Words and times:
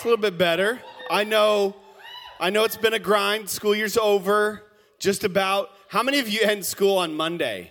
It's 0.00 0.06
a 0.06 0.08
little 0.08 0.22
bit 0.22 0.38
better. 0.38 0.80
I 1.10 1.24
know, 1.24 1.76
I 2.40 2.48
know 2.48 2.64
it's 2.64 2.78
been 2.78 2.94
a 2.94 2.98
grind. 2.98 3.50
School 3.50 3.74
year's 3.74 3.98
over, 3.98 4.62
just 4.98 5.24
about. 5.24 5.68
How 5.88 6.02
many 6.02 6.20
of 6.20 6.26
you 6.26 6.40
end 6.40 6.64
school 6.64 6.96
on 6.96 7.14
Monday? 7.14 7.70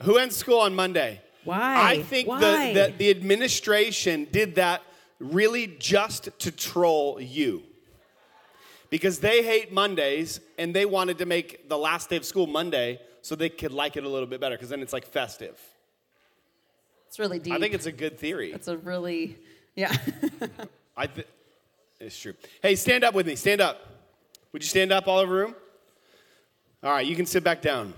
Who 0.00 0.16
ends 0.16 0.34
school 0.34 0.60
on 0.60 0.74
Monday? 0.74 1.20
Why? 1.44 1.90
I 1.90 2.02
think 2.02 2.26
Why? 2.26 2.72
The, 2.72 2.86
the, 2.86 2.94
the 2.96 3.10
administration 3.10 4.26
did 4.32 4.54
that 4.54 4.80
really 5.18 5.66
just 5.78 6.30
to 6.38 6.50
troll 6.50 7.20
you. 7.20 7.64
Because 8.88 9.18
they 9.18 9.42
hate 9.42 9.74
Mondays 9.74 10.40
and 10.56 10.74
they 10.74 10.86
wanted 10.86 11.18
to 11.18 11.26
make 11.26 11.68
the 11.68 11.76
last 11.76 12.08
day 12.08 12.16
of 12.16 12.24
school 12.24 12.46
Monday 12.46 12.98
so 13.20 13.34
they 13.34 13.50
could 13.50 13.72
like 13.72 13.98
it 13.98 14.04
a 14.04 14.08
little 14.08 14.26
bit 14.26 14.40
better 14.40 14.56
because 14.56 14.70
then 14.70 14.80
it's 14.80 14.94
like 14.94 15.04
festive. 15.04 15.60
It's 17.08 17.18
really 17.18 17.40
deep. 17.40 17.52
I 17.52 17.58
think 17.58 17.74
it's 17.74 17.84
a 17.84 17.92
good 17.92 18.18
theory. 18.18 18.52
It's 18.52 18.68
a 18.68 18.78
really, 18.78 19.36
yeah. 19.74 19.96
I 20.96 21.06
th- 21.06 21.26
it's 22.00 22.18
true. 22.18 22.34
Hey, 22.62 22.74
stand 22.74 23.04
up 23.04 23.14
with 23.14 23.26
me. 23.26 23.36
Stand 23.36 23.60
up. 23.60 23.78
Would 24.52 24.62
you 24.62 24.68
stand 24.68 24.92
up 24.92 25.08
all 25.08 25.18
over 25.18 25.32
the 25.34 25.38
room? 25.40 25.54
All 26.82 26.90
right, 26.90 27.06
you 27.06 27.14
can 27.16 27.26
sit 27.26 27.44
back 27.44 27.62
down. 27.62 27.94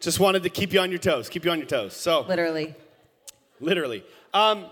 Just 0.00 0.20
wanted 0.20 0.42
to 0.42 0.50
keep 0.50 0.72
you 0.72 0.80
on 0.80 0.90
your 0.90 0.98
toes. 0.98 1.28
Keep 1.28 1.44
you 1.44 1.50
on 1.50 1.58
your 1.58 1.66
toes. 1.66 1.94
So, 1.94 2.22
Literally. 2.22 2.74
literally. 3.60 4.04
Um, 4.34 4.66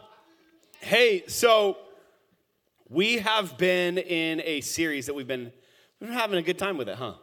hey, 0.81 1.25
so 1.27 1.79
we 2.89 3.19
have 3.19 3.57
been 3.57 3.99
in 3.99 4.41
a 4.45 4.61
series 4.61 5.07
that 5.07 5.15
we've 5.15 5.27
been 5.27 5.51
we've 6.01 6.11
been 6.11 6.19
having 6.19 6.39
a 6.39 6.43
good 6.43 6.59
time 6.59 6.77
with 6.77 6.89
it, 6.89 6.97
huh? 6.97 7.15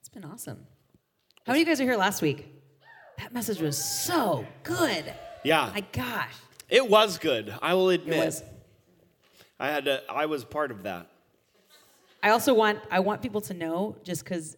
It's 0.00 0.08
been 0.08 0.24
awesome. 0.24 0.66
How 1.46 1.52
many 1.52 1.62
of 1.62 1.68
you 1.68 1.72
guys 1.72 1.80
are 1.80 1.84
here 1.84 1.96
last 1.96 2.22
week? 2.22 2.46
That 3.18 3.32
message 3.32 3.60
was 3.60 3.78
so 3.82 4.44
good. 4.62 5.12
Yeah, 5.46 5.70
My 5.72 5.84
gosh. 5.92 6.34
it 6.68 6.90
was 6.90 7.18
good. 7.18 7.54
I 7.62 7.74
will 7.74 7.90
admit. 7.90 8.24
was. 8.24 8.42
I 9.60 9.68
had 9.68 9.84
to. 9.84 10.02
I 10.10 10.26
was 10.26 10.44
part 10.44 10.72
of 10.72 10.82
that. 10.82 11.08
I 12.20 12.30
also 12.30 12.52
want 12.52 12.80
I 12.90 12.98
want 12.98 13.22
people 13.22 13.40
to 13.42 13.54
know 13.54 13.96
just 14.02 14.24
because. 14.24 14.56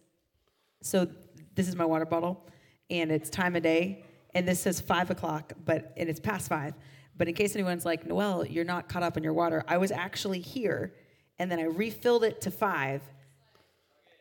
So 0.81 1.07
this 1.53 1.67
is 1.67 1.75
my 1.75 1.85
water 1.85 2.05
bottle, 2.05 2.43
and 2.89 3.11
it's 3.11 3.29
time 3.29 3.55
of 3.55 3.61
day, 3.61 4.03
and 4.33 4.47
this 4.47 4.61
says 4.61 4.81
five 4.81 5.11
o'clock, 5.11 5.53
but 5.63 5.93
and 5.95 6.09
it's 6.09 6.19
past 6.19 6.49
five. 6.49 6.73
But 7.15 7.27
in 7.27 7.35
case 7.35 7.53
anyone's 7.53 7.85
like, 7.85 8.07
Noel, 8.07 8.47
you're 8.47 8.65
not 8.65 8.89
caught 8.89 9.03
up 9.03 9.15
in 9.15 9.23
your 9.23 9.33
water. 9.33 9.63
I 9.67 9.77
was 9.77 9.91
actually 9.91 10.39
here, 10.39 10.95
and 11.37 11.51
then 11.51 11.59
I 11.59 11.65
refilled 11.65 12.23
it 12.23 12.41
to 12.41 12.49
five. 12.51 13.03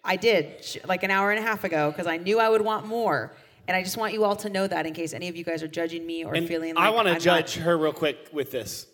I 0.05 0.17
did 0.17 0.67
like 0.87 1.03
an 1.03 1.11
hour 1.11 1.31
and 1.31 1.39
a 1.43 1.43
half 1.43 1.65
ago 1.65 1.91
because 1.91 2.07
I 2.07 2.19
knew 2.19 2.39
I 2.39 2.51
would 2.51 2.63
want 2.63 2.87
more, 2.87 3.33
and 3.69 3.77
I 3.77 3.83
just 3.83 3.99
want 3.99 4.15
you 4.15 4.25
all 4.25 4.35
to 4.37 4.49
know 4.49 4.67
that 4.67 4.87
in 4.87 4.95
case 4.95 5.13
any 5.13 5.29
of 5.29 5.37
you 5.37 5.45
guys 5.45 5.63
are 5.63 5.69
judging 5.69 6.05
me 6.07 6.25
or 6.25 6.35
And 6.35 6.49
feeling 6.49 6.75
like 6.75 6.83
I 6.83 6.91
want 6.91 7.07
to 7.07 7.19
judge 7.19 7.59
Not, 7.59 7.67
her 7.67 7.77
real 7.77 7.93
quick 7.93 8.29
with 8.33 8.51
this. 8.51 8.87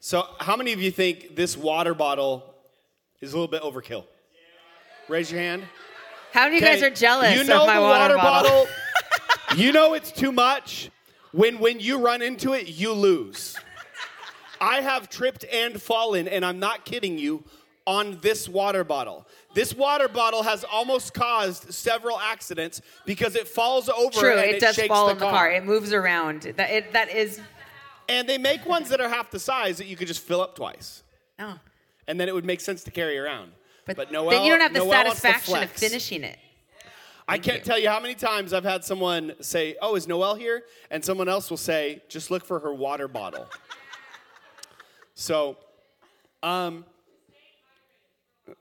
So, 0.00 0.26
how 0.40 0.56
many 0.56 0.72
of 0.72 0.80
you 0.80 0.90
think 0.90 1.36
this 1.36 1.56
water 1.56 1.94
bottle 1.94 2.54
is 3.20 3.32
a 3.34 3.38
little 3.38 3.48
bit 3.48 3.62
overkill? 3.62 4.04
Raise 5.08 5.30
your 5.30 5.40
hand. 5.40 5.64
how 6.32 6.44
many 6.44 6.56
of 6.56 6.62
you 6.62 6.68
guys 6.68 6.82
are 6.82 6.90
jealous 6.90 7.36
You 7.36 7.44
know 7.44 7.62
of 7.62 7.66
my 7.66 7.76
the 7.76 7.80
water, 7.82 8.16
bottle. 8.16 8.66
you 9.56 9.72
know 9.72 9.92
it's 9.92 10.10
too 10.10 10.32
much. 10.32 10.90
When 11.32 11.58
when 11.58 11.78
you 11.78 11.98
run 11.98 12.22
into 12.22 12.54
it, 12.54 12.68
you 12.68 12.92
lose. 12.92 13.56
I 14.58 14.80
have 14.80 15.10
tripped 15.10 15.44
and 15.52 15.80
fallen, 15.80 16.28
and 16.28 16.46
I'm 16.46 16.58
not 16.58 16.86
kidding 16.86 17.18
you, 17.18 17.44
on 17.86 18.18
this 18.22 18.48
water 18.48 18.84
bottle. 18.84 19.26
This 19.54 19.72
water 19.72 20.08
bottle 20.08 20.42
has 20.42 20.64
almost 20.64 21.14
caused 21.14 21.72
several 21.72 22.18
accidents 22.18 22.82
because 23.06 23.36
it 23.36 23.46
falls 23.46 23.88
over 23.88 24.10
True, 24.10 24.32
and 24.32 24.40
it, 24.40 24.56
it, 24.56 24.60
does 24.60 24.74
shakes 24.74 24.88
fall 24.88 25.06
the 25.06 25.12
in 25.12 25.18
the 25.18 25.24
car. 25.24 25.50
It 25.50 25.64
moves 25.64 25.92
around. 25.92 26.42
That 26.56 26.70
it, 26.70 26.92
that 26.92 27.08
is. 27.08 27.40
And 28.08 28.28
they 28.28 28.36
make 28.36 28.66
ones 28.66 28.88
that 28.90 29.00
are 29.00 29.08
half 29.08 29.30
the 29.30 29.38
size 29.38 29.78
that 29.78 29.86
you 29.86 29.96
could 29.96 30.08
just 30.08 30.20
fill 30.20 30.40
up 30.40 30.56
twice. 30.56 31.04
Oh. 31.38 31.58
And 32.06 32.18
then 32.20 32.28
it 32.28 32.34
would 32.34 32.44
make 32.44 32.60
sense 32.60 32.84
to 32.84 32.90
carry 32.90 33.16
around. 33.16 33.52
But, 33.86 33.96
But, 33.96 34.12
Noel, 34.12 34.30
then 34.30 34.44
you 34.44 34.50
don't 34.50 34.60
have 34.60 34.72
the 34.72 34.80
Noel 34.80 35.04
wants 35.04 35.14
to 35.14 35.20
satisfaction 35.20 35.62
of 35.62 35.70
finishing 35.70 36.24
it. 36.24 36.38
I 37.26 37.38
can't 37.38 37.58
you. 37.58 37.64
tell 37.64 37.78
you 37.78 37.88
how 37.88 38.00
many 38.00 38.14
times 38.14 38.52
I've 38.52 38.64
had 38.64 38.84
someone 38.84 39.34
say, 39.40 39.76
"Oh, 39.80 39.94
is 39.94 40.06
Noelle 40.06 40.34
here?" 40.34 40.64
and 40.90 41.02
someone 41.02 41.28
else 41.28 41.48
will 41.48 41.56
say, 41.56 42.02
"Just 42.08 42.30
look 42.30 42.44
for 42.44 42.58
her 42.60 42.72
water 42.72 43.08
bottle." 43.08 43.48
so, 45.14 45.56
um, 46.42 46.84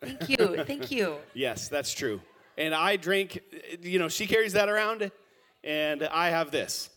Thank 0.01 0.29
you. 0.29 0.63
Thank 0.65 0.91
you. 0.91 1.17
yes, 1.33 1.67
that's 1.67 1.93
true. 1.93 2.21
And 2.57 2.73
I 2.73 2.97
drink, 2.97 3.39
you 3.81 3.99
know, 3.99 4.09
she 4.09 4.27
carries 4.27 4.53
that 4.53 4.69
around, 4.69 5.11
and 5.63 6.03
I 6.03 6.29
have 6.29 6.51
this. 6.51 6.89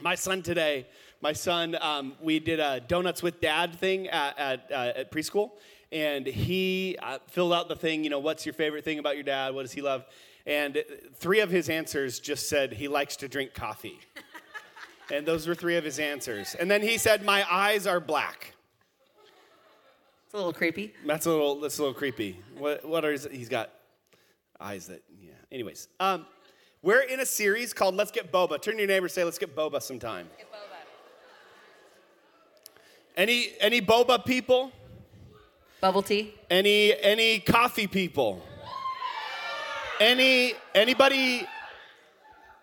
My 0.00 0.14
son 0.14 0.42
today, 0.42 0.86
my 1.20 1.32
son, 1.32 1.76
um, 1.80 2.14
we 2.20 2.38
did 2.38 2.60
a 2.60 2.80
donuts 2.80 3.22
with 3.22 3.40
dad 3.40 3.74
thing 3.74 4.08
at, 4.08 4.38
at, 4.38 4.70
uh, 4.70 4.92
at 5.00 5.10
preschool, 5.10 5.52
and 5.90 6.26
he 6.26 6.96
uh, 7.02 7.18
filled 7.28 7.52
out 7.52 7.68
the 7.68 7.76
thing, 7.76 8.04
you 8.04 8.10
know, 8.10 8.18
what's 8.18 8.44
your 8.44 8.52
favorite 8.52 8.84
thing 8.84 8.98
about 8.98 9.14
your 9.14 9.24
dad? 9.24 9.54
What 9.54 9.62
does 9.62 9.72
he 9.72 9.80
love? 9.80 10.04
And 10.46 10.82
three 11.16 11.40
of 11.40 11.50
his 11.50 11.68
answers 11.68 12.20
just 12.20 12.48
said 12.48 12.72
he 12.72 12.88
likes 12.88 13.16
to 13.16 13.28
drink 13.28 13.54
coffee. 13.54 13.98
and 15.12 15.26
those 15.26 15.46
were 15.46 15.54
three 15.54 15.76
of 15.76 15.84
his 15.84 15.98
answers. 15.98 16.54
And 16.54 16.70
then 16.70 16.82
he 16.82 16.98
said, 16.98 17.24
My 17.24 17.44
eyes 17.50 17.86
are 17.86 18.00
black. 18.00 18.54
It's 20.28 20.34
a 20.34 20.36
little 20.36 20.52
creepy. 20.52 20.92
That's 21.06 21.24
a 21.24 21.30
little 21.30 21.58
that's 21.58 21.78
a 21.78 21.82
little 21.82 21.94
creepy. 21.94 22.38
What 22.58 22.86
what 22.86 23.02
are 23.02 23.12
his, 23.12 23.26
he's 23.32 23.48
got 23.48 23.70
eyes 24.60 24.88
that 24.88 25.02
yeah. 25.18 25.30
Anyways, 25.50 25.88
um, 26.00 26.26
we're 26.82 27.00
in 27.00 27.20
a 27.20 27.24
series 27.24 27.72
called 27.72 27.94
Let's 27.94 28.10
Get 28.10 28.30
Boba. 28.30 28.60
Turn 28.60 28.74
to 28.74 28.80
your 28.80 28.88
neighbor 28.88 29.06
and 29.06 29.10
say, 29.10 29.24
Let's 29.24 29.38
get 29.38 29.56
Boba 29.56 29.80
sometime. 29.80 30.28
Any 33.16 33.52
any 33.58 33.80
boba 33.80 34.22
people? 34.22 34.70
Bubble 35.80 36.02
tea. 36.02 36.34
Any 36.50 36.94
any 37.00 37.38
coffee 37.40 37.86
people? 37.86 38.42
Any 39.98 40.52
anybody 40.74 41.46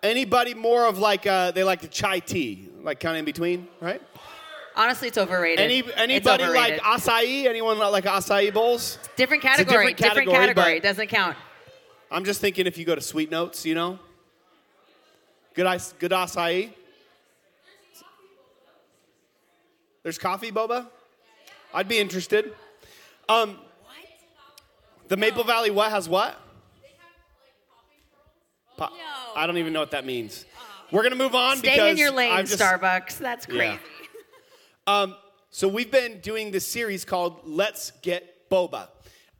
anybody 0.03 0.53
more 0.53 0.85
of 0.85 0.99
like 0.99 1.25
uh, 1.25 1.49
they 1.49 1.63
like 1.63 1.81
the 1.81 1.87
chai 1.87 2.19
tea, 2.19 2.69
like 2.83 2.99
kind 2.99 3.15
of 3.15 3.19
in 3.21 3.25
between, 3.25 3.67
right? 3.81 4.03
Honestly, 4.77 5.07
it's 5.07 5.17
overrated. 5.17 5.59
Any 5.59 5.79
It's 5.79 5.91
anybody 5.95 6.43
like 6.47 6.79
overrated. 6.79 6.81
acai? 6.81 7.45
Anyone 7.45 7.77
like 7.79 8.03
acai 8.03 8.53
bowls? 8.53 8.99
different 9.15 9.41
category? 9.41 9.93
different 9.93 9.97
different 9.97 10.27
category, 10.29 10.47
category. 10.47 10.79
doesn't 10.81 11.07
count. 11.07 11.37
I'm 12.11 12.25
just 12.25 12.41
thinking 12.41 12.67
if 12.67 12.77
you 12.77 12.85
go 12.85 12.93
to 12.95 13.01
Sweet 13.01 13.31
Notes, 13.31 13.65
you 13.65 13.73
know, 13.73 13.99
good 15.53 15.65
ice, 15.65 15.93
good 15.97 16.11
acai. 16.11 16.71
There's 20.03 20.17
coffee 20.17 20.51
boba. 20.51 20.87
I'd 21.73 21.87
be 21.87 21.97
interested. 21.97 22.53
Um, 23.27 23.57
the 25.07 25.17
Maple 25.17 25.43
Valley 25.43 25.71
what 25.71 25.89
has 25.91 26.07
what? 26.07 26.39
Po- 28.77 28.89
I 29.35 29.47
don't 29.47 29.57
even 29.57 29.73
know 29.73 29.79
what 29.79 29.91
that 29.91 30.05
means. 30.05 30.45
We're 30.91 31.03
gonna 31.03 31.15
move 31.15 31.33
on 31.33 31.57
Stay 31.57 31.71
because 31.71 31.91
in 31.91 31.97
your 31.97 32.11
lane, 32.11 32.45
just- 32.45 32.61
Starbucks. 32.61 33.17
That's 33.17 33.47
Yeah. 33.47 33.77
Um, 34.87 35.15
so 35.49 35.67
we've 35.67 35.89
been 35.89 36.19
doing 36.19 36.51
this 36.51 36.67
series 36.67 37.05
called 37.05 37.39
Let's 37.43 37.89
Get 38.03 38.47
Boba. 38.51 38.87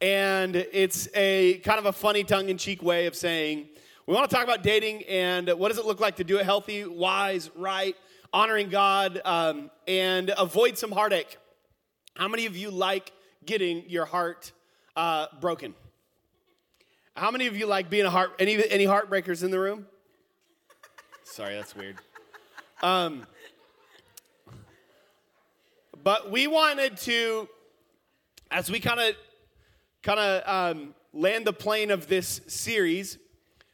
And 0.01 0.55
it's 0.55 1.07
a 1.13 1.59
kind 1.59 1.77
of 1.77 1.85
a 1.85 1.93
funny 1.93 2.23
tongue-in-cheek 2.23 2.81
way 2.81 3.05
of 3.05 3.15
saying 3.15 3.67
we 4.07 4.15
want 4.15 4.27
to 4.27 4.35
talk 4.35 4.43
about 4.43 4.63
dating 4.63 5.03
and 5.03 5.47
what 5.49 5.69
does 5.69 5.77
it 5.77 5.85
look 5.85 5.99
like 5.99 6.15
to 6.15 6.23
do 6.23 6.39
it 6.39 6.45
healthy, 6.45 6.83
wise, 6.83 7.51
right, 7.55 7.95
honoring 8.33 8.69
God, 8.69 9.21
um, 9.23 9.69
and 9.87 10.33
avoid 10.35 10.79
some 10.79 10.91
heartache. 10.91 11.37
How 12.15 12.27
many 12.27 12.47
of 12.47 12.57
you 12.57 12.71
like 12.71 13.11
getting 13.45 13.87
your 13.87 14.05
heart 14.05 14.51
uh, 14.95 15.27
broken? 15.39 15.75
How 17.15 17.29
many 17.29 17.45
of 17.45 17.55
you 17.55 17.67
like 17.67 17.91
being 17.91 18.05
a 18.05 18.09
heart? 18.09 18.31
Any 18.39 18.67
any 18.67 18.85
heartbreakers 18.85 19.43
in 19.43 19.51
the 19.51 19.59
room? 19.59 19.85
Sorry, 21.23 21.53
that's 21.53 21.75
weird. 21.75 21.97
Um, 22.81 23.27
but 26.05 26.29
we 26.29 26.45
wanted 26.45 26.97
to, 26.97 27.49
as 28.51 28.69
we 28.69 28.79
kind 28.79 28.99
of 28.99 29.15
kind 30.03 30.19
of 30.19 30.75
um, 30.77 30.95
land 31.13 31.45
the 31.45 31.51
plane 31.51 31.89
of 31.89 32.05
this 32.05 32.41
series, 32.45 33.17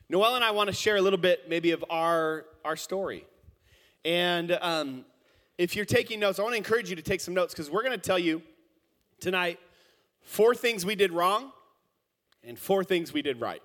Noel 0.08 0.36
and 0.36 0.44
I 0.44 0.52
want 0.52 0.70
to 0.70 0.74
share 0.74 0.96
a 0.96 1.02
little 1.02 1.20
bit 1.20 1.50
maybe 1.50 1.72
of 1.72 1.84
our 1.90 2.46
our 2.64 2.78
story. 2.78 3.26
And 4.06 4.58
um, 4.62 5.04
if 5.58 5.76
you're 5.76 5.84
taking 5.84 6.22
notes, 6.22 6.40
I 6.40 6.44
want 6.44 6.54
to 6.54 6.58
encourage 6.58 6.90
you 6.90 6.96
to 6.96 7.02
take 7.02 7.20
some 7.20 7.34
notes 7.34 7.54
because 7.54 7.70
we're 7.70 7.84
going 7.84 7.92
to 7.92 7.98
tell 7.98 8.18
you 8.18 8.42
tonight 9.20 9.60
four 10.22 10.56
things 10.56 10.86
we 10.86 10.96
did 10.96 11.12
wrong 11.12 11.52
and 12.46 12.58
four 12.58 12.86
things 12.86 13.12
we 13.12 13.22
did 13.22 13.42
right. 13.42 13.62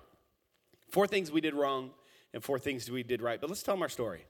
Four 0.89 1.07
things 1.07 1.31
we 1.31 1.39
did 1.39 1.53
wrong 1.53 1.91
and 2.33 2.43
four 2.43 2.59
things 2.59 2.91
we 2.91 3.01
did 3.01 3.21
right. 3.21 3.39
But 3.39 3.49
let's 3.49 3.63
tell 3.63 3.75
them 3.75 3.81
our 3.81 3.87
story. 3.87 4.25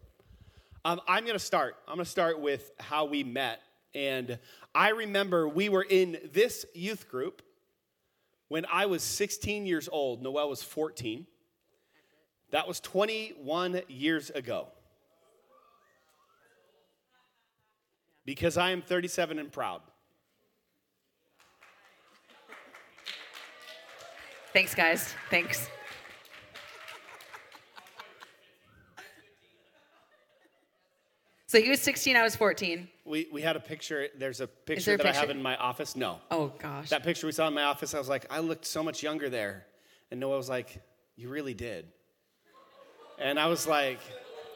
Um, 0.86 1.01
I'm 1.07 1.24
going 1.24 1.33
to 1.33 1.44
start. 1.44 1.75
I'm 1.88 1.95
going 1.95 2.06
to 2.06 2.12
start 2.12 2.40
with 2.40 2.72
how 2.80 3.06
we 3.06 3.24
met. 3.24 3.62
And 3.94 4.39
I 4.75 4.89
remember 4.89 5.48
we 5.48 5.69
were 5.69 5.86
in 5.88 6.19
this 6.34 6.66
youth 6.74 7.10
group 7.10 7.42
when 8.48 8.66
I 8.72 8.86
was 8.86 9.04
16 9.04 9.66
years 9.66 9.89
old. 9.92 10.22
Noel 10.22 10.50
was 10.50 10.63
14. 10.63 11.25
That 12.51 12.68
was 12.68 12.80
21 12.80 13.81
years 13.88 14.30
ago. 14.30 14.68
Because 18.25 18.57
I 18.57 18.72
am 18.72 18.81
37 18.81 19.39
and 19.39 19.51
proud. 19.51 19.81
Thanks, 24.54 24.74
guys. 24.74 25.13
Thanks. 25.30 25.69
So 31.48 31.62
he 31.62 31.69
was 31.69 31.80
16, 31.81 32.16
I 32.18 32.24
was 32.24 32.36
14. 32.36 32.90
We, 33.07 33.27
we 33.31 33.42
had 33.42 33.56
a 33.56 33.59
picture. 33.59 34.07
There's 34.18 34.42
a 34.42 34.48
picture 34.48 34.95
a 34.95 34.98
that 34.98 35.06
I 35.06 35.13
have 35.13 35.30
in 35.30 35.42
my 35.42 35.56
office. 35.56 35.95
No. 35.95 36.19
Oh, 36.30 36.51
gosh. 36.59 36.89
That 36.89 37.04
picture 37.04 37.25
we 37.25 37.31
saw 37.31 37.48
in 37.48 37.54
my 37.54 37.63
office, 37.63 37.94
I 37.94 38.00
was 38.00 38.09
like, 38.09 38.25
I 38.30 38.39
looked 38.39 38.65
so 38.65 38.83
much 38.83 39.01
younger 39.01 39.30
there. 39.30 39.65
And 40.12 40.19
Noah 40.19 40.38
was 40.38 40.50
like, 40.50 40.81
You 41.15 41.30
really 41.30 41.54
did. 41.54 41.88
And 43.18 43.39
I 43.39 43.48
was 43.48 43.68
like, 43.68 44.00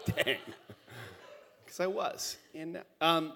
Dang. 0.06 0.38
Because 1.64 1.80
I 1.80 1.88
was. 1.88 2.36
And, 2.54 2.82
um, 3.00 3.32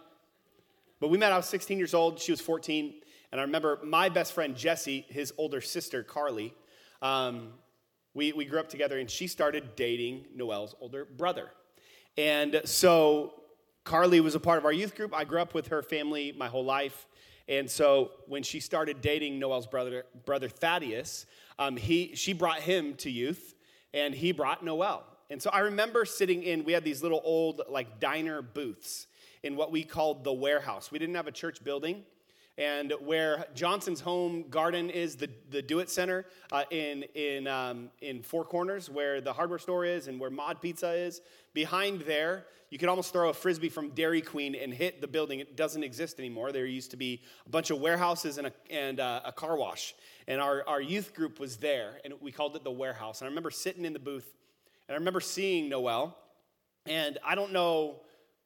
but 0.99 1.07
we 1.07 1.17
met, 1.17 1.31
I 1.31 1.37
was 1.37 1.45
16 1.45 1.77
years 1.77 1.93
old, 1.93 2.19
she 2.19 2.33
was 2.33 2.41
14. 2.41 2.95
And 3.31 3.39
I 3.39 3.45
remember 3.45 3.79
my 3.81 4.09
best 4.09 4.33
friend, 4.33 4.57
Jesse, 4.57 5.05
his 5.07 5.31
older 5.37 5.61
sister, 5.61 6.03
Carly, 6.03 6.53
um, 7.01 7.53
we, 8.13 8.33
we 8.33 8.43
grew 8.43 8.59
up 8.59 8.67
together 8.67 8.99
and 8.99 9.09
she 9.09 9.27
started 9.27 9.77
dating 9.77 10.25
Noel's 10.35 10.75
older 10.81 11.05
brother. 11.05 11.49
And 12.17 12.59
so 12.65 13.35
Carly 13.85 14.19
was 14.19 14.33
a 14.33 14.39
part 14.39 14.57
of 14.57 14.65
our 14.65 14.73
youth 14.73 14.95
group. 14.95 15.13
I 15.13 15.23
grew 15.23 15.39
up 15.39 15.53
with 15.53 15.67
her 15.67 15.81
family 15.81 16.33
my 16.35 16.47
whole 16.47 16.65
life. 16.65 17.07
And 17.47 17.69
so 17.69 18.11
when 18.27 18.41
she 18.41 18.59
started 18.59 18.99
dating 18.99 19.37
Noel's 19.37 19.67
brother, 19.67 20.05
brother 20.25 20.49
Thaddeus, 20.49 21.27
um, 21.59 21.77
he, 21.77 22.15
she 22.15 22.33
brought 22.33 22.59
him 22.59 22.95
to 22.95 23.11
youth 23.11 23.53
and 23.93 24.13
he 24.13 24.31
brought 24.31 24.65
Noel. 24.65 25.03
And 25.29 25.41
so 25.41 25.51
I 25.51 25.59
remember 25.59 26.03
sitting 26.03 26.41
in, 26.41 26.63
we 26.63 26.73
had 26.73 26.83
these 26.83 27.03
little 27.03 27.21
old 27.23 27.61
like 27.69 27.99
diner 27.99 28.41
booths 28.41 29.05
in 29.43 29.55
what 29.55 29.71
we 29.71 29.83
called 29.83 30.23
the 30.23 30.33
warehouse. 30.33 30.91
We 30.91 30.97
didn't 30.97 31.15
have 31.15 31.27
a 31.27 31.31
church 31.31 31.63
building. 31.63 32.03
And 32.57 32.93
where 33.01 33.45
Johnson's 33.53 33.99
Home 33.99 34.45
Garden 34.49 34.89
is, 34.89 35.17
the, 35.17 35.29
the 35.49 35.61
Do 35.61 35.79
It 35.79 35.89
Center 35.89 36.25
uh, 36.53 36.63
in, 36.71 37.03
in, 37.13 37.47
um, 37.47 37.89
in 38.01 38.23
Four 38.23 38.45
Corners, 38.45 38.89
where 38.89 39.19
the 39.19 39.33
hardware 39.33 39.59
store 39.59 39.83
is 39.83 40.07
and 40.07 40.19
where 40.19 40.29
Mod 40.29 40.61
Pizza 40.61 40.91
is, 40.93 41.21
behind 41.53 42.01
there, 42.01 42.45
you 42.69 42.77
could 42.77 42.87
almost 42.87 43.11
throw 43.11 43.29
a 43.29 43.33
frisbee 43.33 43.67
from 43.67 43.89
Dairy 43.89 44.21
Queen 44.21 44.55
and 44.55 44.73
hit 44.73 45.01
the 45.01 45.07
building. 45.07 45.41
It 45.41 45.57
doesn't 45.57 45.83
exist 45.83 46.17
anymore. 46.17 46.53
There 46.53 46.65
used 46.65 46.91
to 46.91 46.97
be 46.97 47.21
a 47.45 47.49
bunch 47.49 47.71
of 47.71 47.81
warehouses 47.81 48.37
and 48.37 48.47
a, 48.47 48.53
and, 48.69 49.01
uh, 49.01 49.21
a 49.25 49.33
car 49.33 49.57
wash. 49.57 49.93
And 50.27 50.39
our, 50.39 50.63
our 50.65 50.81
youth 50.81 51.13
group 51.13 51.41
was 51.41 51.57
there, 51.57 51.99
and 52.05 52.13
we 52.21 52.31
called 52.31 52.55
it 52.55 52.63
the 52.63 52.71
warehouse. 52.71 53.19
And 53.19 53.27
I 53.27 53.29
remember 53.29 53.51
sitting 53.51 53.83
in 53.83 53.91
the 53.91 53.99
booth, 53.99 54.33
and 54.87 54.95
I 54.95 54.97
remember 54.97 55.19
seeing 55.19 55.67
Noel, 55.67 56.17
and 56.85 57.17
I 57.23 57.35
don't 57.35 57.51
know 57.51 58.01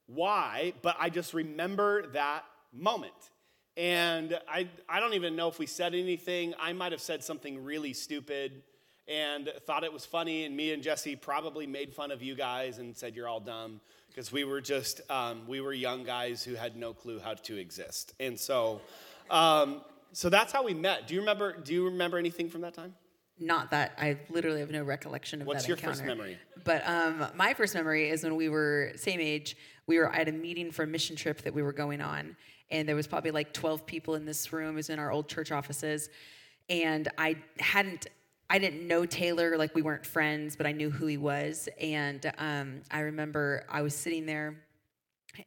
why, 0.07 0.73
but 0.81 0.95
I 0.99 1.09
just 1.09 1.35
remember 1.35 2.07
that 2.07 2.43
moment. 2.73 3.13
And 3.79 4.37
I, 4.45 4.67
I 4.89 4.99
don't 4.99 5.13
even 5.13 5.37
know 5.37 5.47
if 5.47 5.57
we 5.57 5.65
said 5.65 5.95
anything. 5.95 6.53
I 6.59 6.73
might 6.73 6.91
have 6.91 6.99
said 6.99 7.23
something 7.23 7.63
really 7.63 7.93
stupid 7.93 8.61
and 9.07 9.49
thought 9.65 9.85
it 9.85 9.93
was 9.93 10.05
funny. 10.05 10.43
And 10.43 10.53
me 10.55 10.73
and 10.73 10.83
Jesse 10.83 11.15
probably 11.15 11.65
made 11.65 11.93
fun 11.93 12.11
of 12.11 12.21
you 12.21 12.35
guys 12.35 12.79
and 12.79 12.95
said, 12.95 13.15
You're 13.15 13.29
all 13.29 13.39
dumb. 13.39 13.79
Because 14.09 14.33
we 14.33 14.43
were 14.43 14.59
just, 14.59 14.99
um, 15.09 15.43
we 15.47 15.61
were 15.61 15.71
young 15.71 16.03
guys 16.03 16.43
who 16.43 16.55
had 16.55 16.75
no 16.75 16.93
clue 16.93 17.19
how 17.19 17.35
to 17.35 17.55
exist. 17.55 18.13
And 18.19 18.37
so, 18.37 18.81
um, 19.29 19.79
so 20.11 20.29
that's 20.29 20.51
how 20.51 20.65
we 20.65 20.73
met. 20.73 21.07
Do 21.07 21.13
you 21.13 21.21
remember, 21.21 21.55
do 21.55 21.73
you 21.73 21.85
remember 21.85 22.17
anything 22.17 22.49
from 22.49 22.61
that 22.61 22.73
time? 22.73 22.95
Not 23.39 23.71
that 23.71 23.93
I 23.97 24.17
literally 24.29 24.59
have 24.59 24.71
no 24.71 24.83
recollection 24.83 25.41
of 25.41 25.47
What's 25.47 25.63
that 25.65 25.71
What's 25.71 25.81
your 25.83 25.91
encounter. 25.91 26.09
first 26.09 26.17
memory? 26.17 26.37
But 26.65 26.85
um, 26.85 27.27
my 27.35 27.53
first 27.53 27.75
memory 27.75 28.09
is 28.09 28.23
when 28.23 28.35
we 28.35 28.49
were 28.49 28.91
same 28.97 29.21
age. 29.21 29.55
We 29.87 29.99
were 29.99 30.13
at 30.13 30.27
a 30.27 30.33
meeting 30.33 30.71
for 30.71 30.83
a 30.83 30.87
mission 30.87 31.15
trip 31.15 31.43
that 31.43 31.53
we 31.53 31.63
were 31.63 31.71
going 31.71 32.01
on, 32.01 32.35
and 32.71 32.87
there 32.87 32.95
was 32.95 33.07
probably 33.07 33.31
like 33.31 33.53
12 33.53 33.85
people 33.85 34.15
in 34.15 34.25
this 34.25 34.51
room. 34.53 34.73
It 34.73 34.75
was 34.75 34.89
in 34.89 34.99
our 34.99 35.11
old 35.11 35.27
church 35.27 35.51
offices, 35.51 36.09
and 36.69 37.07
I 37.17 37.37
hadn't. 37.59 38.07
I 38.51 38.57
didn't 38.57 38.87
know 38.87 39.05
Taylor, 39.05 39.57
like 39.59 39.75
we 39.75 39.83
weren't 39.83 40.05
friends, 40.05 40.55
but 40.55 40.65
I 40.65 40.71
knew 40.71 40.89
who 40.89 41.05
he 41.05 41.17
was. 41.17 41.69
And 41.79 42.31
um, 42.39 42.81
I 42.89 43.01
remember 43.01 43.63
I 43.69 43.83
was 43.83 43.95
sitting 43.95 44.25
there, 44.25 44.63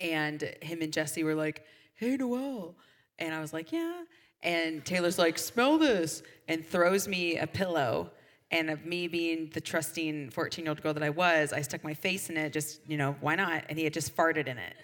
and 0.00 0.40
him 0.62 0.82
and 0.82 0.92
Jesse 0.92 1.24
were 1.24 1.34
like, 1.34 1.64
"Hey, 1.94 2.16
Noel," 2.16 2.76
and 3.18 3.34
I 3.34 3.40
was 3.40 3.52
like, 3.52 3.72
"Yeah." 3.72 4.02
And 4.42 4.84
Taylor's 4.84 5.18
like, 5.18 5.38
"Smell 5.38 5.78
this," 5.78 6.22
and 6.48 6.66
throws 6.66 7.08
me 7.08 7.38
a 7.38 7.46
pillow. 7.46 8.10
And 8.50 8.68
of 8.68 8.84
me 8.84 9.08
being 9.08 9.48
the 9.54 9.62
trusting 9.62 10.28
14 10.28 10.66
year 10.66 10.70
old 10.70 10.82
girl 10.82 10.92
that 10.92 11.02
I 11.02 11.08
was, 11.08 11.54
I 11.54 11.62
stuck 11.62 11.82
my 11.82 11.94
face 11.94 12.28
in 12.28 12.36
it, 12.36 12.52
just, 12.52 12.80
you 12.86 12.98
know, 12.98 13.16
why 13.22 13.34
not? 13.34 13.64
And 13.70 13.78
he 13.78 13.84
had 13.84 13.94
just 13.94 14.14
farted 14.14 14.46
in 14.46 14.58
it. 14.58 14.74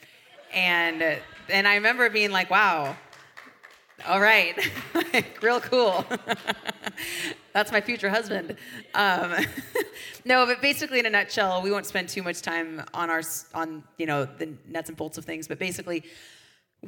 And, 0.52 1.18
and 1.48 1.68
I 1.68 1.74
remember 1.74 2.08
being 2.10 2.30
like, 2.30 2.50
wow, 2.50 2.96
all 4.06 4.20
right, 4.20 4.56
real 5.42 5.60
cool. 5.60 6.04
That's 7.52 7.72
my 7.72 7.80
future 7.80 8.08
husband. 8.08 8.56
Um, 8.94 9.34
no, 10.24 10.46
but 10.46 10.62
basically, 10.62 11.00
in 11.00 11.06
a 11.06 11.10
nutshell, 11.10 11.62
we 11.62 11.72
won't 11.72 11.86
spend 11.86 12.08
too 12.08 12.22
much 12.22 12.40
time 12.40 12.84
on 12.94 13.10
our 13.10 13.22
on 13.54 13.82
you 13.96 14.06
know 14.06 14.24
the 14.24 14.54
nuts 14.68 14.88
and 14.88 14.96
bolts 14.96 15.18
of 15.18 15.24
things. 15.24 15.48
But 15.48 15.58
basically, 15.58 16.04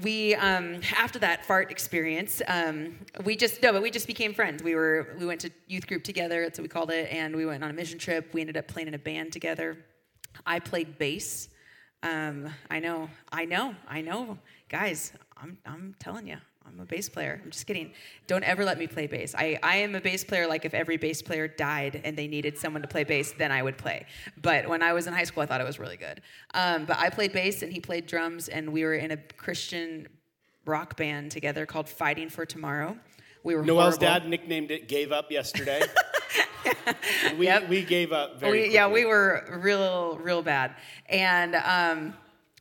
we 0.03 0.37
um, 0.37 0.81
after 0.97 1.19
that 1.19 1.45
fart 1.45 1.71
experience, 1.71 2.43
um, 2.47 2.99
we 3.25 3.35
just 3.35 3.63
no, 3.63 3.73
but 3.73 3.83
we 3.83 3.91
just 3.91 4.07
became 4.07 4.33
friends. 4.33 4.63
We 4.63 4.77
were 4.77 5.17
we 5.19 5.27
went 5.27 5.41
to 5.41 5.51
youth 5.67 5.89
group 5.89 6.05
together. 6.05 6.43
That's 6.43 6.59
what 6.59 6.63
we 6.63 6.69
called 6.69 6.91
it, 6.91 7.11
and 7.11 7.35
we 7.35 7.45
went 7.45 7.65
on 7.65 7.71
a 7.71 7.75
mission 7.75 7.99
trip. 7.99 8.33
We 8.33 8.41
ended 8.41 8.57
up 8.57 8.69
playing 8.69 8.89
in 8.89 8.95
a 8.95 8.99
band 8.99 9.33
together. 9.33 9.79
I 10.47 10.61
played 10.61 10.97
bass. 10.99 11.49
Um, 12.03 12.49
I 12.71 12.81
know, 12.81 13.11
I 13.31 13.45
know, 13.45 13.75
I 13.89 14.01
know, 14.01 14.39
guys. 14.69 15.13
I'm 15.37 15.59
I'm 15.67 15.95
telling 15.99 16.27
you. 16.27 16.37
I'm 16.67 16.79
a 16.79 16.85
bass 16.85 17.09
player. 17.09 17.41
I'm 17.43 17.51
just 17.51 17.67
kidding. 17.67 17.91
Don't 18.29 18.45
ever 18.45 18.65
let 18.65 18.79
me 18.79 18.87
play 18.87 19.07
bass. 19.09 19.35
I, 19.37 19.59
I 19.63 19.77
am 19.77 19.95
a 19.97 20.01
bass 20.01 20.23
player 20.23 20.47
like 20.47 20.65
if 20.65 20.73
every 20.73 20.99
bass 20.99 21.21
player 21.21 21.49
died 21.49 22.01
and 22.05 22.17
they 22.17 22.29
needed 22.29 22.57
someone 22.59 22.83
to 22.83 22.87
play 22.87 23.03
bass, 23.03 23.33
then 23.33 23.51
I 23.51 23.61
would 23.63 23.77
play. 23.77 24.07
But 24.41 24.69
when 24.69 24.81
I 24.83 24.93
was 24.93 25.07
in 25.09 25.13
high 25.15 25.25
school, 25.25 25.43
I 25.43 25.47
thought 25.47 25.61
it 25.61 25.67
was 25.67 25.81
really 25.81 25.97
good. 25.97 26.21
Um, 26.55 26.85
but 26.85 26.99
I 26.99 27.11
played 27.11 27.33
bass 27.33 27.63
and 27.63 27.73
he 27.73 27.81
played 27.81 28.07
drums, 28.07 28.49
and 28.49 28.73
we 28.73 28.85
were 28.85 28.95
in 28.95 29.11
a 29.11 29.17
Christian 29.17 30.07
rock 30.65 30.97
band 30.97 31.33
together 31.33 31.67
called 31.67 31.89
Fighting 31.89 32.29
for 32.29 32.47
Tomorrow. 32.47 32.97
We 33.43 33.57
were 33.57 33.65
Noel's 33.65 33.97
horrible. 33.97 34.21
dad 34.21 34.29
nicknamed 34.29 34.71
it 34.71 34.87
Gave 34.87 35.11
Up 35.13 35.33
yesterday. 35.33 35.81
we, 37.39 37.47
Yep. 37.47 37.69
we 37.69 37.83
gave 37.83 38.13
up 38.13 38.39
very 38.39 38.69
we, 38.69 38.75
yeah, 38.75 38.87
we 38.89 39.05
were 39.05 39.61
real, 39.63 40.19
real 40.19 40.43
bad. 40.43 40.75
And 41.09 41.55
um, 41.57 42.15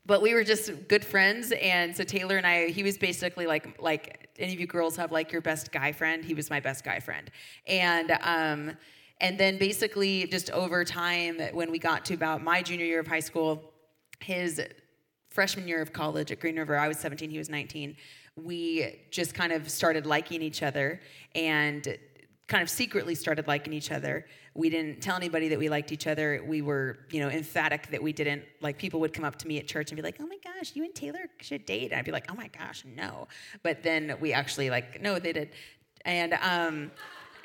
but 0.06 0.21
we 0.21 0.33
were 0.33 0.44
just 0.44 0.88
good 0.88 1.05
friends. 1.05 1.51
And 1.62 1.96
so 1.96 2.03
Taylor 2.03 2.38
and 2.38 2.48
I, 2.48 2.70
he 2.70 2.84
was 2.84 2.98
basically 2.98 3.46
like 3.46 3.79
like 3.79 4.29
any 4.39 4.53
of 4.53 4.60
you 4.60 4.67
girls 4.67 4.96
have 4.96 5.12
like 5.12 5.32
your 5.32 5.41
best 5.41 5.72
guy 5.72 5.91
friend. 5.91 6.24
He 6.24 6.34
was 6.34 6.50
my 6.50 6.60
best 6.60 6.84
guy 6.84 7.00
friend. 7.00 7.29
And 7.67 8.12
um, 8.24 8.77
and 9.22 9.38
then 9.38 9.58
basically 9.58 10.25
just 10.27 10.50
over 10.51 10.84
time, 10.86 11.39
when 11.53 11.72
we 11.72 11.77
got 11.77 12.05
to 12.05 12.13
about 12.13 12.41
my 12.43 12.62
junior 12.62 12.86
year 12.86 13.01
of 13.01 13.08
high 13.08 13.20
school, 13.20 13.72
his 14.20 14.62
freshman 15.29 15.67
year 15.67 15.82
of 15.82 15.93
college 15.93 16.32
at 16.32 16.39
Green 16.39 16.58
River, 16.58 16.77
I 16.77 16.88
was 16.88 16.98
17, 16.98 17.29
he 17.29 17.38
was 17.38 17.50
19. 17.50 17.96
We 18.36 19.01
just 19.12 19.34
kind 19.34 19.51
of 19.51 19.70
started 19.70 20.05
liking 20.05 20.41
each 20.41 20.63
other 20.63 21.01
and 21.36 21.98
kind 22.50 22.62
of 22.62 22.70
secretly 22.70 23.15
started 23.15 23.48
liking 23.48 23.72
each 23.72 23.91
other. 23.91 24.25
We 24.56 24.70
didn't 24.70 25.01
tell 25.01 25.15
anybody 25.15 25.48
that 25.50 25.60
we 25.60 25.70
liked 25.70 25.91
each 25.91 26.08
other. 26.08 26.44
We 26.46 26.62
were, 26.62 27.00
you 27.12 27.22
know, 27.22 27.29
emphatic 27.29 27.88
that 27.91 28.03
we 28.03 28.12
didn't. 28.12 28.44
Like 28.60 28.77
people 28.77 29.00
would 29.00 29.13
come 29.13 29.24
up 29.24 29.38
to 29.38 29.48
me 29.48 29.60
at 29.60 29.68
church 29.68 29.91
and 29.91 29.96
be 29.96 30.01
like, 30.01 30.18
"Oh 30.20 30.27
my 30.27 30.38
gosh, 30.44 30.75
you 30.75 30.84
and 30.84 30.94
Taylor 30.94 31.29
should 31.39 31.65
date." 31.65 31.91
And 31.91 32.00
I'd 32.00 32.06
be 32.06 32.12
like, 32.12 32.29
"Oh 32.29 32.36
my 32.36 32.48
gosh, 32.48 32.84
no." 32.86 33.29
But 33.63 33.84
then 33.84 34.18
we 34.20 34.34
actually 34.34 34.70
like, 34.70 35.01
no, 35.01 35.20
they 35.20 35.32
did. 35.32 35.51
And 36.03 36.34
um 36.41 36.91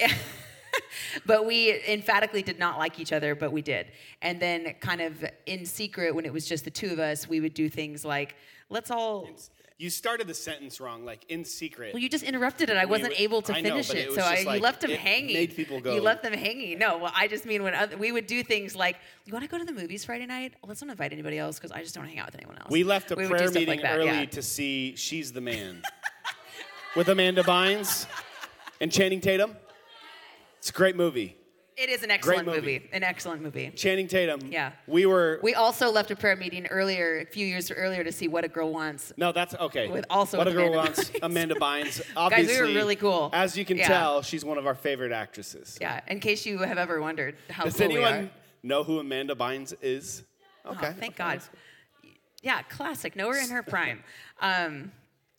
but 1.27 1.47
we 1.47 1.81
emphatically 1.89 2.43
did 2.43 2.59
not 2.59 2.79
like 2.79 2.99
each 2.99 3.13
other, 3.13 3.35
but 3.35 3.53
we 3.53 3.63
did. 3.63 3.89
And 4.23 4.41
then, 4.41 4.75
kind 4.81 5.01
of 5.01 5.25
in 5.47 5.65
secret, 5.67 6.15
when 6.15 6.25
it 6.25 6.33
was 6.33 6.47
just 6.47 6.65
the 6.65 6.71
two 6.71 6.93
of 6.93 6.99
us, 6.99 7.29
we 7.29 7.41
would 7.41 7.55
do 7.55 7.69
things 7.69 8.05
like, 8.05 8.37
let's 8.71 8.91
all. 8.91 9.29
You 9.77 9.91
started 9.91 10.29
the 10.29 10.35
sentence 10.35 10.79
wrong, 10.81 11.05
like 11.05 11.25
in 11.29 11.45
secret. 11.45 11.93
Well, 11.95 12.01
you 12.03 12.09
just 12.09 12.23
interrupted 12.23 12.71
it. 12.71 12.77
I 12.77 12.85
wasn't 12.85 13.11
were- 13.11 13.17
able 13.19 13.43
to 13.43 13.53
know, 13.53 13.71
finish 13.71 13.89
but 13.89 13.97
it, 13.97 14.09
it 14.09 14.15
so 14.15 14.23
I, 14.23 14.31
just 14.35 14.43
you 14.43 14.47
like- 14.51 14.63
left 14.63 14.81
them 14.83 14.91
hanging. 14.93 15.35
made 15.35 15.57
people 15.57 15.81
go- 15.81 15.97
You 15.97 16.01
left 16.01 16.23
them 16.23 16.33
hanging. 16.33 16.79
No, 16.79 16.99
well, 16.99 17.13
I 17.17 17.27
just 17.27 17.45
mean 17.45 17.65
when 17.65 17.75
other, 17.75 17.97
we 17.97 18.13
would 18.13 18.29
do 18.29 18.45
things 18.45 18.77
like, 18.77 18.97
"You 19.25 19.33
want 19.33 19.45
to 19.45 19.49
go 19.51 19.59
to 19.59 19.65
the 19.65 19.73
movies 19.73 20.05
Friday 20.05 20.27
night? 20.27 20.53
Well, 20.63 20.69
let's 20.69 20.81
not 20.81 20.91
invite 20.93 21.13
anybody 21.13 21.39
else 21.39 21.59
because 21.59 21.73
I 21.73 21.81
just 21.83 21.93
don't 21.93 22.07
hang 22.07 22.21
out 22.21 22.27
with 22.27 22.37
anyone 22.37 22.57
else." 22.59 22.71
we 22.71 22.85
left 22.85 23.11
a 23.11 23.17
We 23.17 23.27
prayer 23.27 23.47
like 23.47 23.55
meeting 23.55 23.81
that, 23.83 23.97
early 23.99 24.07
yeah. 24.07 24.25
to 24.27 24.43
see 24.43 24.95
She's 24.97 25.33
the 25.33 25.41
Man 25.41 25.83
with 26.97 27.09
Amanda 27.09 27.43
Bynes 27.43 28.07
and 28.81 28.93
Channing 28.93 29.21
Tatum. 29.21 29.57
It's 30.59 30.71
a 30.71 30.73
great 30.73 30.95
movie. 30.95 31.37
It 31.77 31.91
is 31.91 32.03
an 32.05 32.11
excellent 32.11 32.47
movie. 32.47 32.89
An 32.93 33.03
excellent 33.03 33.43
movie. 33.43 33.71
Channing 33.71 34.07
Tatum. 34.07 34.41
Yeah. 34.51 34.73
We 34.87 35.07
were. 35.07 35.41
We 35.43 35.55
also 35.55 35.91
left 35.91 36.11
a 36.13 36.17
prayer 36.17 36.37
meeting 36.37 36.67
earlier, 36.69 37.19
a 37.19 37.27
few 37.27 37.45
years 37.47 37.71
earlier, 37.71 38.05
to 38.05 38.13
see 38.13 38.29
what 38.29 38.45
a 38.45 38.49
girl 38.49 38.73
wants. 38.73 39.13
no, 39.17 39.33
that's 39.33 39.55
okay. 39.57 39.89
With- 39.89 40.07
also 40.09 40.39
what 40.39 40.47
with 40.47 40.55
a 40.55 40.57
girl 40.57 40.69
Amanda 40.69 40.79
wants. 40.89 41.11
Bynes. 41.11 41.19
Amanda 41.23 41.55
Bynes. 41.57 41.99
Guys, 41.99 42.13
Obviously, 42.17 42.63
we 42.63 42.69
were 42.69 42.75
really 42.75 42.97
cool. 42.97 43.31
As 43.33 43.57
you 43.59 43.65
can 43.65 43.77
Yeah. 43.77 43.89
tell, 43.89 44.23
she's 44.23 44.45
one 44.45 44.57
of 44.59 44.67
our 44.67 44.75
favorite 44.77 45.11
actresses. 45.13 45.77
Yeah, 45.81 46.01
in 46.07 46.21
case 46.21 46.47
you 46.47 46.59
have 46.61 46.79
ever 46.79 47.01
wondered 47.01 47.37
how 47.51 47.65
Does 47.65 47.75
cool 47.77 47.85
anyone 47.87 48.31
know 48.63 48.85
who 48.85 49.01
Amanda 49.01 49.35
Bynes 49.35 49.75
is? 49.83 50.23
Oh, 50.65 50.71
Okay. 50.73 50.93
thank 50.93 51.03
okay. 51.03 51.15
God. 51.17 51.41
Yeah, 52.43 52.63
classic. 52.63 53.17
Know 53.17 53.29
her 53.33 53.39
in 53.39 53.51
her 53.51 53.63
prime. 53.63 54.05
Um, 54.41 54.93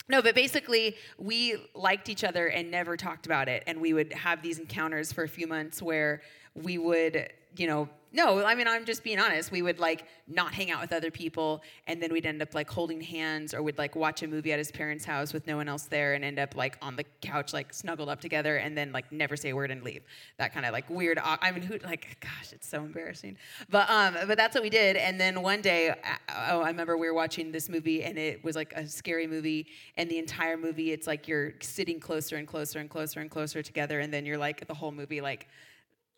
no, 0.07 0.21
but 0.21 0.35
basically, 0.35 0.95
we 1.17 1.57
liked 1.74 2.09
each 2.09 2.24
other 2.24 2.47
and 2.47 2.69
never 2.69 2.95
talked 2.95 3.25
about 3.25 3.47
it. 3.50 3.63
And 3.65 3.81
we 3.81 3.93
would 3.93 4.13
have 4.13 4.41
these 4.41 4.59
encounters 4.59 5.12
for 5.12 5.24
a 5.24 5.29
few 5.29 5.47
months 5.47 5.81
where 5.81 6.21
we 6.53 6.77
would, 6.77 7.31
you 7.57 7.67
know, 7.67 7.89
no, 8.15 8.45
I 8.45 8.55
mean, 8.55 8.67
I'm 8.67 8.86
just 8.86 9.03
being 9.03 9.19
honest. 9.19 9.51
We 9.51 9.62
would 9.62 9.77
like 9.77 10.05
not 10.25 10.53
hang 10.53 10.72
out 10.72 10.81
with 10.81 10.93
other 10.93 11.12
people, 11.12 11.62
and 11.86 12.01
then 12.01 12.13
we'd 12.13 12.25
end 12.25 12.41
up 12.41 12.55
like 12.55 12.69
holding 12.69 13.01
hands, 13.01 13.53
or 13.53 13.62
we'd 13.62 13.77
like 13.77 13.95
watch 13.95 14.24
a 14.24 14.27
movie 14.27 14.53
at 14.53 14.57
his 14.57 14.72
parents' 14.72 15.03
house 15.03 15.34
with 15.34 15.45
no 15.45 15.57
one 15.57 15.67
else 15.67 15.84
there, 15.84 16.13
and 16.13 16.24
end 16.24 16.39
up 16.39 16.55
like 16.55 16.77
on 16.81 16.95
the 16.95 17.03
couch, 17.22 17.51
like 17.51 17.74
snuggled 17.74 18.07
up 18.07 18.22
together, 18.22 18.55
and 18.55 18.77
then 18.77 18.93
like 18.93 19.12
never 19.12 19.36
say 19.36 19.50
a 19.50 19.55
word 19.55 19.69
and 19.69 19.84
leave. 19.84 20.03
That 20.38 20.53
kind 20.53 20.65
of 20.65 20.72
like 20.72 20.89
weird. 20.89 21.19
I 21.22 21.51
mean, 21.51 21.62
who 21.62 21.77
like, 21.79 22.17
gosh, 22.22 22.53
it's 22.53 22.67
so 22.67 22.79
embarrassing. 22.79 23.38
But 23.69 23.89
um, 23.89 24.15
but 24.27 24.38
that's 24.38 24.55
what 24.55 24.63
we 24.63 24.69
did. 24.69 24.95
And 24.95 25.19
then 25.19 25.41
one 25.41 25.62
day, 25.62 25.93
oh, 26.29 26.62
I 26.62 26.67
remember 26.67 26.98
we 26.98 27.07
were 27.07 27.13
watching 27.13 27.51
this 27.51 27.67
movie, 27.67 28.03
and 28.03 28.17
it 28.17 28.43
was 28.43 28.55
like 28.55 28.72
a 28.77 28.88
scary 28.88 29.27
movie, 29.27 29.67
and 29.98 30.10
the 30.10 30.19
entire 30.19 30.55
movie, 30.55 30.93
it's 30.93 31.05
like 31.05 31.27
you're 31.27 31.53
sitting 31.60 32.00
closer 32.00 32.38
and 32.38 32.48
closer 32.48 32.79
and 32.79 32.89
closer 32.89 33.19
and 33.19 33.29
closer 33.29 33.62
together, 33.62 34.00
and 34.00 34.13
then 34.13 34.25
you're 34.25 34.38
like 34.38 34.65
the 34.67 34.74
whole 34.74 34.93
movie, 34.93 35.19
like, 35.19 35.50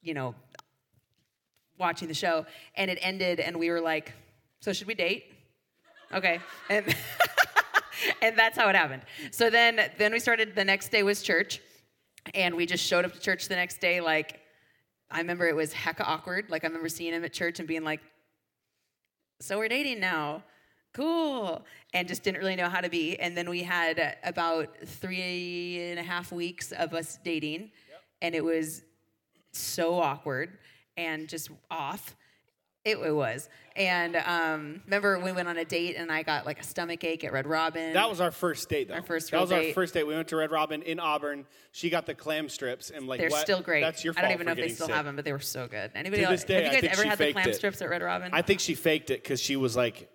you 0.04 0.14
know, 0.14 0.36
watching 1.78 2.08
the 2.08 2.14
show, 2.14 2.46
and 2.76 2.90
it 2.90 2.98
ended, 3.02 3.40
and 3.40 3.58
we 3.58 3.70
were 3.70 3.82
like, 3.82 4.14
"So 4.62 4.74
should 4.74 4.88
we 4.88 4.94
date?" 4.94 5.26
Okay, 6.14 6.40
and 6.70 6.86
and 8.22 8.38
that's 8.38 8.58
how 8.58 8.70
it 8.70 8.76
happened. 8.76 9.04
So 9.32 9.50
then 9.50 9.80
then 9.98 10.12
we 10.12 10.20
started. 10.20 10.56
The 10.56 10.66
next 10.66 10.90
day 10.90 11.04
was 11.04 11.22
church, 11.22 11.62
and 12.34 12.56
we 12.56 12.66
just 12.66 12.84
showed 12.84 13.06
up 13.06 13.14
to 13.14 13.20
church 13.20 13.48
the 13.48 13.56
next 13.56 13.80
day. 13.80 14.02
Like 14.02 14.40
I 15.12 15.20
remember 15.20 15.48
it 15.48 15.56
was 15.56 15.74
hecka 15.74 16.02
awkward. 16.02 16.50
Like 16.50 16.64
I 16.64 16.68
remember 16.68 16.90
seeing 16.90 17.14
him 17.14 17.24
at 17.24 17.34
church 17.34 17.60
and 17.60 17.68
being 17.68 17.84
like, 17.84 18.02
"So 19.40 19.58
we're 19.58 19.70
dating 19.70 20.00
now." 20.00 20.44
Cool. 20.94 21.64
And 21.94 22.08
just 22.08 22.24
didn't 22.24 22.40
really 22.40 22.56
know 22.56 22.70
how 22.70 22.82
to 22.82 22.90
be. 22.90 23.20
And 23.20 23.38
then 23.38 23.52
we 23.52 23.62
had 23.62 24.18
about 24.24 24.76
three 24.84 25.92
and 25.92 26.00
a 26.00 26.04
half 26.04 26.32
weeks 26.32 26.72
of 26.72 26.96
us 26.96 27.20
dating. 27.24 27.62
Yep. 27.62 28.02
And 28.24 28.34
it 28.34 28.44
was 28.44 28.82
so 29.52 30.00
awkward 30.00 30.58
and 30.98 31.28
just 31.30 31.50
off. 31.72 32.16
It, 32.86 32.98
it 33.00 33.12
was. 33.14 33.50
And 33.76 34.16
um, 34.16 34.82
remember 34.86 35.20
we 35.20 35.34
went 35.34 35.50
on 35.50 35.58
a 35.58 35.66
date 35.66 35.96
and 35.98 36.10
I 36.10 36.24
got 36.24 36.46
like 36.46 36.60
a 36.62 36.64
stomach 36.64 37.04
ache 37.04 37.26
at 37.26 37.34
Red 37.34 37.46
Robin. 37.46 37.92
That 37.94 38.10
was 38.10 38.22
our 38.22 38.32
first 38.32 38.70
date, 38.70 38.88
though. 38.88 38.94
Our 38.94 39.02
first 39.02 39.30
That 39.32 39.42
was 39.42 39.50
date. 39.50 39.68
our 39.70 39.74
first 39.74 39.94
date. 39.94 40.08
We 40.08 40.16
went 40.16 40.30
to 40.30 40.38
Red 40.38 40.52
Robin 40.52 40.82
in 40.84 40.98
Auburn. 41.00 41.46
She 41.74 41.90
got 41.90 42.06
the 42.06 42.16
clam 42.16 42.48
strips 42.48 42.90
and 42.90 43.06
like 43.06 43.20
They're 43.20 43.30
what? 43.30 43.42
still 43.42 43.62
great. 43.62 43.82
That's 43.82 44.06
your 44.06 44.14
fault 44.14 44.24
I 44.24 44.28
don't 44.30 44.36
even 44.36 44.46
know 44.46 44.54
if 44.54 44.58
they 44.58 44.70
still 44.70 44.88
sick. 44.88 44.96
have 44.96 45.04
them, 45.04 45.18
but 45.18 45.26
they 45.26 45.34
were 45.34 45.40
so 45.40 45.68
good. 45.68 45.92
Anybody 45.96 46.22
To 46.24 46.32
else? 46.32 46.46
day, 46.46 46.64
have 46.64 46.74
you 46.76 46.82
guys 46.82 46.98
ever 46.98 47.10
had 47.10 47.18
the 47.18 47.34
clam 47.34 47.50
it. 47.50 47.56
strips 47.56 47.82
at 47.82 47.90
Red 47.90 48.02
Robin? 48.04 48.30
I 48.34 48.42
think 48.42 48.62
she 48.62 48.74
faked 48.74 49.10
it 49.10 49.22
because 49.22 49.42
she 49.42 49.58
was 49.58 49.76
like, 49.76 50.10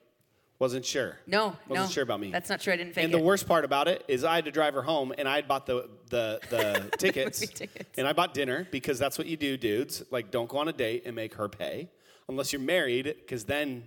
wasn't 0.63 0.85
sure. 0.85 1.17
no, 1.27 1.57
wasn't 1.69 1.89
no. 1.89 1.93
sure 1.93 2.05
about 2.05 2.21
me. 2.21 2.31
That's 2.31 2.49
not 2.49 2.61
true. 2.61 2.73
I 2.73 2.77
didn't 2.77 2.95
fake 2.95 3.03
And 3.03 3.13
it. 3.13 3.17
And 3.17 3.23
the 3.23 3.27
worst 3.27 3.49
part 3.49 3.65
about 3.65 3.89
it 3.89 4.05
is 4.07 4.23
I 4.23 4.37
had 4.37 4.45
to 4.45 4.53
drive 4.53 4.75
her 4.75 4.83
home, 4.83 5.13
and 5.19 5.29
I 5.29 5.35
had 5.35 5.49
bought 5.49 5.67
the 5.67 5.89
the, 6.09 6.39
the 6.51 6.97
tickets, 6.99 7.41
tickets. 7.49 7.99
and 7.99 8.07
I 8.07 8.13
bought 8.13 8.33
dinner 8.33 8.69
because 8.71 8.97
that's 8.97 9.19
what 9.19 9.27
you 9.27 9.37
do, 9.37 9.57
dudes. 9.57 10.05
Like, 10.13 10.31
don't 10.31 10.49
go 10.49 10.59
on 10.59 10.69
a 10.69 10.73
date 10.73 11.03
and 11.05 11.17
make 11.17 11.35
her 11.35 11.49
pay 11.49 11.89
unless 12.29 12.53
you're 12.53 12.63
married, 12.63 13.05
because 13.07 13.45
then 13.45 13.83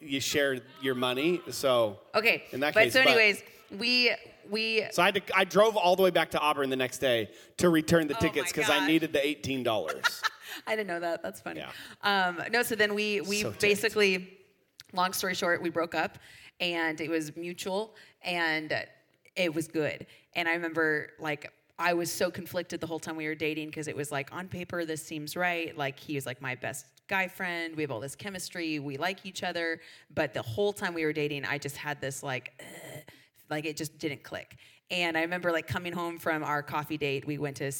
you 0.00 0.20
share 0.20 0.58
your 0.82 0.94
money. 0.94 1.40
So 1.50 2.00
Okay. 2.14 2.44
in 2.52 2.60
that 2.60 2.74
but 2.74 2.84
case, 2.84 2.92
so, 2.92 3.00
but- 3.02 3.08
anyways, 3.08 3.42
we 3.78 4.14
we 4.50 4.84
so 4.90 5.00
I 5.00 5.06
had 5.06 5.14
to, 5.14 5.22
I 5.34 5.44
drove 5.44 5.74
all 5.74 5.96
the 5.96 6.02
way 6.02 6.10
back 6.10 6.32
to 6.32 6.38
Auburn 6.38 6.68
the 6.68 6.76
next 6.76 6.98
day 6.98 7.30
to 7.56 7.70
return 7.70 8.08
the 8.08 8.16
Oh 8.16 8.20
tickets 8.20 8.52
because 8.52 8.68
I 8.68 8.86
needed 8.86 9.14
the 9.14 9.26
eighteen 9.26 9.62
dollars. 9.62 10.04
I 10.66 10.76
didn't 10.76 10.88
know 10.88 11.00
that. 11.00 11.22
That's 11.22 11.40
funny. 11.40 11.60
Yeah. 11.60 11.70
Um, 12.02 12.42
no, 12.52 12.62
so 12.62 12.74
then 12.74 12.94
we 12.94 13.22
we 13.22 13.40
So 13.42 13.52
basically, 13.52 14.36
long 14.92 15.12
story 15.12 15.34
short, 15.34 15.62
we 15.62 15.70
broke 15.70 15.94
up, 15.94 16.18
and 16.60 17.00
it 17.00 17.10
was 17.10 17.36
mutual, 17.36 17.94
and 18.22 18.86
it 19.36 19.54
was 19.54 19.68
good. 19.68 20.06
And 20.34 20.48
I 20.48 20.52
remember 20.52 21.10
like 21.18 21.52
I 21.78 21.94
was 21.94 22.12
so 22.12 22.30
conflicted 22.30 22.80
the 22.80 22.86
whole 22.86 22.98
time 22.98 23.16
we 23.16 23.26
were 23.26 23.34
dating 23.34 23.68
because 23.68 23.88
it 23.88 23.96
was 23.96 24.12
like 24.12 24.32
on 24.34 24.48
paper 24.48 24.84
this 24.84 25.02
seems 25.02 25.36
right. 25.36 25.76
Like 25.76 25.98
he 25.98 26.14
was 26.14 26.26
like 26.26 26.42
my 26.42 26.54
best 26.54 26.86
guy 27.08 27.26
friend. 27.26 27.74
We 27.74 27.82
have 27.82 27.90
all 27.90 28.00
this 28.00 28.14
chemistry. 28.14 28.78
We 28.78 28.96
like 28.96 29.24
each 29.24 29.42
other. 29.42 29.80
But 30.14 30.34
the 30.34 30.42
whole 30.42 30.72
time 30.72 30.94
we 30.94 31.04
were 31.04 31.12
dating, 31.12 31.44
I 31.44 31.58
just 31.58 31.76
had 31.76 32.00
this 32.00 32.22
like. 32.22 32.62
Like 33.50 33.66
it 33.66 33.76
just 33.76 33.98
didn't 33.98 34.22
click. 34.22 34.56
And 34.90 35.18
I 35.18 35.22
remember 35.22 35.50
like 35.50 35.66
coming 35.66 35.92
home 35.92 36.18
from 36.18 36.44
our 36.44 36.62
coffee 36.62 36.96
date. 36.96 37.26
We 37.26 37.36
went 37.36 37.56
to 37.56 37.72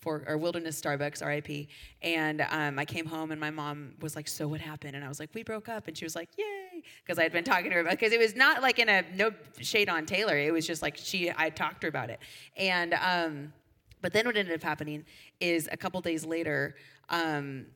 for 0.00 0.24
our 0.26 0.36
Wilderness 0.38 0.80
Starbucks, 0.80 1.24
RIP. 1.26 1.68
And 2.02 2.46
um, 2.50 2.78
I 2.78 2.84
came 2.84 3.06
home 3.06 3.30
and 3.30 3.40
my 3.40 3.50
mom 3.50 3.94
was 4.00 4.16
like, 4.16 4.28
"So 4.28 4.48
what 4.48 4.60
happened?" 4.60 4.96
And 4.96 5.04
I 5.04 5.08
was 5.08 5.20
like, 5.20 5.30
"We 5.34 5.42
broke 5.42 5.68
up." 5.68 5.88
And 5.88 5.96
she 5.96 6.04
was 6.04 6.14
like, 6.16 6.28
"Yay!" 6.36 6.82
Because 7.04 7.18
I 7.18 7.22
had 7.22 7.32
been 7.32 7.44
talking 7.44 7.70
to 7.70 7.74
her 7.74 7.80
about 7.80 7.92
because 7.92 8.12
it 8.12 8.18
was 8.18 8.36
not 8.36 8.62
like 8.62 8.78
in 8.78 8.88
a 8.88 9.04
no 9.14 9.32
shade 9.60 9.88
on 9.88 10.06
Taylor. 10.06 10.36
It 10.36 10.52
was 10.52 10.66
just 10.66 10.82
like 10.82 10.96
she 10.96 11.30
I 11.36 11.50
talked 11.50 11.80
to 11.82 11.86
her 11.86 11.88
about 11.88 12.10
it. 12.10 12.20
And 12.56 12.94
um, 12.94 13.52
but 14.00 14.12
then 14.12 14.26
what 14.26 14.36
ended 14.36 14.54
up 14.54 14.62
happening 14.62 15.04
is 15.40 15.68
a 15.72 15.76
couple 15.76 16.00
days 16.00 16.24
later. 16.24 16.76
Um, 17.08 17.66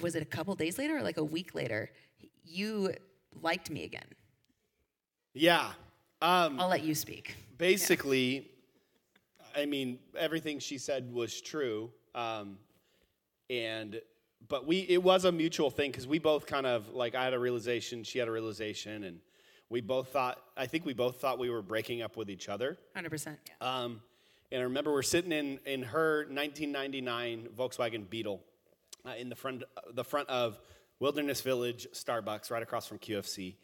was 0.00 0.14
it 0.14 0.22
a 0.22 0.26
couple 0.26 0.54
days 0.54 0.78
later 0.78 0.98
or 0.98 1.02
like 1.02 1.16
a 1.16 1.24
week 1.24 1.54
later? 1.54 1.90
You 2.44 2.92
liked 3.42 3.70
me 3.70 3.84
again. 3.84 4.06
yeah. 5.34 5.72
Um, 6.22 6.60
I'll 6.60 6.68
let 6.68 6.82
you 6.84 6.94
speak. 6.94 7.34
basically, 7.56 8.50
I 9.56 9.66
mean, 9.66 9.98
everything 10.18 10.58
she 10.58 10.78
said 10.78 11.12
was 11.12 11.40
true. 11.40 11.90
Um, 12.14 12.58
and 13.48 14.00
but 14.48 14.66
we 14.66 14.80
it 14.88 15.02
was 15.02 15.24
a 15.24 15.32
mutual 15.32 15.70
thing 15.70 15.90
because 15.90 16.06
we 16.06 16.18
both 16.18 16.46
kind 16.46 16.66
of 16.66 16.88
like 16.94 17.14
I 17.14 17.24
had 17.24 17.34
a 17.34 17.38
realization, 17.38 18.04
she 18.04 18.18
had 18.18 18.28
a 18.28 18.30
realization, 18.30 19.04
and 19.04 19.20
we 19.68 19.80
both 19.80 20.08
thought 20.08 20.40
I 20.56 20.66
think 20.66 20.86
we 20.86 20.94
both 20.94 21.20
thought 21.20 21.38
we 21.38 21.50
were 21.50 21.62
breaking 21.62 22.02
up 22.02 22.16
with 22.16 22.30
each 22.30 22.48
other. 22.48 22.78
Hundred 22.94 23.10
percent. 23.10 23.38
Um, 23.60 24.00
and 24.52 24.60
I 24.60 24.64
remember 24.64 24.92
we're 24.92 25.02
sitting 25.02 25.32
in 25.32 25.58
in 25.66 25.82
her 25.82 26.26
1999 26.30 27.48
Volkswagen 27.56 28.08
Beetle 28.08 28.40
uh, 29.06 29.10
in 29.18 29.28
the 29.28 29.36
front 29.36 29.64
the 29.92 30.04
front 30.04 30.28
of 30.28 30.58
Wilderness 30.98 31.40
Village 31.40 31.86
Starbucks, 31.92 32.50
right 32.50 32.62
across 32.62 32.86
from 32.86 32.98
QFC 32.98 33.54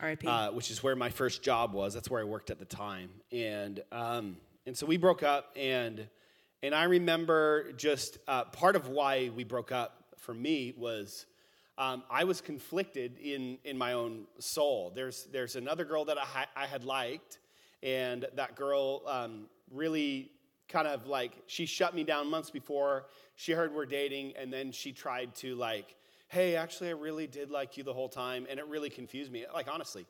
R.I.P. 0.00 0.26
uh, 0.26 0.52
which 0.52 0.70
is 0.70 0.82
where 0.82 0.96
my 0.96 1.10
first 1.10 1.42
job 1.42 1.72
was. 1.72 1.94
That's 1.94 2.10
where 2.10 2.20
I 2.20 2.24
worked 2.24 2.50
at 2.50 2.58
the 2.58 2.64
time, 2.64 3.10
and 3.30 3.82
um, 3.92 4.36
and 4.66 4.76
so 4.76 4.86
we 4.86 4.96
broke 4.96 5.22
up, 5.22 5.52
and 5.56 6.08
and 6.62 6.74
I 6.74 6.84
remember 6.84 7.72
just 7.72 8.18
uh, 8.28 8.44
part 8.44 8.76
of 8.76 8.88
why 8.88 9.30
we 9.34 9.44
broke 9.44 9.72
up 9.72 10.04
for 10.18 10.34
me 10.34 10.74
was. 10.76 11.26
Um, 11.78 12.02
I 12.10 12.24
was 12.24 12.42
conflicted 12.42 13.18
in, 13.18 13.56
in 13.64 13.78
my 13.78 13.94
own 13.94 14.26
soul. 14.38 14.92
There's, 14.94 15.26
there's 15.32 15.56
another 15.56 15.86
girl 15.86 16.04
that 16.04 16.18
I, 16.18 16.44
I 16.54 16.66
had 16.66 16.84
liked, 16.84 17.38
and 17.82 18.26
that 18.34 18.56
girl 18.56 19.02
um, 19.06 19.46
really 19.70 20.30
kind 20.68 20.86
of 20.86 21.06
like 21.06 21.32
she 21.46 21.64
shut 21.64 21.94
me 21.94 22.04
down 22.04 22.28
months 22.28 22.50
before 22.50 23.06
she 23.36 23.52
heard 23.52 23.74
we're 23.74 23.86
dating, 23.86 24.34
and 24.36 24.52
then 24.52 24.70
she 24.70 24.92
tried 24.92 25.34
to 25.36 25.54
like 25.54 25.96
hey, 26.32 26.56
actually, 26.56 26.88
I 26.88 26.92
really 26.92 27.26
did 27.26 27.50
like 27.50 27.76
you 27.76 27.84
the 27.84 27.92
whole 27.92 28.08
time, 28.08 28.46
and 28.48 28.58
it 28.58 28.66
really 28.66 28.88
confused 28.88 29.30
me, 29.30 29.44
like 29.52 29.68
honestly. 29.70 30.06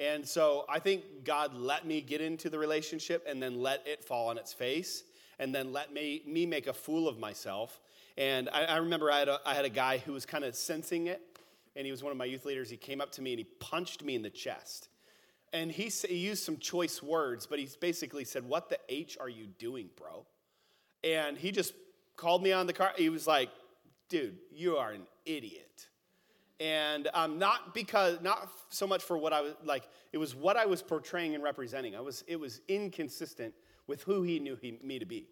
And 0.00 0.26
so 0.26 0.64
I 0.66 0.78
think 0.78 1.24
God 1.24 1.54
let 1.54 1.86
me 1.86 2.00
get 2.00 2.20
into 2.20 2.48
the 2.48 2.58
relationship 2.58 3.24
and 3.28 3.40
then 3.40 3.60
let 3.60 3.86
it 3.86 4.02
fall 4.02 4.30
on 4.30 4.38
its 4.38 4.52
face, 4.52 5.04
and 5.38 5.54
then 5.54 5.72
let 5.72 5.92
me, 5.92 6.22
me 6.26 6.46
make 6.46 6.66
a 6.66 6.72
fool 6.72 7.06
of 7.06 7.18
myself. 7.18 7.78
And 8.16 8.48
I, 8.48 8.64
I 8.64 8.76
remember 8.78 9.12
I 9.12 9.18
had, 9.18 9.28
a, 9.28 9.40
I 9.44 9.54
had 9.54 9.66
a 9.66 9.70
guy 9.70 9.98
who 9.98 10.14
was 10.14 10.24
kind 10.24 10.42
of 10.42 10.56
sensing 10.56 11.06
it, 11.06 11.20
and 11.76 11.84
he 11.84 11.90
was 11.90 12.02
one 12.02 12.10
of 12.10 12.16
my 12.16 12.24
youth 12.24 12.46
leaders. 12.46 12.70
He 12.70 12.78
came 12.78 13.00
up 13.00 13.12
to 13.12 13.22
me 13.22 13.32
and 13.32 13.38
he 13.38 13.44
punched 13.60 14.02
me 14.02 14.16
in 14.16 14.22
the 14.22 14.30
chest. 14.30 14.88
And 15.52 15.70
he, 15.70 15.84
he 15.84 16.16
used 16.16 16.44
some 16.44 16.56
choice 16.56 17.02
words, 17.02 17.46
but 17.46 17.58
he 17.58 17.68
basically 17.80 18.24
said, 18.24 18.48
What 18.48 18.70
the 18.70 18.78
H 18.88 19.18
are 19.20 19.28
you 19.28 19.46
doing, 19.58 19.90
bro? 19.96 20.24
And 21.04 21.36
he 21.36 21.50
just 21.50 21.74
called 22.16 22.42
me 22.42 22.52
on 22.52 22.66
the 22.66 22.72
car. 22.72 22.92
He 22.96 23.08
was 23.08 23.26
like, 23.26 23.50
dude, 24.10 24.36
you 24.52 24.76
are 24.76 24.90
an 24.90 25.02
idiot. 25.24 25.86
And 26.60 27.08
um, 27.14 27.38
not 27.38 27.74
because, 27.74 28.20
not 28.20 28.50
so 28.68 28.86
much 28.86 29.02
for 29.02 29.16
what 29.16 29.32
I 29.32 29.40
was 29.40 29.54
like, 29.64 29.88
it 30.12 30.18
was 30.18 30.34
what 30.34 30.58
I 30.58 30.66
was 30.66 30.82
portraying 30.82 31.34
and 31.34 31.42
representing. 31.42 31.96
I 31.96 32.00
was, 32.00 32.22
it 32.26 32.38
was 32.38 32.60
inconsistent 32.68 33.54
with 33.86 34.02
who 34.02 34.22
he 34.22 34.38
knew 34.38 34.56
he, 34.60 34.78
me 34.82 34.98
to 34.98 35.06
be. 35.06 35.26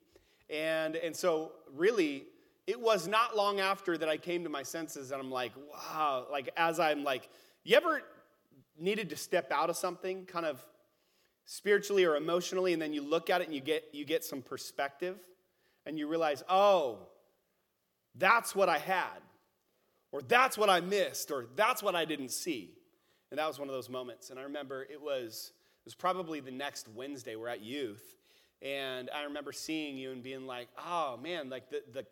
And, 0.49 0.97
and 0.97 1.14
so, 1.14 1.52
really, 1.76 2.25
it 2.66 2.80
was 2.80 3.06
not 3.06 3.37
long 3.37 3.61
after 3.61 3.99
that 3.99 4.08
I 4.08 4.16
came 4.16 4.42
to 4.44 4.50
my 4.50 4.62
senses 4.62 5.11
and 5.11 5.20
I'm 5.20 5.30
like, 5.30 5.52
wow, 5.70 6.26
like, 6.30 6.50
as 6.56 6.80
I'm 6.80 7.04
like, 7.04 7.28
you 7.62 7.76
ever 7.76 8.00
needed 8.78 9.11
to 9.11 9.16
step 9.16 9.52
out 9.52 9.68
of 9.68 9.76
something 9.76 10.25
kind 10.25 10.47
of 10.47 10.64
spiritually 11.44 12.04
or 12.04 12.16
emotionally, 12.16 12.73
and 12.73 12.80
then 12.80 12.92
you 12.92 13.02
look 13.02 13.30
at 13.30 13.40
it 13.40 13.47
and 13.47 13.54
you 13.54 13.61
get, 13.61 13.85
you 13.92 14.04
get 14.04 14.25
some 14.25 14.42
perspective 14.42 15.16
and 15.87 15.99
you 15.99 16.06
realize, 16.06 16.42
oh, 16.49 17.08
that's 18.14 18.54
what 18.54 18.68
I 18.68 18.78
had, 18.78 19.18
or 20.12 20.23
that's 20.23 20.57
what 20.57 20.71
I 20.71 20.81
missed, 20.81 21.31
or 21.31 21.47
that's 21.57 21.83
what 21.83 21.95
I 21.95 22.05
didn't 22.05 22.31
see. 22.31 22.73
And 23.31 23.38
that 23.38 23.47
was 23.47 23.59
one 23.59 23.69
of 23.69 23.75
those 23.75 23.91
moments. 23.91 24.31
And 24.31 24.38
I 24.38 24.43
remember 24.43 24.87
it 24.91 25.00
was 25.00 25.53
it 25.85 25.87
was 25.87 25.95
probably 25.95 26.41
the 26.41 26.50
next 26.50 26.88
Wednesday. 26.88 27.37
We're 27.37 27.49
at 27.49 27.62
youth, 27.62 28.17
and 28.62 29.11
I 29.15 29.25
remember 29.25 29.53
seeing 29.53 29.97
you 29.97 30.12
and 30.12 30.23
being 30.23 30.47
like, 30.47 30.69
"Oh 30.79 31.19
man!" 31.23 31.50
Like 31.50 31.71
the 31.71 31.83
the 31.93 32.07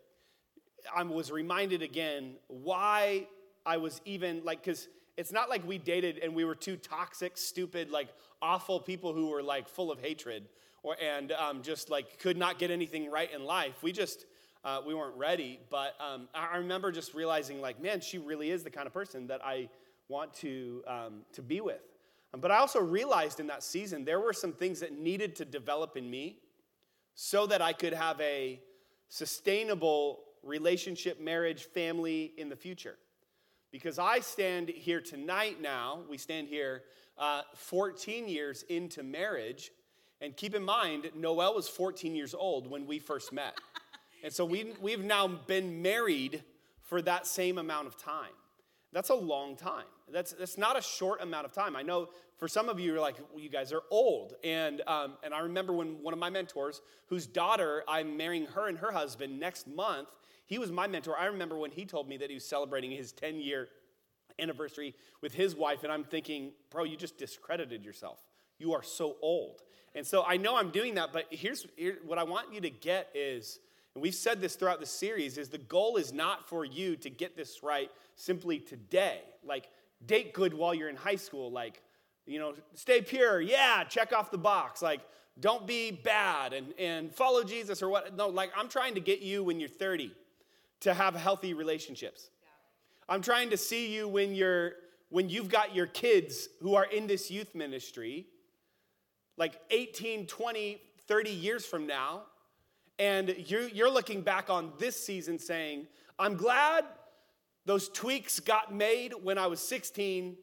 I 0.95 1.03
was 1.03 1.31
reminded 1.31 1.81
again 1.81 2.35
why 2.47 3.27
I 3.65 3.77
was 3.77 4.01
even 4.05 4.41
like 4.43 4.63
because 4.63 4.87
it's 5.17 5.31
not 5.31 5.49
like 5.49 5.67
we 5.67 5.77
dated 5.77 6.19
and 6.19 6.35
we 6.35 6.45
were 6.45 6.55
two 6.55 6.77
toxic, 6.77 7.37
stupid, 7.37 7.89
like 7.89 8.09
awful 8.41 8.79
people 8.79 9.13
who 9.13 9.29
were 9.29 9.41
like 9.41 9.67
full 9.67 9.91
of 9.91 9.99
hatred 9.99 10.47
or 10.83 10.95
and 11.01 11.31
um, 11.33 11.63
just 11.63 11.89
like 11.89 12.19
could 12.19 12.37
not 12.37 12.59
get 12.59 12.71
anything 12.71 13.09
right 13.09 13.31
in 13.33 13.43
life. 13.43 13.81
We 13.81 13.91
just 13.91 14.25
uh, 14.63 14.81
we 14.85 14.93
weren't 14.93 15.15
ready. 15.15 15.59
But 15.69 15.95
um, 15.99 16.27
I 16.33 16.57
remember 16.57 16.91
just 16.91 17.13
realizing, 17.13 17.61
like, 17.61 17.81
man, 17.81 18.01
she 18.01 18.17
really 18.17 18.51
is 18.51 18.63
the 18.63 18.69
kind 18.69 18.87
of 18.87 18.93
person 18.93 19.27
that 19.27 19.41
I 19.43 19.69
want 20.09 20.33
to 20.35 20.83
um, 20.87 21.21
to 21.33 21.41
be 21.41 21.61
with. 21.61 21.81
Um, 22.33 22.39
but 22.39 22.51
I 22.51 22.57
also 22.57 22.79
realized 22.79 23.39
in 23.39 23.47
that 23.47 23.63
season 23.63 24.05
there 24.05 24.19
were 24.19 24.33
some 24.33 24.53
things 24.53 24.79
that 24.79 24.97
needed 24.97 25.35
to 25.37 25.45
develop 25.45 25.97
in 25.97 26.09
me 26.09 26.37
so 27.15 27.47
that 27.47 27.61
I 27.61 27.73
could 27.73 27.93
have 27.93 28.19
a 28.21 28.59
sustainable 29.09 30.19
relationship, 30.43 31.19
marriage, 31.19 31.63
family 31.63 32.33
in 32.37 32.49
the 32.49 32.55
future. 32.55 32.97
Because 33.71 33.99
I 33.99 34.19
stand 34.19 34.69
here 34.69 35.01
tonight 35.01 35.61
now, 35.61 36.01
we 36.09 36.17
stand 36.17 36.47
here 36.47 36.83
uh, 37.17 37.41
14 37.55 38.27
years 38.27 38.63
into 38.63 39.03
marriage. 39.03 39.71
And 40.21 40.35
keep 40.35 40.55
in 40.55 40.63
mind, 40.63 41.11
Noel 41.15 41.53
was 41.53 41.67
14 41.67 42.15
years 42.15 42.33
old 42.33 42.69
when 42.69 42.87
we 42.87 42.99
first 42.99 43.33
met. 43.33 43.59
And 44.27 44.33
so 44.35 44.43
we, 44.43 44.73
we've 44.81 45.05
now 45.05 45.25
been 45.25 45.81
married 45.81 46.43
for 46.81 47.01
that 47.01 47.25
same 47.25 47.57
amount 47.57 47.87
of 47.87 47.95
time. 47.95 48.33
That's 48.91 49.07
a 49.07 49.15
long 49.15 49.55
time. 49.55 49.85
That's, 50.11 50.33
that's 50.33 50.57
not 50.57 50.77
a 50.77 50.81
short 50.81 51.21
amount 51.21 51.45
of 51.45 51.53
time. 51.53 51.77
I 51.77 51.81
know 51.81 52.09
for 52.37 52.49
some 52.49 52.67
of 52.67 52.77
you, 52.77 52.91
you're 52.91 52.99
like, 52.99 53.15
well, 53.31 53.41
you 53.41 53.47
guys 53.47 53.71
are 53.71 53.83
old. 53.89 54.33
And, 54.43 54.81
um, 54.85 55.13
and 55.23 55.33
I 55.33 55.39
remember 55.39 55.71
when 55.71 56.03
one 56.03 56.13
of 56.13 56.19
my 56.19 56.29
mentors, 56.29 56.81
whose 57.05 57.25
daughter, 57.25 57.85
I'm 57.87 58.17
marrying 58.17 58.47
her 58.47 58.67
and 58.67 58.77
her 58.79 58.91
husband 58.91 59.39
next 59.39 59.65
month, 59.65 60.09
he 60.45 60.59
was 60.59 60.73
my 60.73 60.87
mentor. 60.87 61.17
I 61.17 61.27
remember 61.27 61.57
when 61.57 61.71
he 61.71 61.85
told 61.85 62.09
me 62.09 62.17
that 62.17 62.27
he 62.29 62.33
was 62.33 62.43
celebrating 62.43 62.91
his 62.91 63.13
10 63.13 63.39
year 63.39 63.69
anniversary 64.39 64.93
with 65.21 65.35
his 65.35 65.55
wife, 65.55 65.83
and 65.83 65.91
I'm 65.93 66.03
thinking, 66.03 66.51
bro, 66.69 66.83
you 66.83 66.97
just 66.97 67.17
discredited 67.17 67.85
yourself. 67.85 68.19
You 68.59 68.73
are 68.73 68.83
so 68.83 69.15
old. 69.21 69.61
And 69.95 70.05
so 70.05 70.25
I 70.27 70.35
know 70.35 70.57
I'm 70.57 70.71
doing 70.71 70.95
that, 70.95 71.13
but 71.13 71.27
here's 71.29 71.65
here, 71.77 71.99
what 72.05 72.17
I 72.17 72.23
want 72.23 72.53
you 72.53 72.59
to 72.59 72.69
get 72.69 73.07
is, 73.15 73.59
and 73.97 74.01
we've 74.03 74.13
said 74.13 74.41
this 74.41 74.55
throughout 74.55 74.79
the 74.79 74.85
series, 74.85 75.39
is 75.39 75.49
the 75.49 75.57
goal 75.57 75.97
is 75.97 76.13
not 76.13 76.47
for 76.47 76.63
you 76.63 76.95
to 76.97 77.09
get 77.09 77.35
this 77.35 77.63
right 77.63 77.89
simply 78.15 78.59
today. 78.59 79.21
Like, 79.43 79.69
date 80.05 80.35
good 80.35 80.53
while 80.53 80.75
you're 80.75 80.87
in 80.87 80.95
high 80.95 81.15
school. 81.15 81.49
Like, 81.49 81.81
you 82.27 82.37
know, 82.37 82.53
stay 82.75 83.01
pure. 83.01 83.41
Yeah, 83.41 83.83
check 83.85 84.13
off 84.13 84.29
the 84.29 84.37
box. 84.37 84.83
Like, 84.83 85.01
don't 85.39 85.65
be 85.65 85.89
bad 85.89 86.53
and, 86.53 86.75
and 86.77 87.11
follow 87.11 87.43
Jesus 87.43 87.81
or 87.81 87.89
what. 87.89 88.15
No, 88.15 88.27
like, 88.27 88.51
I'm 88.55 88.69
trying 88.69 88.93
to 88.93 88.99
get 88.99 89.21
you 89.21 89.43
when 89.43 89.59
you're 89.59 89.67
30 89.67 90.11
to 90.81 90.93
have 90.93 91.15
healthy 91.15 91.55
relationships. 91.55 92.29
Yeah. 92.43 93.15
I'm 93.15 93.23
trying 93.23 93.49
to 93.49 93.57
see 93.57 93.91
you 93.91 94.07
when 94.07 94.35
you're 94.35 94.73
when 95.09 95.27
you've 95.27 95.49
got 95.49 95.73
your 95.73 95.87
kids 95.87 96.49
who 96.61 96.75
are 96.75 96.85
in 96.85 97.07
this 97.07 97.31
youth 97.31 97.55
ministry 97.55 98.27
like 99.37 99.59
18, 99.71 100.27
20, 100.27 100.81
30 101.07 101.29
years 101.31 101.65
from 101.65 101.87
now 101.87 102.25
and 102.99 103.35
you're, 103.45 103.67
you're 103.69 103.91
looking 103.91 104.21
back 104.21 104.49
on 104.49 104.71
this 104.79 105.01
season 105.01 105.37
saying, 105.39 105.87
I'm 106.17 106.35
glad 106.35 106.85
those 107.65 107.89
tweaks 107.89 108.39
got 108.39 108.73
made 108.73 109.13
when 109.21 109.37
I 109.37 109.47
was 109.47 109.59
16 109.59 110.35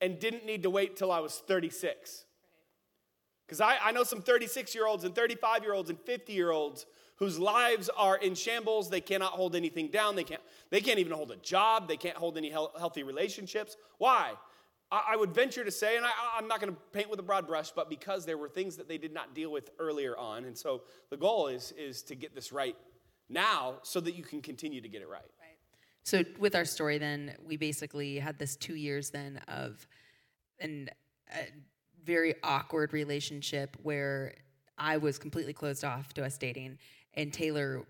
and 0.00 0.18
didn't 0.18 0.44
need 0.44 0.64
to 0.64 0.70
wait 0.70 0.96
till 0.96 1.10
I 1.10 1.20
was 1.20 1.38
36. 1.46 2.24
Because 3.46 3.60
I, 3.60 3.76
I 3.82 3.92
know 3.92 4.04
some 4.04 4.20
36 4.20 4.74
year 4.74 4.86
olds 4.86 5.04
and 5.04 5.14
35 5.14 5.62
year 5.62 5.72
olds 5.72 5.90
and 5.90 5.98
50 6.00 6.32
year 6.32 6.50
olds 6.50 6.86
whose 7.16 7.38
lives 7.38 7.88
are 7.96 8.16
in 8.16 8.34
shambles. 8.34 8.90
They 8.90 9.00
cannot 9.00 9.32
hold 9.32 9.54
anything 9.54 9.88
down. 9.88 10.16
They 10.16 10.24
can't, 10.24 10.40
they 10.70 10.80
can't 10.80 10.98
even 10.98 11.12
hold 11.12 11.30
a 11.30 11.36
job. 11.36 11.86
They 11.86 11.96
can't 11.96 12.16
hold 12.16 12.36
any 12.36 12.50
healthy 12.50 13.04
relationships. 13.04 13.76
Why? 13.98 14.32
I, 14.92 15.16
would 15.16 15.34
venture 15.34 15.64
to 15.64 15.70
say, 15.70 15.96
and 15.96 16.04
I, 16.04 16.10
I'm 16.36 16.46
not 16.46 16.60
going 16.60 16.72
to 16.72 16.78
paint 16.92 17.08
with 17.08 17.18
a 17.18 17.22
broad 17.22 17.46
brush, 17.46 17.70
but 17.70 17.88
because 17.88 18.26
there 18.26 18.36
were 18.36 18.48
things 18.48 18.76
that 18.76 18.88
they 18.88 18.98
did 18.98 19.12
not 19.12 19.34
deal 19.34 19.50
with 19.50 19.70
earlier 19.78 20.16
on. 20.18 20.44
And 20.44 20.56
so 20.56 20.82
the 21.08 21.16
goal 21.16 21.48
is, 21.48 21.72
is 21.78 22.02
to 22.02 22.14
get 22.14 22.34
this 22.34 22.52
right 22.52 22.76
now 23.30 23.76
so 23.82 24.00
that 24.00 24.14
you 24.14 24.22
can 24.22 24.42
continue 24.42 24.82
to 24.82 24.88
get 24.88 25.00
it 25.00 25.08
right. 25.08 25.22
Right. 25.22 25.56
So 26.04 26.24
with 26.38 26.54
our 26.54 26.66
story, 26.66 26.98
then, 26.98 27.34
we 27.42 27.56
basically 27.56 28.18
had 28.18 28.38
this 28.38 28.54
two 28.56 28.74
years 28.74 29.10
then 29.10 29.40
of 29.48 29.86
an, 30.60 30.90
a 31.34 31.46
very 32.04 32.34
awkward 32.42 32.92
relationship 32.92 33.76
where 33.82 34.34
I 34.76 34.98
was 34.98 35.18
completely 35.18 35.54
closed 35.54 35.84
off 35.84 36.12
to 36.14 36.24
us 36.24 36.36
dating 36.36 36.78
and 37.14 37.32
Taylor 37.32 37.86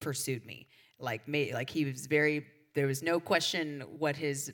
pursued 0.00 0.46
me. 0.46 0.66
Like, 0.98 1.26
me 1.28 1.52
like 1.52 1.68
he 1.68 1.84
was 1.84 2.06
very. 2.06 2.46
There 2.74 2.86
was 2.86 3.02
no 3.02 3.20
question 3.20 3.82
what 3.98 4.16
his 4.16 4.52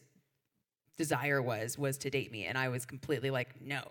desire 0.99 1.41
was 1.41 1.79
was 1.79 1.97
to 1.99 2.11
date 2.11 2.31
me, 2.31 2.45
and 2.45 2.59
I 2.59 2.69
was 2.69 2.85
completely 2.85 3.31
like 3.31 3.61
no. 3.61 3.83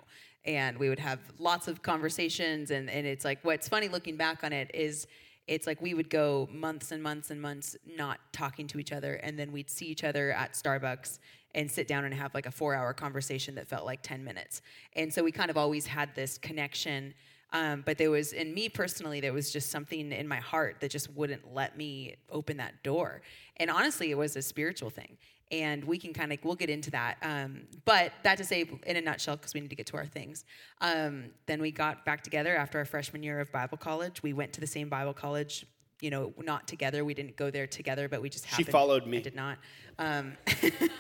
And 0.46 0.78
we 0.78 0.88
would 0.88 1.00
have 1.00 1.20
lots 1.40 1.68
of 1.68 1.82
conversations, 1.82 2.70
and 2.70 2.90
and 2.90 3.08
it's 3.08 3.26
like 3.26 3.40
what's 3.44 3.68
funny 3.68 3.88
looking 3.88 4.18
back 4.18 4.44
on 4.44 4.54
it 4.54 4.70
is 4.74 5.08
it's 5.48 5.66
like 5.66 5.82
we 5.82 5.94
would 5.94 6.10
go 6.10 6.48
months 6.52 6.92
and 6.92 7.02
months 7.02 7.32
and 7.32 7.42
months 7.42 7.76
not 7.96 8.20
talking 8.34 8.68
to 8.68 8.80
each 8.80 8.92
other 8.92 9.14
and 9.24 9.40
then 9.40 9.54
we'd 9.54 9.70
see 9.70 9.86
each 9.86 10.04
other 10.04 10.34
at 10.34 10.52
starbucks 10.52 11.20
and 11.56 11.72
sit 11.72 11.88
down 11.88 12.04
and 12.04 12.14
have 12.14 12.34
like 12.34 12.46
a 12.46 12.52
four 12.52 12.76
hour 12.76 12.94
conversation 12.94 13.56
that 13.56 13.66
felt 13.66 13.86
like 13.86 14.02
10 14.02 14.26
minutes 14.26 14.62
and 14.98 15.14
so 15.14 15.24
we 15.24 15.32
kind 15.32 15.50
of 15.50 15.56
always 15.56 15.88
had 15.88 16.14
this 16.16 16.38
connection 16.38 17.14
um, 17.54 17.84
but 17.86 17.98
there 17.98 18.12
was, 18.12 18.34
in 18.34 18.54
me 18.54 18.68
personally, 18.68 19.22
there 19.22 19.34
was 19.34 19.52
just 19.52 19.70
something 19.70 20.12
in 20.12 20.28
my 20.28 20.38
heart 20.38 20.78
that 20.82 20.92
just 20.92 21.12
wouldn't 21.14 21.54
let 21.54 21.78
me 21.78 22.16
open 22.30 22.58
that 22.58 22.84
door. 22.84 23.22
And 23.58 23.72
honestly, 23.72 24.12
it 24.12 24.18
was 24.18 24.36
a 24.36 24.42
spiritual 24.42 24.90
thing. 24.90 25.18
And 25.50 25.84
we 25.86 25.98
can 25.98 26.14
kind 26.14 26.34
of, 26.34 26.40
we'll 26.44 26.56
get 26.56 26.70
into 26.70 26.92
that. 26.92 27.18
Um, 27.22 27.62
but 27.86 28.12
that 28.24 28.38
to 28.38 28.44
say, 28.44 28.70
in 28.86 28.98
a 28.98 29.02
nutshell, 29.02 29.38
because 29.38 29.54
we 29.54 29.62
need 29.62 29.70
to 29.70 29.76
get 29.78 29.86
to 29.88 29.98
our 29.98 30.06
things, 30.06 30.44
um, 30.82 31.26
then 31.46 31.62
we 31.62 31.72
got 31.72 32.04
back 32.04 32.22
together 32.22 32.56
after 32.56 32.78
our 32.78 32.86
freshman 32.86 33.24
year 33.24 33.40
of 33.40 33.52
Bible 33.52 33.78
college. 33.78 34.22
We 34.22 34.34
went 34.34 34.52
to 34.54 34.60
the 34.60 34.68
same 34.68 34.90
Bible 34.90 35.14
college 35.14 35.66
you 36.02 36.10
know, 36.10 36.34
not 36.38 36.68
together. 36.68 37.04
We 37.04 37.14
didn't 37.14 37.36
go 37.36 37.50
there 37.50 37.68
together, 37.68 38.08
but 38.08 38.22
we 38.22 38.30
just 38.30 38.46
happened. 38.46 38.68
She 38.68 38.72
followed 38.72 39.08
me. 39.08 39.18
I 39.18 39.22
did 39.22 39.36
not. 39.36 39.58
Um, 39.98 40.38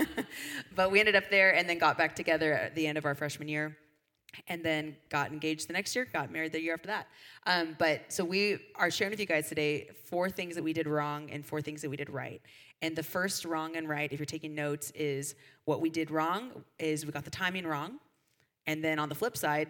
but 0.75 0.91
we 0.91 0.99
ended 0.99 1.15
up 1.15 1.29
there 1.29 1.53
and 1.53 1.69
then 1.69 1.77
got 1.77 1.97
back 1.97 2.15
together 2.15 2.53
at 2.53 2.75
the 2.75 2.88
end 2.88 2.97
of 2.97 3.05
our 3.05 3.13
freshman 3.13 3.47
year 3.47 3.77
and 4.47 4.63
then 4.63 4.95
got 5.10 5.31
engaged 5.31 5.69
the 5.69 5.73
next 5.73 5.95
year, 5.95 6.05
got 6.12 6.31
married 6.31 6.51
the 6.51 6.62
year 6.62 6.73
after 6.73 6.88
that. 6.88 7.07
Um, 7.45 7.75
but 7.79 8.01
so 8.10 8.23
we 8.23 8.60
are 8.75 8.91
sharing 8.91 9.12
with 9.12 9.19
you 9.19 9.25
guys 9.25 9.49
today 9.49 9.89
four 10.05 10.29
things 10.29 10.55
that 10.55 10.63
we 10.63 10.73
did 10.73 10.88
wrong 10.88 11.29
and 11.31 11.45
four 11.45 11.62
things 11.62 11.81
that 11.81 11.89
we 11.89 11.97
did 11.97 12.10
right. 12.10 12.41
And 12.81 12.95
the 12.95 13.03
first 13.03 13.45
wrong 13.45 13.75
and 13.75 13.89
right, 13.89 14.11
if 14.11 14.19
you're 14.19 14.25
taking 14.25 14.53
notes, 14.53 14.91
is 14.91 15.35
what 15.65 15.81
we 15.81 15.89
did 15.89 16.11
wrong 16.11 16.63
is 16.79 17.05
we 17.05 17.11
got 17.11 17.25
the 17.25 17.31
timing 17.31 17.65
wrong. 17.65 17.99
And 18.65 18.83
then 18.83 18.99
on 18.99 19.09
the 19.09 19.15
flip 19.15 19.35
side, 19.37 19.69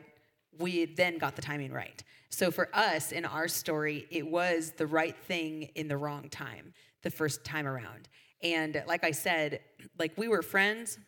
we 0.59 0.85
then 0.85 1.17
got 1.17 1.35
the 1.35 1.41
timing 1.41 1.71
right. 1.71 2.03
So 2.29 2.51
for 2.51 2.69
us 2.73 3.11
in 3.11 3.25
our 3.25 3.47
story, 3.47 4.07
it 4.09 4.27
was 4.27 4.71
the 4.71 4.87
right 4.87 5.15
thing 5.15 5.69
in 5.75 5.87
the 5.87 5.97
wrong 5.97 6.29
time, 6.29 6.73
the 7.03 7.11
first 7.11 7.45
time 7.45 7.67
around. 7.67 8.09
And 8.43 8.83
like 8.87 9.03
I 9.03 9.11
said, 9.11 9.61
like 9.97 10.17
we 10.17 10.27
were 10.27 10.41
friends. 10.41 10.99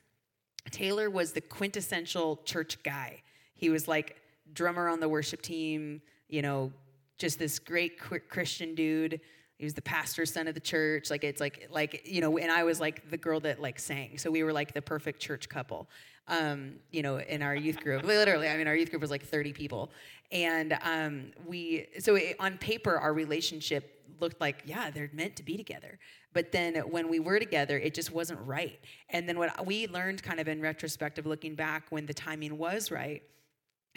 Taylor 0.72 1.10
was 1.10 1.34
the 1.34 1.42
quintessential 1.42 2.38
church 2.46 2.82
guy 2.84 3.24
he 3.60 3.70
was 3.70 3.88
like 3.90 4.16
drummer 4.54 4.88
on 4.88 5.02
the 5.02 5.10
worship 5.10 5.42
team, 5.42 6.02
you 6.30 6.42
know, 6.42 6.72
just 7.18 7.38
this 7.38 7.60
great 7.60 8.00
Christian 8.30 8.74
dude. 8.74 9.20
He 9.60 9.66
was 9.66 9.74
the 9.74 9.82
pastor's 9.82 10.32
son 10.32 10.48
of 10.48 10.54
the 10.54 10.62
church. 10.62 11.12
Like 11.12 11.26
it's 11.26 11.42
like 11.42 11.68
like 11.70 12.04
you 12.06 12.22
know, 12.22 12.38
and 12.38 12.50
I 12.50 12.64
was 12.64 12.80
like 12.80 13.10
the 13.10 13.18
girl 13.18 13.42
that 13.42 13.62
like 13.62 13.78
sang. 13.78 14.18
So 14.18 14.32
we 14.32 14.42
were 14.42 14.54
like 14.54 14.74
the 14.74 14.82
perfect 14.82 15.20
church 15.20 15.48
couple. 15.50 15.90
Um, 16.30 16.76
you 16.92 17.02
know, 17.02 17.18
in 17.18 17.42
our 17.42 17.56
youth 17.56 17.82
group. 17.82 18.04
Literally, 18.04 18.48
I 18.48 18.56
mean, 18.56 18.68
our 18.68 18.76
youth 18.76 18.92
group 18.92 19.02
was 19.02 19.10
like 19.10 19.26
30 19.26 19.52
people, 19.52 19.92
and 20.32 20.78
um, 20.84 21.32
we. 21.46 21.88
So 22.00 22.16
it, 22.16 22.36
on 22.40 22.58
paper, 22.60 22.98
our 22.98 23.14
relationship 23.14 24.06
looked 24.22 24.40
like 24.40 24.62
yeah, 24.66 24.92
they're 24.92 25.10
meant 25.12 25.36
to 25.38 25.44
be 25.44 25.58
together. 25.58 26.00
But 26.32 26.52
then 26.52 26.76
when 26.76 27.10
we 27.10 27.20
were 27.20 27.40
together, 27.40 27.78
it 27.78 27.94
just 27.94 28.14
wasn't 28.14 28.40
right. 28.46 28.80
And 29.10 29.28
then 29.28 29.38
what 29.38 29.66
we 29.66 29.88
learned, 29.88 30.24
kind 30.24 30.40
of 30.40 30.48
in 30.48 30.62
retrospective, 30.62 31.26
looking 31.26 31.56
back, 31.56 31.88
when 31.90 32.06
the 32.06 32.14
timing 32.14 32.58
was 32.58 32.92
right 32.92 33.24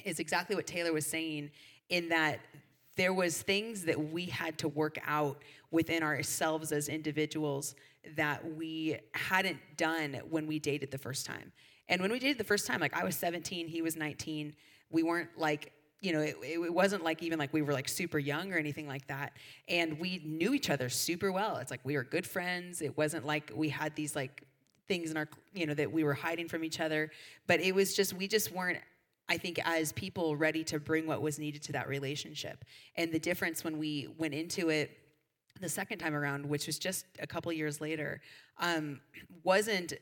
is 0.05 0.19
exactly 0.19 0.57
what 0.57 0.67
Taylor 0.67 0.93
was 0.93 1.07
saying 1.07 1.51
in 1.89 2.09
that 2.09 2.41
there 2.97 3.13
was 3.13 3.41
things 3.41 3.85
that 3.85 4.13
we 4.13 4.27
had 4.27 4.59
to 4.59 4.69
work 4.69 4.99
out 5.07 5.43
within 5.71 6.03
ourselves 6.03 6.73
as 6.73 6.89
individuals 6.89 7.75
that 8.17 8.57
we 8.57 8.97
hadn't 9.15 9.59
done 9.77 10.21
when 10.29 10.47
we 10.47 10.59
dated 10.59 10.91
the 10.91 10.99
first 10.99 11.25
time. 11.25 11.53
And 11.89 12.01
when 12.01 12.11
we 12.11 12.19
dated 12.19 12.39
the 12.39 12.45
first 12.45 12.67
time, 12.67 12.81
like 12.81 12.95
I 12.95 13.05
was 13.05 13.17
17, 13.17 13.69
he 13.69 13.83
was 13.83 13.97
19, 13.97 14.55
we 14.91 15.03
weren't 15.03 15.31
like, 15.37 15.73
you 16.01 16.13
know, 16.13 16.21
it, 16.21 16.37
it 16.43 16.75
wasn't 16.75 17.05
like 17.05 17.23
even 17.23 17.39
like 17.39 17.53
we 17.53 17.63
were 17.63 17.73
like 17.73 17.89
super 17.89 18.19
young 18.19 18.53
or 18.53 18.57
anything 18.57 18.89
like 18.89 19.07
that. 19.07 19.33
And 19.69 19.99
we 19.99 20.21
knew 20.25 20.53
each 20.53 20.69
other 20.69 20.89
super 20.89 21.31
well. 21.31 21.57
It's 21.59 21.71
like 21.71 21.81
we 21.85 21.97
were 21.97 22.05
good 22.05 22.27
friends. 22.27 22.83
It 22.83 22.97
wasn't 22.97 23.25
like 23.25 23.53
we 23.55 23.69
had 23.69 23.95
these 23.95 24.17
like 24.17 24.43
things 24.89 25.11
in 25.11 25.17
our, 25.17 25.29
you 25.55 25.67
know, 25.67 25.75
that 25.75 25.93
we 25.93 26.03
were 26.03 26.15
hiding 26.15 26.49
from 26.49 26.65
each 26.65 26.81
other. 26.81 27.11
But 27.47 27.61
it 27.61 27.75
was 27.75 27.95
just, 27.95 28.15
we 28.15 28.27
just 28.27 28.53
weren't 28.53 28.79
I 29.33 29.39
think, 29.39 29.59
as 29.65 29.93
people 29.93 30.37
ready 30.37 30.63
to 30.65 30.79
bring 30.79 31.07
what 31.07 31.23
was 31.23 31.39
needed 31.39 31.63
to 31.63 31.73
that 31.73 31.89
relationship. 31.89 32.67
And 32.97 33.11
the 33.11 33.19
difference 33.19 33.65
when 33.65 33.79
we 33.79 34.09
went 34.19 34.35
into 34.35 34.69
it 34.69 34.91
the 35.59 35.71
second 35.71 36.01
time 36.01 36.15
around, 36.15 36.45
which 36.45 36.67
was 36.67 36.79
just 36.79 37.07
a 37.19 37.27
couple 37.27 37.51
years 37.51 37.81
later, 37.81 38.21
um, 38.59 39.01
wasn't 39.43 39.95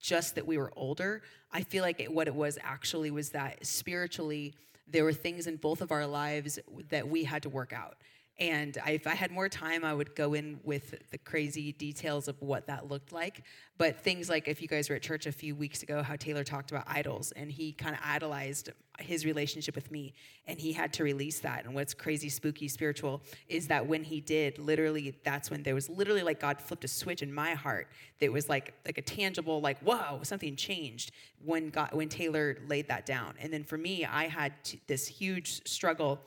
just 0.00 0.36
that 0.36 0.46
we 0.46 0.56
were 0.56 0.72
older. 0.74 1.20
I 1.52 1.60
feel 1.64 1.82
like 1.82 2.00
it, 2.00 2.10
what 2.10 2.28
it 2.28 2.34
was 2.34 2.58
actually 2.62 3.10
was 3.10 3.28
that 3.30 3.66
spiritually, 3.66 4.54
there 4.88 5.04
were 5.04 5.12
things 5.12 5.46
in 5.46 5.56
both 5.56 5.82
of 5.82 5.92
our 5.92 6.06
lives 6.06 6.58
that 6.88 7.06
we 7.06 7.24
had 7.24 7.42
to 7.42 7.50
work 7.50 7.74
out. 7.74 7.98
And 8.38 8.78
I, 8.84 8.92
if 8.92 9.06
I 9.06 9.14
had 9.14 9.30
more 9.30 9.48
time, 9.48 9.84
I 9.84 9.92
would 9.92 10.14
go 10.14 10.34
in 10.34 10.58
with 10.64 10.94
the 11.10 11.18
crazy 11.18 11.72
details 11.72 12.28
of 12.28 12.40
what 12.40 12.66
that 12.66 12.88
looked 12.88 13.12
like. 13.12 13.44
But 13.78 14.00
things 14.00 14.28
like 14.28 14.48
if 14.48 14.62
you 14.62 14.68
guys 14.68 14.88
were 14.88 14.96
at 14.96 15.02
church 15.02 15.26
a 15.26 15.32
few 15.32 15.54
weeks 15.54 15.82
ago, 15.82 16.02
how 16.02 16.16
Taylor 16.16 16.42
talked 16.42 16.70
about 16.70 16.84
idols 16.86 17.32
and 17.32 17.50
he 17.50 17.72
kind 17.72 17.94
of 17.94 18.00
idolized 18.04 18.70
his 18.98 19.24
relationship 19.24 19.74
with 19.74 19.90
me 19.90 20.14
and 20.46 20.58
he 20.58 20.72
had 20.72 20.92
to 20.94 21.04
release 21.04 21.40
that. 21.40 21.64
And 21.64 21.74
what's 21.74 21.92
crazy, 21.94 22.28
spooky, 22.28 22.68
spiritual 22.68 23.22
is 23.48 23.68
that 23.68 23.86
when 23.86 24.04
he 24.04 24.20
did, 24.20 24.58
literally, 24.58 25.14
that's 25.24 25.50
when 25.50 25.62
there 25.62 25.74
was 25.74 25.88
literally 25.88 26.22
like 26.22 26.40
God 26.40 26.60
flipped 26.60 26.84
a 26.84 26.88
switch 26.88 27.22
in 27.22 27.32
my 27.32 27.52
heart 27.52 27.88
that 28.20 28.32
was 28.32 28.48
like 28.48 28.74
like 28.86 28.98
a 28.98 29.02
tangible, 29.02 29.60
like, 29.60 29.78
whoa, 29.80 30.20
something 30.22 30.56
changed 30.56 31.12
when 31.44 31.70
God 31.70 31.90
when 31.92 32.08
Taylor 32.08 32.58
laid 32.66 32.88
that 32.88 33.04
down. 33.04 33.34
And 33.40 33.52
then 33.52 33.64
for 33.64 33.76
me, 33.76 34.04
I 34.04 34.28
had 34.28 34.52
to, 34.64 34.78
this 34.86 35.06
huge 35.06 35.66
struggle 35.66 36.20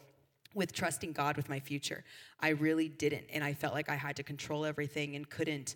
with 0.55 0.73
trusting 0.73 1.11
God 1.11 1.37
with 1.37 1.49
my 1.49 1.59
future. 1.59 2.03
I 2.39 2.49
really 2.49 2.89
didn't. 2.89 3.25
And 3.31 3.43
I 3.43 3.53
felt 3.53 3.73
like 3.73 3.89
I 3.89 3.95
had 3.95 4.15
to 4.15 4.23
control 4.23 4.65
everything 4.65 5.15
and 5.15 5.29
couldn't 5.29 5.75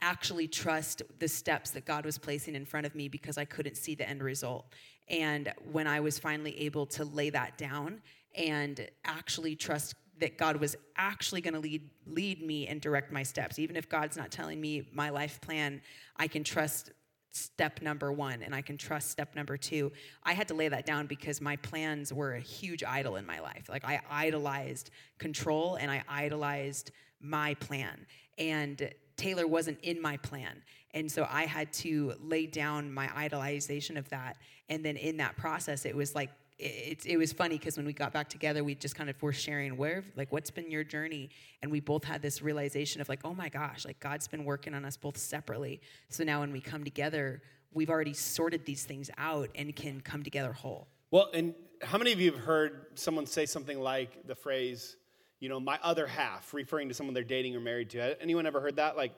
actually 0.00 0.48
trust 0.48 1.02
the 1.18 1.28
steps 1.28 1.70
that 1.70 1.84
God 1.84 2.04
was 2.04 2.18
placing 2.18 2.54
in 2.54 2.66
front 2.66 2.86
of 2.86 2.94
me 2.94 3.08
because 3.08 3.38
I 3.38 3.44
couldn't 3.44 3.76
see 3.76 3.94
the 3.94 4.08
end 4.08 4.22
result. 4.22 4.66
And 5.08 5.52
when 5.70 5.86
I 5.86 6.00
was 6.00 6.18
finally 6.18 6.60
able 6.62 6.86
to 6.86 7.04
lay 7.04 7.30
that 7.30 7.56
down 7.58 8.00
and 8.34 8.88
actually 9.04 9.54
trust 9.56 9.94
that 10.18 10.38
God 10.38 10.56
was 10.56 10.76
actually 10.96 11.40
going 11.40 11.54
to 11.54 11.60
lead 11.60 11.90
lead 12.06 12.40
me 12.40 12.66
and 12.68 12.80
direct 12.80 13.12
my 13.12 13.22
steps, 13.22 13.58
even 13.58 13.76
if 13.76 13.88
God's 13.88 14.16
not 14.16 14.30
telling 14.30 14.60
me 14.60 14.88
my 14.92 15.10
life 15.10 15.40
plan, 15.40 15.80
I 16.16 16.28
can 16.28 16.44
trust 16.44 16.92
step 17.34 17.82
number 17.82 18.12
one 18.12 18.42
and 18.42 18.54
I 18.54 18.62
can 18.62 18.76
trust 18.76 19.10
step 19.10 19.34
number 19.34 19.56
two. 19.56 19.92
I 20.22 20.32
had 20.32 20.48
to 20.48 20.54
lay 20.54 20.68
that 20.68 20.86
down 20.86 21.06
because 21.06 21.40
my 21.40 21.56
plans 21.56 22.12
were 22.12 22.34
a 22.34 22.40
huge 22.40 22.84
idol 22.84 23.16
in 23.16 23.26
my 23.26 23.40
life. 23.40 23.68
Like 23.68 23.84
I 23.84 24.00
idolized 24.08 24.90
control 25.18 25.76
and 25.76 25.90
I 25.90 26.02
idolized 26.08 26.92
my 27.20 27.54
plan. 27.54 28.06
And 28.38 28.90
Taylor 29.16 29.46
wasn't 29.46 29.78
in 29.82 30.00
my 30.00 30.16
plan. 30.18 30.62
And 30.92 31.10
so 31.10 31.26
I 31.28 31.46
had 31.46 31.72
to 31.74 32.14
lay 32.20 32.46
down 32.46 32.92
my 32.92 33.08
idolization 33.08 33.98
of 33.98 34.08
that. 34.10 34.36
And 34.68 34.84
then 34.84 34.96
in 34.96 35.16
that 35.16 35.36
process, 35.36 35.84
it 35.84 35.94
was 35.94 36.14
like 36.14 36.30
it, 36.58 37.04
it 37.04 37.16
was 37.16 37.32
funny 37.32 37.58
because 37.58 37.76
when 37.76 37.86
we 37.86 37.92
got 37.92 38.12
back 38.12 38.28
together, 38.28 38.62
we 38.62 38.74
just 38.74 38.94
kind 38.94 39.10
of 39.10 39.20
were 39.22 39.32
sharing 39.32 39.76
where, 39.76 40.04
like, 40.16 40.30
what's 40.30 40.50
been 40.50 40.70
your 40.70 40.84
journey? 40.84 41.30
And 41.62 41.70
we 41.70 41.80
both 41.80 42.04
had 42.04 42.22
this 42.22 42.42
realization 42.42 43.00
of, 43.00 43.08
like, 43.08 43.20
oh 43.24 43.34
my 43.34 43.48
gosh, 43.48 43.84
like, 43.84 43.98
God's 44.00 44.28
been 44.28 44.44
working 44.44 44.74
on 44.74 44.84
us 44.84 44.96
both 44.96 45.16
separately. 45.16 45.80
So 46.08 46.22
now 46.22 46.40
when 46.40 46.52
we 46.52 46.60
come 46.60 46.84
together, 46.84 47.42
we've 47.72 47.90
already 47.90 48.12
sorted 48.12 48.64
these 48.64 48.84
things 48.84 49.10
out 49.18 49.50
and 49.54 49.74
can 49.74 50.00
come 50.00 50.22
together 50.22 50.52
whole. 50.52 50.86
Well, 51.10 51.30
and 51.34 51.54
how 51.82 51.98
many 51.98 52.12
of 52.12 52.20
you 52.20 52.30
have 52.32 52.40
heard 52.40 52.86
someone 52.94 53.26
say 53.26 53.46
something 53.46 53.80
like 53.80 54.26
the 54.26 54.34
phrase, 54.34 54.96
you 55.40 55.48
know, 55.48 55.58
my 55.58 55.78
other 55.82 56.06
half, 56.06 56.54
referring 56.54 56.88
to 56.88 56.94
someone 56.94 57.14
they're 57.14 57.24
dating 57.24 57.56
or 57.56 57.60
married 57.60 57.90
to? 57.90 58.20
Anyone 58.22 58.46
ever 58.46 58.60
heard 58.60 58.76
that? 58.76 58.96
Like, 58.96 59.12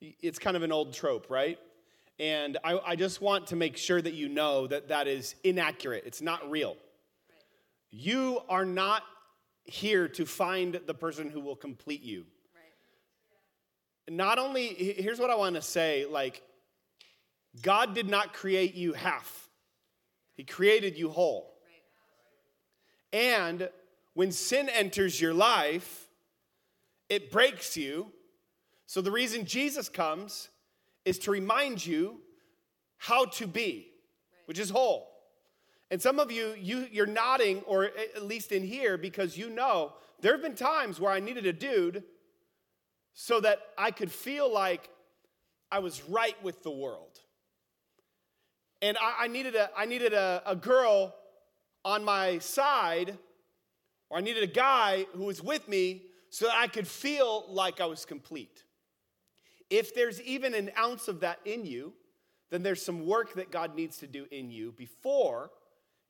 it's 0.00 0.38
kind 0.38 0.56
of 0.56 0.62
an 0.62 0.72
old 0.72 0.92
trope, 0.92 1.30
right? 1.30 1.58
And 2.22 2.56
I, 2.62 2.78
I, 2.86 2.94
just 2.94 3.20
want 3.20 3.48
to 3.48 3.56
make 3.56 3.76
sure 3.76 4.00
that 4.00 4.14
you 4.14 4.28
know 4.28 4.68
that 4.68 4.86
that 4.90 5.08
is 5.08 5.34
inaccurate. 5.42 6.04
It's 6.06 6.22
not 6.22 6.48
real. 6.48 6.76
You 7.90 8.38
are 8.48 8.64
not 8.64 9.02
here 9.64 10.06
to 10.06 10.24
find 10.24 10.80
the 10.86 10.94
person 10.94 11.30
who 11.30 11.40
will 11.40 11.56
complete 11.56 12.00
you. 12.00 12.24
Right. 12.54 14.14
Not 14.14 14.38
only, 14.38 14.68
here's 14.68 15.18
what 15.18 15.30
I 15.30 15.34
want 15.34 15.56
to 15.56 15.62
say 15.62 16.06
like, 16.08 16.42
God 17.60 17.92
did 17.92 18.08
not 18.08 18.32
create 18.32 18.76
you 18.76 18.92
half, 18.92 19.48
He 20.34 20.44
created 20.44 20.96
you 20.96 21.10
whole. 21.10 21.52
Right. 23.12 23.20
And 23.20 23.68
when 24.14 24.30
sin 24.30 24.68
enters 24.68 25.20
your 25.20 25.34
life, 25.34 26.06
it 27.08 27.32
breaks 27.32 27.76
you. 27.76 28.12
So 28.86 29.00
the 29.00 29.10
reason 29.10 29.44
Jesus 29.44 29.88
comes 29.88 30.50
is 31.04 31.18
to 31.20 31.30
remind 31.30 31.84
you 31.84 32.20
how 32.98 33.24
to 33.24 33.46
be, 33.46 33.88
which 34.46 34.58
is 34.58 34.70
whole. 34.70 35.08
And 35.90 36.00
some 36.00 36.18
of 36.18 36.32
you, 36.32 36.54
you 36.58 36.86
you're 36.90 37.06
nodding, 37.06 37.60
or 37.66 37.84
at 37.84 38.22
least 38.22 38.52
in 38.52 38.62
here, 38.62 38.96
because 38.96 39.36
you 39.36 39.50
know 39.50 39.92
there 40.20 40.32
have 40.32 40.42
been 40.42 40.54
times 40.54 40.98
where 40.98 41.12
I 41.12 41.20
needed 41.20 41.44
a 41.46 41.52
dude 41.52 42.04
so 43.12 43.40
that 43.40 43.58
I 43.76 43.90
could 43.90 44.10
feel 44.10 44.50
like 44.50 44.88
I 45.70 45.80
was 45.80 46.02
right 46.08 46.36
with 46.42 46.62
the 46.62 46.70
world. 46.70 47.18
And 48.80 48.96
I, 48.98 49.24
I 49.24 49.26
needed, 49.28 49.54
a, 49.54 49.70
I 49.76 49.84
needed 49.84 50.12
a, 50.12 50.42
a 50.46 50.56
girl 50.56 51.14
on 51.84 52.04
my 52.04 52.38
side, 52.38 53.18
or 54.08 54.18
I 54.18 54.20
needed 54.20 54.42
a 54.42 54.52
guy 54.52 55.06
who 55.14 55.24
was 55.24 55.42
with 55.42 55.68
me 55.68 56.02
so 56.30 56.46
that 56.46 56.56
I 56.56 56.68
could 56.68 56.86
feel 56.86 57.44
like 57.48 57.80
I 57.80 57.86
was 57.86 58.04
complete. 58.04 58.64
If 59.72 59.94
there's 59.94 60.20
even 60.20 60.52
an 60.52 60.70
ounce 60.78 61.08
of 61.08 61.20
that 61.20 61.40
in 61.46 61.64
you, 61.64 61.94
then 62.50 62.62
there's 62.62 62.82
some 62.82 63.06
work 63.06 63.32
that 63.36 63.50
God 63.50 63.74
needs 63.74 63.96
to 63.98 64.06
do 64.06 64.26
in 64.30 64.50
you 64.50 64.70
before 64.72 65.50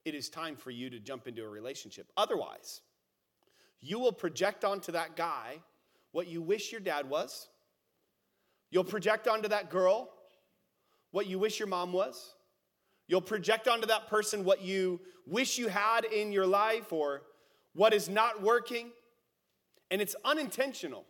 it 0.04 0.16
is 0.16 0.28
time 0.28 0.56
for 0.56 0.72
you 0.72 0.90
to 0.90 0.98
jump 0.98 1.28
into 1.28 1.44
a 1.44 1.48
relationship. 1.48 2.10
Otherwise, 2.16 2.80
you 3.80 4.00
will 4.00 4.10
project 4.10 4.64
onto 4.64 4.90
that 4.90 5.14
guy 5.14 5.60
what 6.10 6.26
you 6.26 6.42
wish 6.42 6.72
your 6.72 6.80
dad 6.80 7.08
was. 7.08 7.46
You'll 8.72 8.82
project 8.82 9.28
onto 9.28 9.46
that 9.50 9.70
girl 9.70 10.10
what 11.12 11.28
you 11.28 11.38
wish 11.38 11.60
your 11.60 11.68
mom 11.68 11.92
was. 11.92 12.34
You'll 13.06 13.20
project 13.20 13.68
onto 13.68 13.86
that 13.86 14.08
person 14.08 14.42
what 14.42 14.60
you 14.60 15.00
wish 15.24 15.56
you 15.56 15.68
had 15.68 16.04
in 16.04 16.32
your 16.32 16.48
life 16.48 16.92
or 16.92 17.22
what 17.74 17.94
is 17.94 18.08
not 18.08 18.42
working. 18.42 18.90
And 19.92 20.02
it's 20.02 20.16
unintentional. 20.24 21.04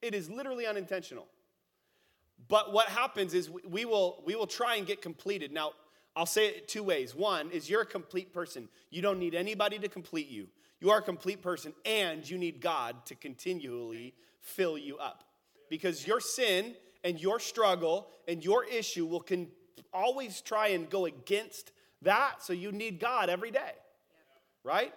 It 0.00 0.14
is 0.14 0.30
literally 0.30 0.64
unintentional. 0.64 1.26
But 2.48 2.72
what 2.72 2.88
happens 2.88 3.34
is 3.34 3.50
we 3.50 3.84
will, 3.84 4.22
we 4.24 4.34
will 4.34 4.46
try 4.46 4.76
and 4.76 4.86
get 4.86 5.02
completed. 5.02 5.52
Now, 5.52 5.72
I'll 6.14 6.26
say 6.26 6.46
it 6.48 6.68
two 6.68 6.82
ways. 6.82 7.14
One 7.14 7.50
is 7.50 7.68
you're 7.68 7.82
a 7.82 7.86
complete 7.86 8.32
person. 8.32 8.68
You 8.90 9.02
don't 9.02 9.18
need 9.18 9.34
anybody 9.34 9.78
to 9.78 9.88
complete 9.88 10.28
you. 10.28 10.48
You 10.80 10.90
are 10.90 10.98
a 10.98 11.02
complete 11.02 11.42
person, 11.42 11.72
and 11.84 12.28
you 12.28 12.38
need 12.38 12.60
God 12.60 13.04
to 13.06 13.14
continually 13.14 14.14
fill 14.40 14.78
you 14.78 14.98
up. 14.98 15.24
Because 15.68 16.06
your 16.06 16.20
sin 16.20 16.74
and 17.02 17.20
your 17.20 17.40
struggle 17.40 18.08
and 18.28 18.44
your 18.44 18.64
issue 18.64 19.06
will 19.06 19.20
con- 19.20 19.48
always 19.92 20.40
try 20.40 20.68
and 20.68 20.88
go 20.88 21.06
against 21.06 21.72
that. 22.02 22.42
So 22.42 22.52
you 22.52 22.72
need 22.72 23.00
God 23.00 23.28
every 23.28 23.50
day, 23.50 23.72
right? 24.64 24.92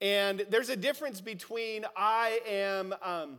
And 0.00 0.46
there's 0.50 0.68
a 0.68 0.76
difference 0.76 1.20
between 1.20 1.84
I 1.96 2.40
am 2.46 2.94
um, 3.02 3.38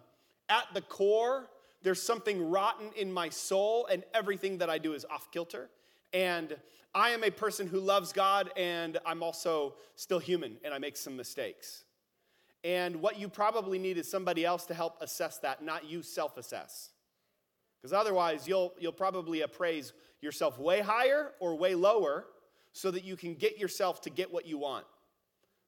at 0.50 0.66
the 0.74 0.82
core 0.82 1.50
there's 1.84 2.02
something 2.02 2.50
rotten 2.50 2.90
in 2.96 3.12
my 3.12 3.30
soul, 3.30 3.86
and 3.92 4.04
everything 4.14 4.58
that 4.60 4.70
I 4.70 4.78
do 4.78 4.94
is 4.94 5.06
off 5.06 5.30
kilter. 5.32 5.70
And 6.14 6.56
I 6.96 7.10
am 7.10 7.24
a 7.24 7.32
person 7.32 7.68
who 7.68 7.80
loves 7.80 8.14
God, 8.14 8.52
and 8.56 8.98
I'm 9.06 9.22
also 9.22 9.76
still 9.96 10.20
human, 10.20 10.58
and 10.64 10.74
I 10.74 10.80
make 10.80 10.96
some 10.96 11.18
mistakes. 11.18 11.84
And 12.64 13.02
what 13.02 13.20
you 13.20 13.28
probably 13.28 13.78
need 13.78 13.98
is 13.98 14.10
somebody 14.10 14.46
else 14.46 14.66
to 14.68 14.74
help 14.74 15.02
assess 15.02 15.38
that, 15.40 15.64
not 15.64 15.90
you 15.90 16.02
self 16.02 16.38
assess. 16.38 16.92
Because 17.82 17.94
otherwise, 17.94 18.48
you'll, 18.48 18.74
you'll 18.80 18.94
probably 18.94 19.42
appraise 19.42 19.92
yourself 20.22 20.58
way 20.58 20.80
higher 20.80 21.32
or 21.42 21.56
way 21.56 21.76
lower 21.76 22.26
so 22.72 22.90
that 22.92 23.04
you 23.04 23.18
can 23.18 23.36
get 23.36 23.58
yourself 23.58 24.00
to 24.02 24.10
get 24.10 24.32
what 24.32 24.48
you 24.48 24.58
want. 24.58 24.86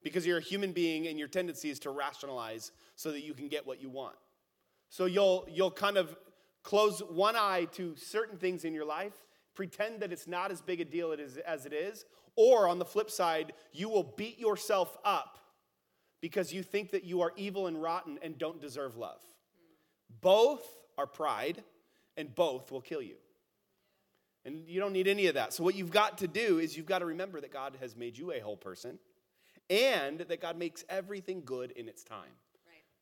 Because 0.02 0.26
you're 0.26 0.38
a 0.38 0.42
human 0.42 0.72
being 0.72 1.08
and 1.08 1.18
your 1.18 1.28
tendency 1.28 1.68
is 1.68 1.78
to 1.80 1.90
rationalize 1.90 2.72
so 2.94 3.10
that 3.10 3.22
you 3.22 3.34
can 3.34 3.48
get 3.48 3.66
what 3.66 3.82
you 3.82 3.90
want. 3.90 4.16
So 4.88 5.06
you'll, 5.06 5.46
you'll 5.50 5.70
kind 5.70 5.96
of 5.96 6.16
close 6.62 7.00
one 7.00 7.36
eye 7.36 7.66
to 7.72 7.94
certain 7.96 8.38
things 8.38 8.64
in 8.64 8.74
your 8.74 8.84
life, 8.84 9.14
pretend 9.54 10.00
that 10.00 10.12
it's 10.12 10.26
not 10.26 10.50
as 10.50 10.60
big 10.60 10.80
a 10.80 10.84
deal 10.84 11.14
as 11.46 11.66
it 11.66 11.72
is, 11.72 12.04
or 12.36 12.68
on 12.68 12.78
the 12.78 12.84
flip 12.84 13.10
side, 13.10 13.52
you 13.72 13.88
will 13.88 14.14
beat 14.16 14.38
yourself 14.38 14.96
up 15.04 15.38
because 16.20 16.52
you 16.52 16.62
think 16.62 16.90
that 16.90 17.04
you 17.04 17.22
are 17.22 17.32
evil 17.36 17.66
and 17.66 17.80
rotten 17.80 18.18
and 18.22 18.36
don't 18.36 18.60
deserve 18.60 18.96
love. 18.96 19.20
Both 20.20 20.64
are 20.98 21.06
pride, 21.06 21.62
and 22.16 22.34
both 22.34 22.70
will 22.70 22.80
kill 22.80 23.02
you. 23.02 23.16
And 24.44 24.68
you 24.68 24.80
don't 24.80 24.92
need 24.92 25.08
any 25.08 25.26
of 25.26 25.34
that. 25.34 25.52
So, 25.52 25.64
what 25.64 25.74
you've 25.74 25.90
got 25.90 26.18
to 26.18 26.28
do 26.28 26.58
is 26.58 26.76
you've 26.76 26.86
got 26.86 27.00
to 27.00 27.06
remember 27.06 27.40
that 27.40 27.52
God 27.52 27.76
has 27.80 27.96
made 27.96 28.16
you 28.16 28.32
a 28.32 28.40
whole 28.40 28.56
person 28.56 28.98
and 29.68 30.20
that 30.20 30.40
God 30.40 30.56
makes 30.56 30.84
everything 30.88 31.42
good 31.44 31.72
in 31.72 31.88
its 31.88 32.04
time. 32.04 32.30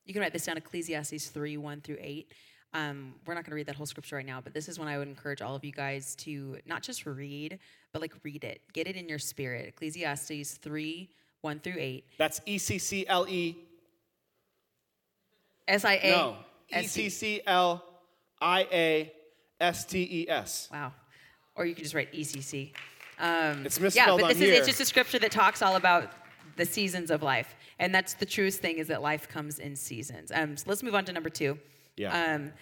You 0.05 0.13
can 0.13 0.21
write 0.21 0.33
this 0.33 0.45
down 0.45 0.57
Ecclesiastes 0.57 1.27
3 1.29 1.57
1 1.57 1.81
through 1.81 1.97
8. 1.99 2.31
Um, 2.73 3.15
we're 3.25 3.33
not 3.33 3.43
going 3.43 3.51
to 3.51 3.55
read 3.55 3.67
that 3.67 3.75
whole 3.75 3.85
scripture 3.85 4.17
right 4.17 4.25
now, 4.25 4.41
but 4.41 4.53
this 4.53 4.67
is 4.67 4.77
when 4.77 4.87
I 4.89 4.97
would 4.97 5.07
encourage 5.07 5.41
all 5.41 5.55
of 5.55 5.63
you 5.63 5.71
guys 5.71 6.13
to 6.17 6.57
not 6.65 6.83
just 6.83 7.05
read, 7.05 7.57
but 7.93 8.01
like 8.01 8.13
read 8.23 8.43
it. 8.43 8.61
Get 8.73 8.87
it 8.87 8.95
in 8.97 9.07
your 9.07 9.19
spirit. 9.19 9.67
Ecclesiastes 9.69 10.55
3 10.57 11.09
1 11.41 11.59
through 11.59 11.75
8. 11.77 12.03
That's 12.17 12.41
E 12.45 12.57
C 12.57 12.77
C 12.77 13.05
L 13.07 13.25
E. 13.29 13.55
S 15.67 15.85
I 15.85 15.93
A. 15.95 16.11
No. 16.11 16.35
E 16.75 16.83
C 16.87 17.09
C 17.09 17.41
L 17.47 17.83
I 18.41 18.67
A 18.71 19.13
S 19.61 19.85
T 19.85 19.99
E 20.11 20.29
S. 20.29 20.69
Wow. 20.71 20.91
or 21.55 21.65
you 21.65 21.73
can 21.73 21.83
just 21.83 21.95
write 21.95 22.11
ECC. 22.13 22.73
Um, 23.17 23.65
It's 23.65 23.77
yeah, 23.77 23.83
misspelled 23.83 24.19
but 24.19 24.23
on 24.25 24.29
this 24.31 24.39
here. 24.39 24.53
is 24.53 24.59
it's 24.59 24.67
just 24.67 24.79
a 24.81 24.85
scripture 24.85 25.19
that 25.19 25.31
talks 25.31 25.61
all 25.61 25.77
about 25.77 26.11
the 26.57 26.65
seasons 26.65 27.09
of 27.11 27.23
life, 27.23 27.55
and 27.79 27.93
that's 27.93 28.13
the 28.13 28.25
truest 28.25 28.61
thing 28.61 28.77
is 28.77 28.87
that 28.87 29.01
life 29.01 29.27
comes 29.27 29.59
in 29.59 29.75
seasons. 29.75 30.31
Um, 30.33 30.57
so 30.57 30.65
let's 30.67 30.83
move 30.83 30.95
on 30.95 31.05
to 31.05 31.13
number 31.13 31.29
two. 31.29 31.59
Yeah. 31.97 32.35
Um, 32.35 32.53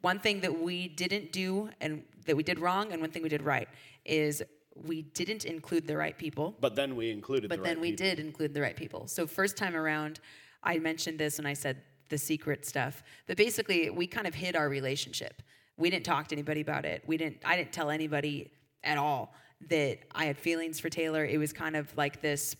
one 0.00 0.18
thing 0.18 0.40
that 0.40 0.60
we 0.60 0.88
didn't 0.88 1.32
do 1.32 1.70
and 1.80 2.02
that 2.26 2.36
we 2.36 2.42
did 2.42 2.58
wrong, 2.58 2.92
and 2.92 3.00
one 3.00 3.10
thing 3.10 3.22
we 3.22 3.28
did 3.28 3.42
right 3.42 3.68
is 4.04 4.42
we 4.74 5.02
didn't 5.02 5.44
include 5.44 5.86
the 5.86 5.96
right 5.96 6.16
people. 6.16 6.56
But 6.60 6.74
then 6.76 6.96
we 6.96 7.10
included 7.10 7.48
But 7.48 7.58
the 7.58 7.62
then 7.64 7.76
right 7.76 7.82
we 7.82 7.90
people. 7.92 8.06
did 8.06 8.18
include 8.18 8.54
the 8.54 8.60
right 8.60 8.76
people. 8.76 9.06
So 9.06 9.26
first 9.26 9.56
time 9.56 9.76
around, 9.76 10.20
I 10.62 10.78
mentioned 10.78 11.18
this 11.18 11.38
and 11.38 11.46
I 11.46 11.52
said 11.54 11.82
the 12.08 12.18
secret 12.18 12.64
stuff. 12.64 13.02
But 13.26 13.36
basically, 13.36 13.90
we 13.90 14.06
kind 14.06 14.26
of 14.26 14.34
hid 14.34 14.56
our 14.56 14.68
relationship. 14.68 15.42
We 15.76 15.90
didn't 15.90 16.04
talk 16.04 16.28
to 16.28 16.34
anybody 16.34 16.60
about 16.60 16.84
it. 16.84 17.02
We 17.06 17.16
didn't. 17.16 17.38
I 17.44 17.56
didn't 17.56 17.72
tell 17.72 17.90
anybody 17.90 18.50
at 18.84 18.98
all 18.98 19.34
that 19.68 19.98
I 20.12 20.24
had 20.24 20.36
feelings 20.38 20.80
for 20.80 20.88
Taylor. 20.88 21.24
It 21.24 21.38
was 21.38 21.52
kind 21.52 21.76
of 21.76 21.94
like 21.96 22.20
this. 22.20 22.56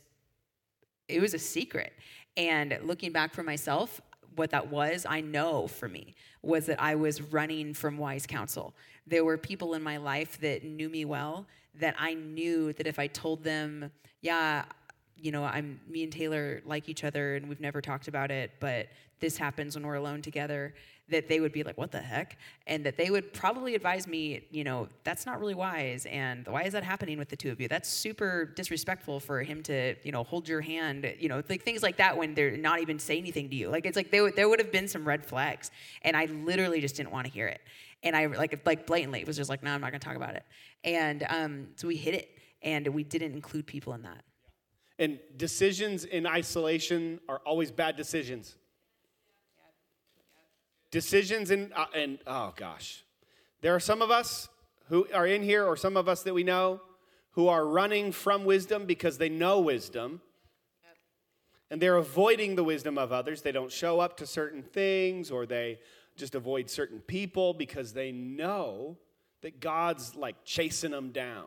It 1.13 1.21
was 1.21 1.35
a 1.35 1.39
secret. 1.39 1.93
And 2.37 2.79
looking 2.83 3.13
back 3.13 3.35
for 3.35 3.43
myself, 3.43 4.01
what 4.37 4.51
that 4.51 4.69
was, 4.71 5.07
I 5.09 5.21
know 5.21 5.67
for 5.67 5.89
me, 5.89 6.15
was 6.43 6.67
that 6.67 6.81
I 6.81 6.95
was 6.95 7.21
running 7.21 7.75
from 7.75 7.99
wise 7.99 8.27
counsel. 8.27 8.75
There 9.07 9.25
were 9.25 9.37
people 9.37 9.75
in 9.75 9.83
my 9.83 9.99
life 9.99 10.41
that 10.41 10.65
knew 10.65 10.89
me 10.89 11.05
well 11.05 11.47
that 11.75 11.95
I 11.99 12.15
knew 12.15 12.73
that 12.75 12.87
if 12.87 12.99
I 12.99 13.07
told 13.07 13.45
them, 13.45 13.91
yeah, 14.21 14.65
you 15.17 15.33
know, 15.33 15.45
I'm 15.45 15.81
me 15.89 16.03
and 16.03 16.13
Taylor 16.13 16.63
like 16.65 16.89
each 16.89 17.05
other 17.05 17.37
and 17.37 17.49
we've 17.49 17.61
never 17.61 17.81
talked 17.81 18.09
about 18.09 18.31
it, 18.31 18.51
but 18.61 18.89
this 19.23 19.39
happens 19.39 19.75
when 19.75 19.87
we're 19.87 19.95
alone 19.95 20.21
together, 20.21 20.75
that 21.09 21.29
they 21.29 21.41
would 21.41 21.53
be 21.53 21.63
like, 21.63 21.79
what 21.79 21.91
the 21.91 22.01
heck? 22.01 22.37
And 22.67 22.85
that 22.85 22.97
they 22.97 23.11
would 23.11 23.33
probably 23.33 23.75
advise 23.75 24.07
me, 24.07 24.47
you 24.51 24.65
know, 24.65 24.89
that's 25.05 25.25
not 25.25 25.41
really 25.41 25.55
wise. 25.55 26.05
And 26.07 26.47
why 26.47 26.65
is 26.65 26.73
that 26.75 26.85
happening 26.85 27.19
with 27.19 27.29
the 27.29 27.37
two 27.37 27.51
of 27.51 27.61
you? 27.61 27.69
That's 27.69 27.89
super 27.89 28.45
disrespectful 28.45 29.21
for 29.21 29.43
him 29.43 29.63
to, 29.65 29.95
you 30.05 30.13
know, 30.13 30.25
hold 30.25 30.49
your 30.49 30.61
hand, 30.61 31.15
you 31.19 31.29
know, 31.29 31.43
like 31.49 31.63
things 31.63 31.83
like 31.83 31.97
that 31.97 32.17
when 32.19 32.35
they're 32.35 32.57
not 32.57 32.81
even 32.81 32.99
say 32.99 33.17
anything 33.17 33.49
to 33.49 33.57
you. 33.57 33.71
Like 33.71 33.87
it's 33.87 33.97
like 33.97 34.11
there, 34.11 34.25
would- 34.25 34.37
there 34.37 34.49
would 34.49 34.59
have 34.59 34.73
been 34.73 34.89
some 34.89 35.07
red 35.07 35.25
flags. 35.25 35.71
And 36.03 36.17
I 36.17 36.27
literally 36.27 36.81
just 36.81 36.97
didn't 36.97 37.13
want 37.13 37.27
to 37.27 37.33
hear 37.33 37.47
it. 37.47 37.61
And 38.03 38.17
I 38.17 38.27
like, 38.27 38.67
like 38.67 38.87
blatantly 38.87 39.25
was 39.25 39.37
just 39.37 39.49
like, 39.49 39.63
no, 39.63 39.71
I'm 39.71 39.81
not 39.81 39.91
going 39.91 40.01
to 40.01 40.07
talk 40.07 40.17
about 40.17 40.35
it. 40.35 40.45
And 40.85 41.25
um, 41.29 41.69
so 41.77 41.87
we 41.89 41.97
hid 41.97 42.15
it 42.15 42.39
and 42.63 42.87
we 42.89 43.05
didn't 43.05 43.33
include 43.33 43.67
people 43.67 43.93
in 43.95 44.03
that. 44.03 44.25
And 44.99 45.19
decisions 45.37 46.05
in 46.05 46.27
isolation 46.27 47.21
are 47.29 47.41
always 47.45 47.71
bad 47.71 47.97
decisions. 47.97 48.57
Decisions 50.93 51.51
in, 51.51 51.73
uh, 51.75 51.87
and 51.95 52.19
oh 52.27 52.53
gosh, 52.55 53.03
there 53.63 53.75
are 53.75 53.81
some 53.81 54.03
of 54.03 54.13
us 54.13 54.49
who 54.89 55.09
are 55.13 55.27
in 55.27 55.43
here, 55.43 55.65
or 55.65 55.77
some 55.77 55.97
of 55.97 56.07
us 56.07 56.23
that 56.23 56.35
we 56.35 56.45
know, 56.45 56.81
who 57.31 57.49
are 57.49 57.67
running 57.67 58.13
from 58.13 58.45
wisdom 58.45 58.85
because 58.85 59.19
they 59.19 59.31
know 59.31 59.59
wisdom. 59.59 60.21
And 61.71 61.81
they're 61.81 61.97
avoiding 61.97 62.55
the 62.55 62.63
wisdom 62.65 62.99
of 62.99 63.11
others. 63.11 63.41
They 63.41 63.53
don't 63.53 63.73
show 63.73 63.99
up 63.99 64.19
to 64.19 64.27
certain 64.27 64.63
things, 64.63 65.31
or 65.31 65.47
they 65.47 65.79
just 66.17 66.35
avoid 66.35 66.69
certain 66.69 67.01
people 67.01 67.55
because 67.55 67.95
they 67.95 68.13
know 68.13 68.99
that 69.41 69.61
God's 69.61 70.15
like 70.15 70.45
chasing 70.45 70.91
them 70.91 71.11
down 71.11 71.47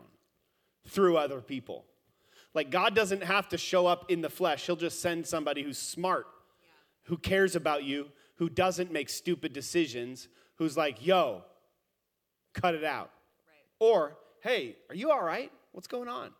through 0.87 1.17
other 1.17 1.39
people. 1.39 1.85
Like, 2.55 2.71
God 2.71 2.95
doesn't 2.95 3.23
have 3.23 3.49
to 3.49 3.57
show 3.57 3.85
up 3.85 4.09
in 4.09 4.21
the 4.21 4.29
flesh, 4.29 4.65
He'll 4.65 4.75
just 4.75 5.01
send 5.01 5.27
somebody 5.27 5.61
who's 5.61 5.77
smart, 5.77 6.25
who 7.03 7.17
cares 7.17 7.55
about 7.55 7.83
you, 7.83 8.07
who 8.35 8.49
doesn't 8.49 8.91
make 8.91 9.09
stupid 9.09 9.53
decisions, 9.53 10.27
who's 10.55 10.75
like, 10.77 11.05
yo, 11.05 11.43
cut 12.53 12.75
it 12.75 12.83
out. 12.83 13.11
Or, 13.79 14.17
hey, 14.41 14.75
are 14.89 14.95
you 14.95 15.11
all 15.11 15.23
right? 15.23 15.51
What's 15.71 15.87
going 15.87 16.07
on? 16.07 16.31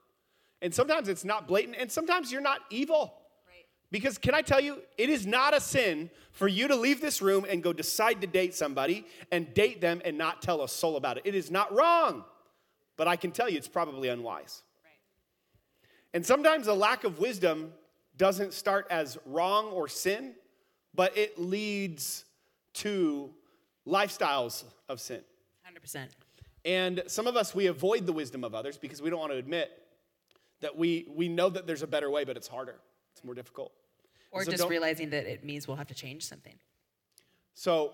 And 0.62 0.74
sometimes 0.74 1.10
it's 1.10 1.26
not 1.26 1.48
blatant, 1.48 1.78
and 1.78 1.92
sometimes 1.92 2.32
you're 2.32 2.42
not 2.42 2.62
evil. 2.70 3.14
Because 3.92 4.18
can 4.18 4.34
I 4.34 4.42
tell 4.42 4.60
you, 4.60 4.82
it 4.98 5.10
is 5.10 5.26
not 5.26 5.56
a 5.56 5.62
sin 5.62 6.10
for 6.32 6.48
you 6.48 6.68
to 6.68 6.76
leave 6.76 7.02
this 7.02 7.22
room 7.22 7.46
and 7.48 7.62
go 7.62 7.72
decide 7.72 8.20
to 8.22 8.28
date 8.28 8.56
somebody 8.56 9.06
and 9.32 9.54
date 9.54 9.80
them 9.80 10.02
and 10.04 10.18
not 10.18 10.42
tell 10.42 10.64
a 10.64 10.68
soul 10.68 10.98
about 10.98 11.18
it. 11.18 11.24
It 11.26 11.36
is 11.36 11.52
not 11.52 11.74
wrong. 11.74 12.26
But 12.98 13.08
I 13.08 13.16
can 13.16 13.32
tell 13.32 13.50
you 13.50 13.58
it's 13.58 13.68
probably 13.68 14.10
unwise. 14.10 14.64
And 16.14 16.26
sometimes 16.26 16.68
a 16.68 16.74
lack 16.74 17.04
of 17.04 17.20
wisdom 17.20 17.74
doesn't 18.18 18.54
start 18.54 18.88
as 18.90 19.18
wrong 19.26 19.68
or 19.68 19.88
sin, 19.88 20.34
but 20.96 21.18
it 21.18 21.40
leads 21.40 22.26
to 22.74 23.30
lifestyles 23.88 24.64
of 24.90 25.00
sin. 25.00 25.22
100%. 25.68 26.08
And 26.64 27.04
some 27.08 27.28
of 27.28 27.36
us, 27.36 27.54
we 27.54 27.68
avoid 27.68 28.06
the 28.06 28.14
wisdom 28.14 28.44
of 28.44 28.56
others 28.56 28.78
because 28.78 29.02
we 29.02 29.10
don't 29.10 29.20
want 29.20 29.32
to 29.32 29.38
admit 29.38 29.72
that 30.62 30.76
we, 30.76 31.06
we 31.16 31.28
know 31.28 31.50
that 31.50 31.68
there's 31.68 31.84
a 31.84 31.88
better 31.88 32.10
way, 32.10 32.24
but 32.24 32.38
it's 32.38 32.48
harder, 32.48 32.76
it's 33.14 33.24
more 33.24 33.36
difficult. 33.36 33.72
Or 34.32 34.44
So 34.44 34.52
just 34.52 34.68
realizing 34.68 35.12
that 35.12 35.26
it 35.26 35.44
means 35.44 35.68
we'll 35.68 35.78
have 35.78 35.88
to 35.88 35.94
change 35.94 36.26
something. 36.26 36.56
So 37.54 37.94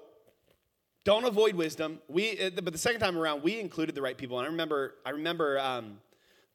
don't 1.03 1.25
avoid 1.25 1.55
wisdom. 1.55 1.99
We, 2.07 2.39
uh, 2.39 2.49
but 2.63 2.73
the 2.73 2.79
second 2.79 3.01
time 3.01 3.17
around, 3.17 3.43
we 3.43 3.59
included 3.59 3.93
the 3.93 4.01
right 4.01 4.17
people. 4.17 4.39
And 4.39 4.47
I 4.47 4.51
remember, 4.51 4.95
I 5.05 5.11
remember 5.11 5.59
um, 5.59 5.99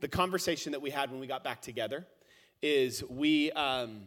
the 0.00 0.08
conversation 0.08 0.72
that 0.72 0.80
we 0.80 0.90
had 0.90 1.10
when 1.10 1.20
we 1.20 1.26
got 1.26 1.44
back 1.44 1.60
together. 1.60 2.06
Is 2.62 3.04
we 3.04 3.52
um, 3.52 4.06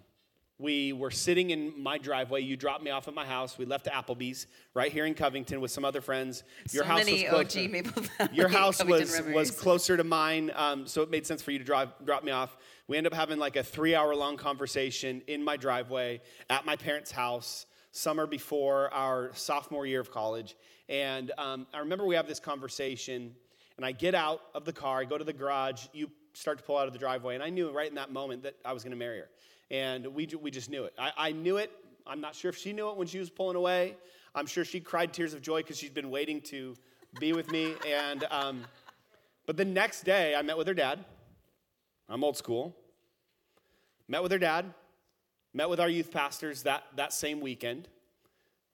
we 0.59 0.91
were 0.91 1.09
sitting 1.09 1.51
in 1.51 1.73
my 1.81 1.97
driveway. 1.97 2.41
You 2.41 2.57
dropped 2.57 2.83
me 2.83 2.91
off 2.91 3.07
at 3.07 3.13
my 3.13 3.25
house. 3.25 3.57
We 3.57 3.65
left 3.65 3.85
to 3.85 3.91
Applebee's 3.91 4.45
right 4.73 4.91
here 4.91 5.05
in 5.05 5.13
Covington 5.13 5.61
with 5.61 5.71
some 5.71 5.85
other 5.85 6.01
friends. 6.01 6.43
Your 6.71 6.83
so 6.83 6.89
house 6.89 7.05
was 7.09 7.23
closer. 7.23 7.59
OG 7.59 7.71
Maple 7.71 8.01
Valley 8.01 8.29
Your 8.33 8.49
house 8.49 8.83
was, 8.83 9.21
was 9.33 9.51
closer 9.51 9.95
to 9.95 10.03
mine, 10.03 10.51
um, 10.55 10.85
so 10.85 11.01
it 11.01 11.09
made 11.09 11.25
sense 11.25 11.41
for 11.41 11.51
you 11.51 11.59
to 11.59 11.63
drive, 11.63 11.89
drop 12.05 12.25
me 12.25 12.31
off. 12.31 12.57
We 12.87 12.97
end 12.97 13.07
up 13.07 13.13
having 13.13 13.39
like 13.39 13.55
a 13.55 13.63
three 13.63 13.95
hour 13.95 14.13
long 14.13 14.35
conversation 14.35 15.21
in 15.27 15.43
my 15.43 15.55
driveway 15.55 16.21
at 16.49 16.65
my 16.65 16.75
parents' 16.75 17.11
house, 17.11 17.65
summer 17.91 18.27
before 18.27 18.93
our 18.93 19.31
sophomore 19.35 19.85
year 19.85 20.01
of 20.01 20.11
college. 20.11 20.57
And 20.89 21.31
um, 21.37 21.67
I 21.73 21.79
remember 21.79 22.05
we 22.05 22.15
have 22.15 22.27
this 22.27 22.39
conversation, 22.41 23.33
and 23.77 23.85
I 23.85 23.93
get 23.93 24.13
out 24.13 24.41
of 24.53 24.65
the 24.65 24.73
car, 24.73 24.99
I 24.99 25.05
go 25.05 25.17
to 25.17 25.23
the 25.23 25.33
garage, 25.33 25.85
you 25.93 26.09
start 26.33 26.57
to 26.57 26.63
pull 26.65 26.77
out 26.77 26.87
of 26.87 26.93
the 26.93 26.99
driveway, 26.99 27.35
and 27.35 27.43
I 27.43 27.49
knew 27.49 27.71
right 27.71 27.87
in 27.87 27.95
that 27.95 28.11
moment 28.11 28.43
that 28.43 28.55
I 28.65 28.73
was 28.73 28.83
going 28.83 28.91
to 28.91 28.97
marry 28.97 29.19
her. 29.19 29.29
And 29.71 30.07
we, 30.07 30.27
we 30.41 30.51
just 30.51 30.69
knew 30.69 30.83
it. 30.85 30.93
I, 30.97 31.11
I 31.17 31.31
knew 31.31 31.57
it. 31.57 31.71
I'm 32.07 32.21
not 32.21 32.35
sure 32.35 32.49
if 32.49 32.57
she 32.57 32.73
knew 32.73 32.89
it 32.89 32.97
when 32.97 33.07
she 33.07 33.19
was 33.19 33.29
pulling 33.29 33.55
away. 33.55 33.95
I'm 34.33 34.47
sure 34.47 34.65
she 34.65 34.79
cried 34.79 35.13
tears 35.13 35.33
of 35.33 35.41
joy 35.41 35.61
because 35.61 35.77
she's 35.77 35.89
been 35.89 36.09
waiting 36.09 36.41
to 36.41 36.75
be 37.19 37.33
with 37.33 37.51
me. 37.51 37.75
And 37.87 38.25
um, 38.31 38.63
but 39.45 39.57
the 39.57 39.65
next 39.65 40.03
day, 40.03 40.35
I 40.35 40.41
met 40.41 40.57
with 40.57 40.67
her 40.67 40.73
dad. 40.73 41.03
I'm 42.07 42.23
old 42.23 42.37
school. 42.37 42.75
Met 44.07 44.23
with 44.23 44.31
her 44.31 44.37
dad. 44.39 44.73
Met 45.53 45.69
with 45.69 45.79
our 45.79 45.89
youth 45.89 46.11
pastors 46.11 46.63
that 46.63 46.83
that 46.95 47.13
same 47.13 47.39
weekend. 47.41 47.87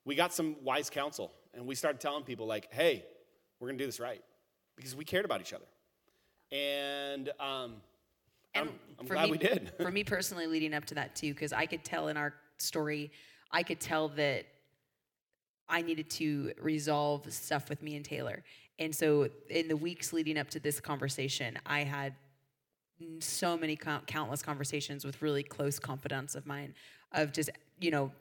We 0.03 0.15
got 0.15 0.33
some 0.33 0.55
wise 0.63 0.89
counsel, 0.89 1.31
and 1.53 1.65
we 1.65 1.75
started 1.75 2.01
telling 2.01 2.23
people 2.23 2.45
like, 2.45 2.71
"Hey, 2.71 3.05
we're 3.59 3.69
gonna 3.69 3.77
do 3.77 3.85
this 3.85 3.99
right," 3.99 4.21
because 4.75 4.95
we 4.95 5.05
cared 5.05 5.25
about 5.25 5.41
each 5.41 5.53
other. 5.53 5.65
And 6.51 7.31
um, 7.39 7.77
I'm, 8.55 8.69
I'm 8.99 9.05
for 9.05 9.13
glad 9.13 9.25
me, 9.25 9.31
we 9.31 9.37
did. 9.37 9.71
for 9.77 9.91
me 9.91 10.03
personally, 10.03 10.47
leading 10.47 10.73
up 10.73 10.85
to 10.85 10.95
that 10.95 11.15
too, 11.15 11.33
because 11.33 11.53
I 11.53 11.65
could 11.65 11.83
tell 11.83 12.07
in 12.07 12.17
our 12.17 12.33
story, 12.57 13.11
I 13.51 13.63
could 13.63 13.79
tell 13.79 14.09
that 14.09 14.45
I 15.67 15.81
needed 15.81 16.09
to 16.11 16.53
resolve 16.61 17.31
stuff 17.31 17.69
with 17.69 17.81
me 17.81 17.95
and 17.95 18.05
Taylor. 18.05 18.43
And 18.79 18.93
so, 18.93 19.29
in 19.49 19.67
the 19.67 19.77
weeks 19.77 20.13
leading 20.13 20.37
up 20.37 20.49
to 20.51 20.59
this 20.59 20.79
conversation, 20.79 21.57
I 21.65 21.83
had 21.83 22.13
so 23.19 23.57
many 23.57 23.75
co- 23.75 24.01
countless 24.05 24.41
conversations 24.41 25.05
with 25.05 25.21
really 25.21 25.43
close 25.43 25.79
confidants 25.79 26.35
of 26.35 26.45
mine, 26.45 26.73
of 27.11 27.31
just 27.31 27.49
you 27.79 27.91
know 27.91 28.11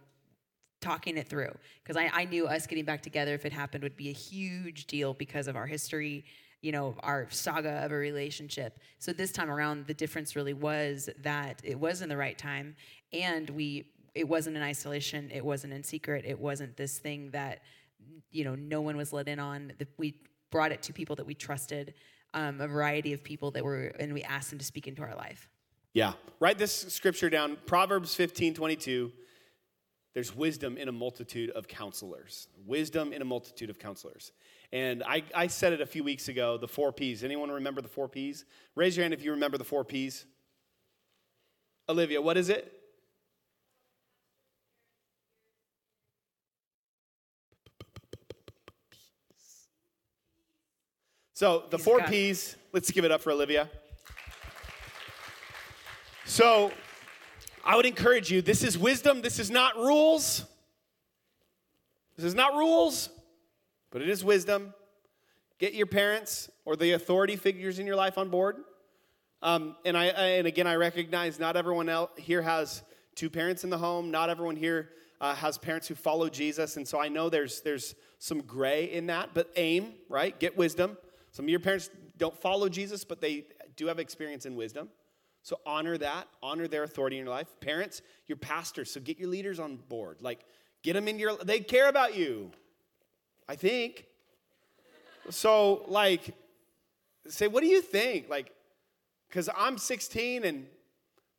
talking 0.81 1.17
it 1.17 1.27
through 1.27 1.53
because 1.83 1.97
I, 1.97 2.11
I 2.13 2.25
knew 2.27 2.47
us 2.47 2.67
getting 2.67 2.85
back 2.85 3.03
together 3.03 3.33
if 3.33 3.47
it 3.47 3.53
happened 3.53 3.83
would 3.83 3.97
be 3.97 4.11
a 4.11 4.13
huge 4.13 4.87
deal 4.87 5.15
because 5.15 5.49
of 5.49 5.57
our 5.57 5.67
history 5.67 6.27
you 6.65 6.73
know 6.73 6.95
our 7.01 7.27
saga 7.29 7.85
of 7.85 7.93
a 7.93 7.95
relationship 7.95 8.79
so 8.99 9.13
this 9.13 9.31
time 9.31 9.51
around 9.51 9.87
the 9.87 9.93
difference 9.93 10.35
really 10.35 10.55
was 10.55 11.11
that 11.23 11.61
it 11.63 11.79
was 11.79 12.01
in 12.01 12.09
the 12.09 12.17
right 12.17 12.39
time 12.39 12.75
and 13.13 13.51
we 13.51 13.85
it 14.15 14.27
wasn't 14.27 14.57
in 14.57 14.63
isolation 14.63 15.31
it 15.31 15.45
wasn't 15.45 15.71
in 15.73 15.83
secret 15.83 16.25
it 16.27 16.39
wasn't 16.39 16.75
this 16.77 16.99
thing 16.99 17.31
that 17.33 17.61
you 18.31 18.45
know 18.45 18.55
no 18.55 18.81
one 18.81 18.97
was 18.97 19.13
let 19.13 19.29
in 19.29 19.39
on 19.39 19.73
we 19.99 20.15
brought 20.51 20.73
it 20.73 20.83
to 20.83 20.93
people 20.93 21.15
that 21.15 21.27
we 21.27 21.35
trusted 21.35 21.93
um, 22.33 22.61
a 22.61 22.67
variety 22.67 23.13
of 23.13 23.23
people 23.23 23.51
that 23.51 23.63
were 23.63 23.93
and 24.01 24.15
we 24.15 24.23
asked 24.23 24.49
them 24.49 24.59
to 24.59 24.65
speak 24.65 24.89
into 24.89 25.03
our 25.03 25.15
life 25.15 25.49
Yeah. 25.93 26.15
Write 26.41 26.59
this 26.59 26.73
scripture 26.73 27.31
down 27.31 27.57
Proverbs 27.67 28.15
15 28.15 28.55
22. 28.55 29.13
There's 30.15 30.35
wisdom 30.35 30.77
in 30.77 30.89
a 30.89 30.93
multitude 30.93 31.51
of 31.51 31.69
counselors. 31.69 32.49
Wisdom 32.67 33.13
in 33.13 33.21
a 33.21 33.25
multitude 33.25 33.69
of 33.69 33.79
counselors. 33.79 34.33
And 34.75 35.05
I, 35.05 35.23
I 35.33 35.47
said 35.47 35.73
it 35.73 35.81
a 35.81 35.87
few 35.87 36.03
weeks 36.03 36.27
ago 36.27 36.59
the 36.59 36.67
four 36.67 36.93
P's. 36.93 37.23
Anyone 37.23 37.49
remember 37.49 37.81
the 37.81 37.87
four 37.87 38.09
P's? 38.09 38.45
Raise 38.75 38.97
your 38.97 39.05
hand 39.05 39.15
if 39.15 39.23
you 39.23 39.31
remember 39.31 39.57
the 39.57 39.63
four 39.63 39.85
P's. 39.85 40.27
Olivia, 41.89 42.21
what 42.21 42.37
is 42.37 42.49
it? 42.49 42.73
So 51.35 51.67
the 51.71 51.77
He's 51.77 51.85
four 51.85 52.01
it. 52.01 52.09
P's, 52.09 52.57
let's 52.73 52.91
give 52.91 53.05
it 53.05 53.13
up 53.13 53.21
for 53.21 53.31
Olivia. 53.31 53.71
So 56.25 56.73
I 57.65 57.77
would 57.77 57.87
encourage 57.87 58.29
you 58.33 58.43
this 58.43 58.65
is 58.65 58.77
wisdom, 58.77 59.23
this 59.23 59.39
is 59.39 59.53
not 59.53 59.77
rules. 59.77 60.45
This 62.17 62.27
is 62.27 62.35
not 62.35 62.55
rules, 62.55 63.09
but 63.95 64.03
it 64.03 64.09
is 64.09 64.25
wisdom. 64.25 64.75
Get 65.61 65.73
your 65.73 65.87
parents 65.87 66.51
or 66.65 66.75
the 66.75 66.93
authority 66.93 67.37
figures 67.37 67.79
in 67.79 67.87
your 67.87 67.95
life 67.95 68.19
on 68.19 68.29
board. 68.29 68.57
Um, 69.41 69.77
and 69.85 69.97
I 69.97 70.07
and 70.07 70.49
again, 70.49 70.67
I 70.67 70.75
recognize 70.75 71.39
not 71.39 71.57
everyone 71.57 71.89
else 71.89 72.11
here 72.17 72.43
has 72.43 72.83
two 73.15 73.31
parents 73.31 73.63
in 73.63 73.71
the 73.71 73.79
home. 73.79 74.11
Not 74.11 74.31
everyone 74.31 74.57
here 74.57 74.91
uh, 75.21 75.37
has 75.37 75.59
parents 75.59 75.87
who 75.87 75.95
follow 75.95 76.29
Jesus, 76.29 76.77
and 76.77 76.89
so 76.89 76.99
I 76.99 77.09
know 77.09 77.29
there's 77.29 77.61
there's 77.61 77.95
some 78.19 78.43
gray 78.43 78.91
in 78.91 79.07
that. 79.07 79.31
But 79.33 79.53
aim 79.55 79.93
right, 80.09 80.37
get 80.41 80.57
wisdom. 80.57 80.99
Some 81.31 81.45
of 81.45 81.51
your 81.51 81.61
parents 81.61 81.89
don't 82.19 82.37
follow 82.37 82.69
Jesus, 82.69 83.05
but 83.05 83.21
they 83.21 83.45
do 83.77 83.87
have 83.87 84.01
experience 84.01 84.45
in 84.45 84.57
wisdom. 84.57 84.89
So 85.43 85.61
honor 85.65 85.97
that, 85.99 86.27
honor 86.43 86.67
their 86.67 86.83
authority 86.83 87.17
in 87.17 87.27
your 87.27 87.33
life. 87.33 87.55
Parents, 87.61 88.03
your 88.27 88.39
pastors, 88.39 88.91
so 88.91 88.99
get 88.99 89.21
your 89.21 89.29
leaders 89.29 89.61
on 89.61 89.77
board. 89.77 90.17
Like 90.21 90.41
get 90.83 90.95
them 90.95 91.07
in 91.07 91.21
your. 91.21 91.37
They 91.37 91.61
care 91.61 91.89
about 91.89 92.17
you. 92.17 92.51
I 93.49 93.57
think. 93.57 94.07
So 95.31 95.85
like, 95.89 96.35
say, 97.29 97.49
what 97.49 97.63
do 97.63 97.69
you 97.69 97.81
think? 97.81 98.29
Like, 98.29 98.53
because 99.29 99.49
I'm 99.57 99.79
16 99.79 100.45
and, 100.45 100.67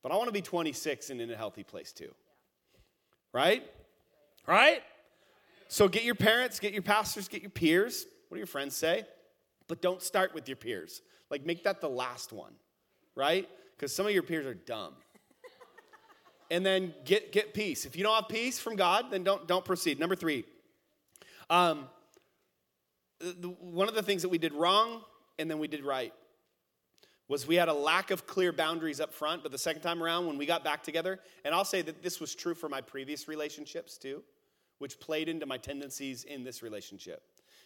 but 0.04 0.12
I 0.12 0.16
want 0.16 0.28
to 0.28 0.34
be 0.34 0.42
26 0.42 1.10
and 1.10 1.22
in 1.22 1.32
a 1.32 1.36
healthy 1.36 1.64
place 1.64 1.92
too. 1.92 2.14
Right? 3.32 3.64
Right? 4.48 4.82
So 5.68 5.88
get 5.88 6.04
your 6.04 6.16
parents, 6.16 6.60
get 6.60 6.74
your 6.74 6.82
pastors, 6.82 7.28
get 7.28 7.42
your 7.42 7.50
peers. 7.50 8.06
What 8.28 8.36
do 8.36 8.40
your 8.40 8.48
friends 8.48 8.76
say? 8.76 9.06
But 9.68 9.82
don't 9.82 10.02
start 10.02 10.34
with 10.34 10.48
your 10.48 10.58
peers. 10.58 11.02
Like 11.30 11.46
make 11.46 11.64
that 11.64 11.82
the 11.82 11.90
last 11.90 12.32
one, 12.32 12.54
right? 13.16 13.50
Because 13.76 13.94
some 13.94 14.06
of 14.06 14.14
your 14.14 14.24
peers 14.24 14.46
are 14.46 14.54
dumb. 14.54 14.94
and 16.52 16.66
then 16.66 16.94
get 17.04 17.32
get 17.32 17.54
peace. 17.54 17.86
If 17.86 17.96
you 17.96 18.04
don't 18.04 18.16
have 18.16 18.30
peace 18.30 18.60
from 18.60 18.76
God, 18.76 19.06
then 19.10 19.24
don't 19.24 19.48
don't 19.48 19.66
proceed. 19.66 20.00
Number 20.00 20.16
three. 20.16 20.46
Um, 21.50 21.88
Uh, 23.24 23.32
one 23.60 23.88
of 23.88 23.96
the 23.96 24.04
things 24.04 24.22
that 24.22 24.30
we 24.30 24.38
did 24.38 24.54
wrong 24.54 25.02
and 25.40 25.50
then 25.50 25.60
we 25.60 25.68
did 25.68 25.84
right 25.84 26.14
was 27.28 27.48
we 27.48 27.56
had 27.56 27.70
a 27.70 27.74
lack 27.74 28.12
of 28.12 28.28
clear 28.28 28.52
boundaries 28.52 29.00
up 29.00 29.12
front, 29.14 29.42
but 29.42 29.52
the 29.52 29.58
second 29.58 29.82
time 29.82 30.04
around 30.04 30.28
when 30.28 30.38
we 30.38 30.46
got 30.46 30.64
back 30.64 30.84
together, 30.84 31.20
and 31.44 31.56
I'll 31.56 31.66
say 31.66 31.82
that 31.82 32.04
this 32.04 32.20
was 32.20 32.36
true 32.36 32.54
for 32.54 32.70
my 32.70 32.82
previous 32.82 33.28
relationships 33.28 33.98
too, 33.98 34.22
which 34.78 35.00
played 35.00 35.28
into 35.28 35.46
my 35.46 35.58
tendencies 35.58 36.24
in 36.24 36.44
this 36.44 36.62
relationship, 36.62 37.24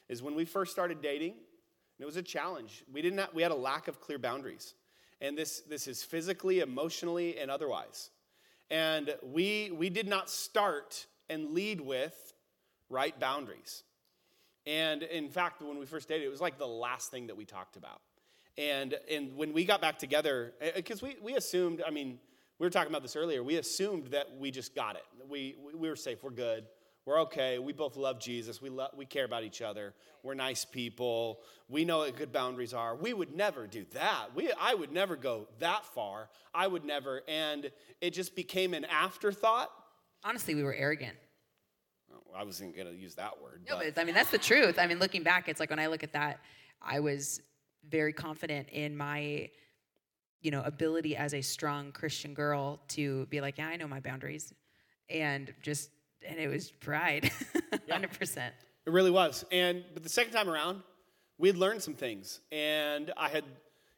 is 0.08 0.24
when 0.24 0.36
we 0.36 0.46
first 0.46 0.72
started 0.72 1.02
dating, 1.02 1.32
and 1.32 2.04
it 2.04 2.06
was 2.06 2.16
a 2.16 2.24
challenge. 2.24 2.86
We 2.92 3.02
didn't 3.02 3.34
we 3.34 3.42
had 3.42 3.52
a 3.52 3.56
lack 3.56 3.90
of 3.90 4.00
clear 4.00 4.18
boundaries. 4.18 4.76
And 5.22 5.38
this 5.38 5.60
this 5.62 5.88
is 5.88 6.02
physically, 6.02 6.62
emotionally, 6.62 7.38
and 7.38 7.52
otherwise. 7.52 8.10
And 8.72 9.14
we 9.22 9.72
we 9.72 9.90
did 9.90 10.08
not 10.08 10.30
start 10.30 11.08
and 11.30 11.52
lead 11.52 11.82
with 11.82 12.34
right 12.90 13.20
boundaries. 13.20 13.84
And 14.70 15.02
in 15.02 15.30
fact, 15.30 15.64
when 15.64 15.80
we 15.80 15.88
first 15.88 16.08
dated, 16.08 16.28
it 16.28 16.30
was 16.30 16.42
like 16.42 16.60
the 16.60 16.68
last 16.68 17.10
thing 17.10 17.26
that 17.28 17.36
we 17.36 17.44
talked 17.44 17.76
about. 17.76 18.02
And, 18.56 18.94
and 19.10 19.36
when 19.36 19.52
we 19.52 19.66
got 19.66 19.82
back 19.82 19.98
together, 19.98 20.54
because 20.76 21.02
we, 21.02 21.16
we 21.24 21.36
assumed, 21.36 21.82
I 21.86 21.90
mean, 21.90 22.20
we 22.60 22.68
were 22.68 22.70
talking 22.70 22.92
about 22.92 23.02
this 23.02 23.16
earlier, 23.16 23.42
we 23.42 23.56
assumed 23.56 24.08
that 24.08 24.28
we 24.38 24.52
just 24.52 24.76
got 24.76 24.96
it. 24.96 25.04
We, 25.28 25.56
we 25.74 25.90
were 25.90 25.96
safe, 25.96 26.24
we're 26.24 26.30
good, 26.30 26.66
we're 27.06 27.20
okay, 27.22 27.58
we 27.58 27.74
both 27.74 27.98
love 27.98 28.20
Jesus, 28.20 28.62
we, 28.62 28.70
lo- 28.70 28.90
we 28.96 29.06
care 29.06 29.26
about 29.26 29.44
each 29.44 29.64
other, 29.64 29.96
we're 30.22 30.36
nice 30.36 30.66
people, 30.66 31.40
we 31.68 31.84
know 31.84 32.00
what 32.00 32.16
good 32.16 32.32
boundaries 32.32 32.74
are. 32.74 32.96
We 32.96 33.14
would 33.14 33.36
never 33.36 33.66
do 33.66 33.88
that. 33.94 34.36
We, 34.36 34.52
I 34.60 34.76
would 34.76 34.92
never 34.92 35.16
go 35.16 35.48
that 35.60 35.84
far. 35.84 36.30
I 36.54 36.68
would 36.68 36.86
never. 36.86 37.24
And 37.28 37.72
it 38.02 38.12
just 38.12 38.36
became 38.36 38.76
an 38.76 38.86
afterthought. 38.86 39.72
Honestly, 40.24 40.54
we 40.54 40.62
were 40.62 40.76
arrogant. 40.76 41.16
I 42.36 42.44
wasn't 42.44 42.76
going 42.76 42.88
to 42.88 42.94
use 42.96 43.16
that 43.16 43.42
word. 43.42 43.62
No, 43.70 43.78
but- 43.78 43.96
but 43.96 44.02
I 44.02 44.04
mean 44.06 44.16
that's 44.16 44.32
the 44.32 44.38
truth. 44.38 44.78
I 44.80 44.88
mean, 44.88 45.00
looking 45.00 45.24
back, 45.24 45.48
it's 45.50 45.60
like 45.60 45.70
when 45.70 45.80
I 45.80 45.88
look 45.88 46.04
at 46.04 46.14
that, 46.14 46.40
I 46.82 47.00
was 47.00 47.42
very 47.88 48.14
confident 48.14 48.70
in 48.70 48.96
my, 48.96 49.50
you 50.42 50.52
know, 50.52 50.62
ability 50.64 51.16
as 51.16 51.34
a 51.34 51.42
strong 51.42 51.92
Christian 51.92 52.34
girl 52.34 52.80
to 52.90 53.26
be 53.28 53.42
like, 53.42 53.58
yeah, 53.58 53.68
I 53.68 53.76
know 53.78 53.88
my 53.88 54.00
boundaries, 54.00 54.54
and 55.10 55.54
just 55.62 55.90
and 56.28 56.38
it 56.40 56.48
was 56.50 56.72
pride, 56.72 57.32
hundred 57.90 58.12
percent. 58.18 58.54
It 58.86 58.92
really 58.92 59.12
was. 59.12 59.46
And 59.52 59.84
but 59.94 60.04
the 60.04 60.10
second 60.10 60.34
time 60.34 60.50
around, 60.50 60.82
we 61.38 61.48
had 61.48 61.58
learned 61.58 61.82
some 61.82 61.94
things. 61.94 62.40
And 62.52 63.12
I 63.18 63.30
had, 63.30 63.44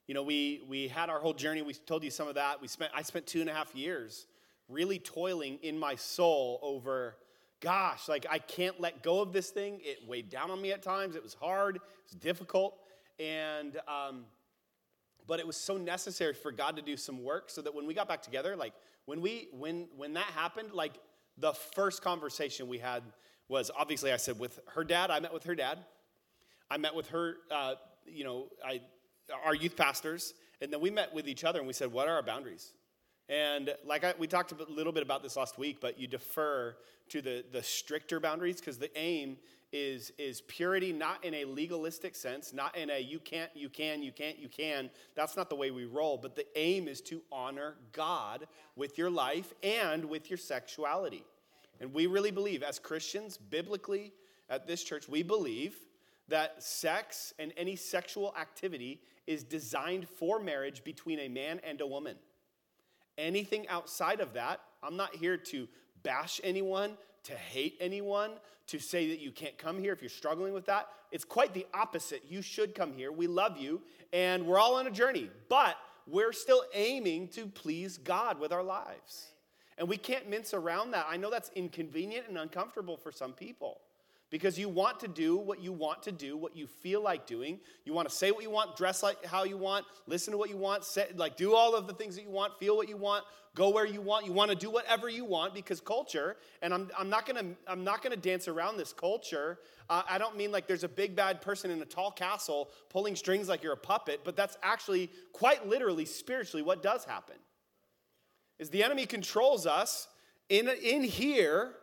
you 0.07 0.13
know, 0.13 0.23
we 0.23 0.61
we 0.67 0.87
had 0.87 1.09
our 1.09 1.19
whole 1.19 1.33
journey. 1.33 1.61
We 1.61 1.73
told 1.73 2.03
you 2.03 2.11
some 2.11 2.27
of 2.27 2.35
that. 2.35 2.61
We 2.61 2.67
spent 2.67 2.91
I 2.95 3.01
spent 3.01 3.25
two 3.27 3.41
and 3.41 3.49
a 3.49 3.53
half 3.53 3.73
years 3.75 4.25
really 4.67 4.99
toiling 4.99 5.57
in 5.63 5.77
my 5.77 5.95
soul 5.95 6.59
over, 6.61 7.15
gosh, 7.61 8.09
like 8.09 8.25
I 8.29 8.39
can't 8.39 8.79
let 8.79 9.03
go 9.03 9.21
of 9.21 9.31
this 9.31 9.49
thing. 9.49 9.79
It 9.83 9.99
weighed 10.07 10.29
down 10.29 10.51
on 10.51 10.61
me 10.61 10.71
at 10.71 10.83
times. 10.83 11.15
It 11.15 11.23
was 11.23 11.33
hard. 11.33 11.77
It 11.77 11.81
was 12.03 12.13
difficult. 12.19 12.77
And 13.19 13.77
um, 13.87 14.25
but 15.27 15.39
it 15.39 15.47
was 15.47 15.55
so 15.55 15.77
necessary 15.77 16.33
for 16.33 16.51
God 16.51 16.75
to 16.75 16.81
do 16.81 16.97
some 16.97 17.23
work 17.23 17.49
so 17.49 17.61
that 17.61 17.73
when 17.73 17.87
we 17.87 17.93
got 17.93 18.07
back 18.07 18.21
together, 18.21 18.55
like 18.55 18.73
when 19.05 19.21
we 19.21 19.47
when 19.53 19.87
when 19.95 20.13
that 20.13 20.25
happened, 20.25 20.73
like 20.73 20.93
the 21.37 21.53
first 21.53 22.01
conversation 22.01 22.67
we 22.67 22.79
had 22.79 23.03
was 23.47 23.71
obviously 23.75 24.11
I 24.11 24.17
said 24.17 24.39
with 24.39 24.59
her 24.73 24.83
dad. 24.83 25.11
I 25.11 25.19
met 25.19 25.33
with 25.33 25.43
her 25.43 25.55
dad. 25.55 25.79
I 26.69 26.77
met 26.77 26.95
with 26.95 27.09
her, 27.09 27.35
uh, 27.51 27.75
you 28.05 28.23
know, 28.23 28.47
I 28.65 28.81
our 29.45 29.55
youth 29.55 29.75
pastors, 29.75 30.33
and 30.61 30.71
then 30.71 30.81
we 30.81 30.89
met 30.89 31.13
with 31.13 31.27
each 31.27 31.43
other 31.43 31.59
and 31.59 31.67
we 31.67 31.73
said, 31.73 31.91
what 31.91 32.07
are 32.07 32.15
our 32.15 32.23
boundaries? 32.23 32.73
And 33.29 33.73
like 33.85 34.03
I, 34.03 34.13
we 34.17 34.27
talked 34.27 34.51
a 34.51 34.71
little 34.71 34.91
bit 34.91 35.03
about 35.03 35.23
this 35.23 35.37
last 35.37 35.57
week, 35.57 35.79
but 35.79 35.99
you 35.99 36.07
defer 36.07 36.75
to 37.09 37.21
the 37.21 37.43
the 37.51 37.63
stricter 37.63 38.19
boundaries 38.19 38.59
because 38.59 38.77
the 38.77 38.95
aim 38.97 39.37
is 39.71 40.11
is 40.17 40.41
purity, 40.41 40.91
not 40.91 41.23
in 41.23 41.33
a 41.33 41.45
legalistic 41.45 42.15
sense, 42.15 42.53
not 42.53 42.75
in 42.75 42.89
a 42.89 42.99
you 42.99 43.19
can't, 43.19 43.51
you 43.55 43.69
can, 43.69 44.03
you 44.03 44.11
can't, 44.11 44.37
you 44.37 44.49
can. 44.49 44.89
That's 45.15 45.37
not 45.37 45.49
the 45.49 45.55
way 45.55 45.71
we 45.71 45.85
roll. 45.85 46.17
But 46.17 46.35
the 46.35 46.45
aim 46.57 46.87
is 46.87 47.01
to 47.01 47.21
honor 47.31 47.75
God 47.93 48.47
with 48.75 48.97
your 48.97 49.09
life 49.09 49.53
and 49.63 50.05
with 50.05 50.29
your 50.29 50.37
sexuality. 50.37 51.23
And 51.79 51.93
we 51.93 52.05
really 52.05 52.31
believe, 52.31 52.63
as 52.63 52.79
Christians, 52.79 53.37
biblically 53.37 54.13
at 54.49 54.67
this 54.67 54.83
church, 54.83 55.07
we 55.07 55.23
believe 55.23 55.75
that 56.27 56.61
sex 56.61 57.33
and 57.39 57.53
any 57.57 57.75
sexual 57.75 58.33
activity 58.39 59.01
is 59.25 59.43
designed 59.43 60.07
for 60.07 60.39
marriage 60.39 60.83
between 60.83 61.19
a 61.19 61.27
man 61.27 61.59
and 61.63 61.81
a 61.81 61.87
woman. 61.87 62.15
Anything 63.17 63.67
outside 63.67 64.19
of 64.19 64.33
that, 64.33 64.61
I'm 64.83 64.97
not 64.97 65.15
here 65.15 65.37
to 65.37 65.67
bash 66.03 66.41
anyone, 66.43 66.97
to 67.23 67.35
hate 67.35 67.77
anyone, 67.79 68.31
to 68.67 68.79
say 68.79 69.09
that 69.09 69.19
you 69.19 69.31
can't 69.31 69.57
come 69.57 69.77
here 69.77 69.93
if 69.93 70.01
you're 70.01 70.09
struggling 70.09 70.53
with 70.53 70.65
that. 70.67 70.87
It's 71.11 71.25
quite 71.25 71.53
the 71.53 71.67
opposite. 71.73 72.23
You 72.29 72.41
should 72.41 72.73
come 72.73 72.93
here. 72.93 73.11
We 73.11 73.27
love 73.27 73.57
you, 73.57 73.81
and 74.13 74.45
we're 74.45 74.59
all 74.59 74.75
on 74.75 74.87
a 74.87 74.91
journey, 74.91 75.29
but 75.49 75.77
we're 76.07 76.33
still 76.33 76.63
aiming 76.73 77.27
to 77.29 77.45
please 77.45 77.97
God 77.97 78.39
with 78.39 78.51
our 78.51 78.63
lives. 78.63 79.27
And 79.77 79.87
we 79.87 79.97
can't 79.97 80.29
mince 80.29 80.53
around 80.53 80.91
that. 80.91 81.05
I 81.09 81.17
know 81.17 81.29
that's 81.29 81.51
inconvenient 81.55 82.27
and 82.27 82.37
uncomfortable 82.37 82.97
for 82.97 83.11
some 83.11 83.33
people 83.33 83.81
because 84.31 84.57
you 84.57 84.69
want 84.69 84.99
to 85.01 85.07
do 85.07 85.37
what 85.37 85.61
you 85.61 85.71
want 85.71 86.01
to 86.03 86.11
do, 86.11 86.35
what 86.35 86.55
you 86.55 86.65
feel 86.65 87.03
like 87.03 87.27
doing. 87.27 87.59
You 87.85 87.93
want 87.93 88.09
to 88.09 88.15
say 88.15 88.31
what 88.31 88.41
you 88.41 88.49
want, 88.49 88.75
dress 88.75 89.03
like 89.03 89.23
how 89.25 89.43
you 89.43 89.57
want, 89.57 89.85
listen 90.07 90.31
to 90.31 90.37
what 90.37 90.49
you 90.49 90.57
want, 90.57 90.83
say, 90.83 91.07
like 91.15 91.37
do 91.37 91.53
all 91.53 91.75
of 91.75 91.85
the 91.85 91.93
things 91.93 92.15
that 92.15 92.23
you 92.23 92.31
want, 92.31 92.57
feel 92.57 92.75
what 92.75 92.89
you 92.89 92.97
want, 92.97 93.25
go 93.53 93.69
where 93.69 93.85
you 93.85 94.01
want. 94.01 94.25
You 94.25 94.31
want 94.31 94.49
to 94.49 94.57
do 94.57 94.71
whatever 94.71 95.09
you 95.09 95.25
want 95.25 95.53
because 95.53 95.81
culture, 95.81 96.37
and 96.63 96.73
I'm, 96.73 96.89
I'm 96.97 97.09
not 97.09 97.27
gonna 97.27 97.45
I'm 97.67 97.83
not 97.83 98.01
gonna 98.01 98.15
dance 98.15 98.47
around 98.47 98.77
this 98.77 98.93
culture. 98.93 99.59
Uh, 99.89 100.03
I 100.09 100.17
don't 100.17 100.37
mean 100.37 100.51
like 100.51 100.65
there's 100.65 100.85
a 100.85 100.89
big 100.89 101.15
bad 101.15 101.41
person 101.41 101.69
in 101.69 101.81
a 101.81 101.85
tall 101.85 102.11
castle 102.11 102.71
pulling 102.89 103.15
strings 103.15 103.49
like 103.49 103.61
you're 103.61 103.73
a 103.73 103.77
puppet, 103.77 104.21
but 104.23 104.35
that's 104.35 104.57
actually 104.63 105.11
quite 105.33 105.67
literally 105.67 106.05
spiritually 106.05 106.63
what 106.63 106.81
does 106.81 107.03
happen 107.03 107.35
is 108.61 108.69
the 108.69 108.83
enemy 108.83 109.07
controls 109.07 109.65
us 109.65 110.07
in, 110.47 110.69
in 110.69 111.03
here 111.03 111.73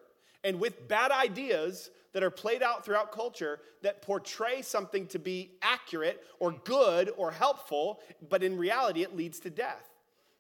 and 0.45 0.61
with 0.61 0.87
bad 0.87 1.11
ideas 1.11 1.91
that 2.13 2.23
are 2.23 2.31
played 2.31 2.63
out 2.63 2.85
throughout 2.85 3.13
culture 3.13 3.61
that 3.83 4.03
portray 4.03 4.63
something 4.63 5.07
to 5.09 5.19
be 5.19 5.53
accurate 5.63 6.25
or 6.41 6.53
good 6.65 7.13
or 7.17 7.31
helpful, 7.31 8.01
but 8.29 8.43
in 8.43 8.57
reality 8.57 9.03
it 9.03 9.17
leads 9.17 9.39
to 9.41 9.51
death. 9.51 9.91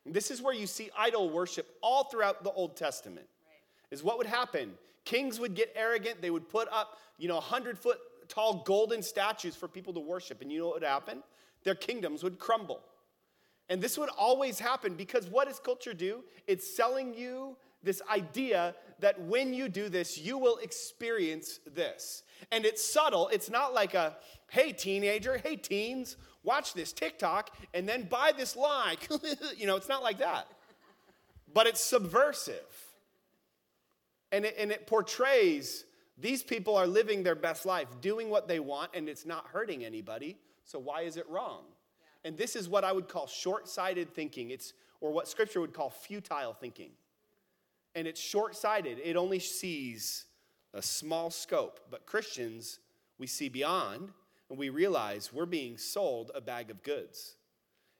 And 0.05 0.15
this 0.15 0.31
is 0.31 0.41
where 0.41 0.55
you 0.55 0.67
see 0.67 0.91
idol 0.97 1.31
worship 1.31 1.69
all 1.83 2.05
throughout 2.05 2.43
the 2.43 2.51
Old 2.51 2.77
Testament. 2.77 3.27
Is 3.91 4.03
what 4.03 4.19
would 4.19 4.27
happen? 4.27 4.73
Kings 5.05 5.39
would 5.41 5.55
get 5.55 5.73
arrogant, 5.75 6.21
they 6.21 6.31
would 6.31 6.49
put 6.49 6.69
up, 6.73 6.99
you 7.19 7.29
know, 7.29 7.35
100 7.35 7.79
foot 7.79 7.99
tall 8.29 8.63
golden 8.67 9.03
statues 9.03 9.57
for 9.57 9.69
people 9.69 9.93
to 9.95 10.01
worship. 10.01 10.43
And 10.43 10.53
you 10.53 10.61
know 10.61 10.67
what 10.67 10.77
would 10.77 10.83
happen? 10.83 11.23
Their 11.65 11.75
kingdoms 11.75 12.23
would 12.23 12.39
crumble. 12.39 12.81
And 13.69 13.83
this 13.83 13.99
would 13.99 14.09
always 14.11 14.59
happen 14.59 14.95
because 14.95 15.27
what 15.27 15.49
does 15.49 15.59
culture 15.59 15.93
do? 15.93 16.25
It's 16.47 16.75
selling 16.75 17.15
you 17.15 17.57
this 17.83 18.01
idea 18.11 18.75
that 19.01 19.21
when 19.21 19.55
you 19.55 19.69
do 19.69 19.89
this, 19.89 20.19
you 20.19 20.39
will 20.39 20.57
experience 20.59 21.61
this. 21.75 22.23
And 22.51 22.65
it's 22.65 22.85
subtle. 22.85 23.29
It's 23.29 23.51
not 23.51 23.75
like 23.75 23.95
a, 23.95 24.17
hey, 24.51 24.73
teenager, 24.73 25.39
hey, 25.39 25.57
teens, 25.57 26.17
watch 26.43 26.75
this 26.75 26.93
TikTok 26.93 27.51
and 27.75 27.89
then 27.89 28.05
buy 28.05 28.33
this 28.37 28.57
like. 28.57 29.09
you 29.57 29.67
know, 29.67 29.77
it's 29.77 29.89
not 29.89 30.03
like 30.03 30.19
that. 30.19 30.49
But 31.53 31.67
it's 31.67 31.81
subversive. 31.81 32.55
And 34.33 34.45
it, 34.45 34.57
and 34.59 34.71
it 34.71 34.87
portrays 34.87 35.85
these 36.19 36.43
people 36.43 36.77
are 36.77 36.87
living 36.87 37.23
their 37.23 37.37
best 37.37 37.65
life, 37.65 37.89
doing 38.01 38.29
what 38.29 38.49
they 38.49 38.59
want, 38.59 38.91
and 38.95 39.09
it's 39.09 39.25
not 39.25 39.47
hurting 39.47 39.85
anybody. 39.85 40.37
So 40.65 40.79
why 40.79 41.03
is 41.03 41.17
it 41.17 41.29
wrong? 41.29 41.63
And 42.25 42.37
this 42.37 42.57
is 42.57 42.69
what 42.69 42.85
I 42.85 42.93
would 42.93 43.09
call 43.09 43.27
short 43.27 43.69
sighted 43.69 44.13
thinking. 44.13 44.51
It's, 44.51 44.73
or 45.01 45.13
what 45.13 45.29
scripture 45.29 45.61
would 45.61 45.73
call 45.73 45.91
futile 45.91 46.53
thinking. 46.53 46.91
And 47.95 48.07
it's 48.07 48.21
short 48.21 48.55
sighted, 48.55 49.01
it 49.03 49.17
only 49.17 49.39
sees 49.39 50.27
a 50.75 50.83
small 50.83 51.31
scope. 51.31 51.81
But 51.91 52.07
Christians, 52.07 52.79
we 53.19 53.27
see 53.27 53.49
beyond, 53.49 54.11
and 54.51 54.59
we 54.59 54.69
realize 54.69 55.33
we're 55.33 55.47
being 55.47 55.79
sold 55.79 56.31
a 56.35 56.41
bag 56.41 56.71
of 56.71 56.83
goods. 56.83 57.37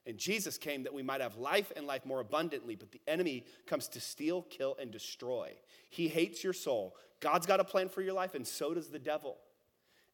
And 0.05 0.17
Jesus 0.17 0.57
came 0.57 0.83
that 0.83 0.93
we 0.93 1.03
might 1.03 1.21
have 1.21 1.35
life 1.37 1.71
and 1.75 1.85
life 1.85 2.05
more 2.05 2.19
abundantly, 2.19 2.75
but 2.75 2.91
the 2.91 3.01
enemy 3.07 3.45
comes 3.67 3.87
to 3.89 4.01
steal, 4.01 4.43
kill, 4.43 4.75
and 4.79 4.89
destroy. 4.89 5.51
He 5.89 6.07
hates 6.07 6.43
your 6.43 6.53
soul. 6.53 6.95
God's 7.19 7.45
got 7.45 7.59
a 7.59 7.65
plan 7.65 7.89
for 7.89 8.01
your 8.01 8.13
life, 8.13 8.33
and 8.33 8.47
so 8.47 8.73
does 8.73 8.87
the 8.87 8.99
devil. 8.99 9.37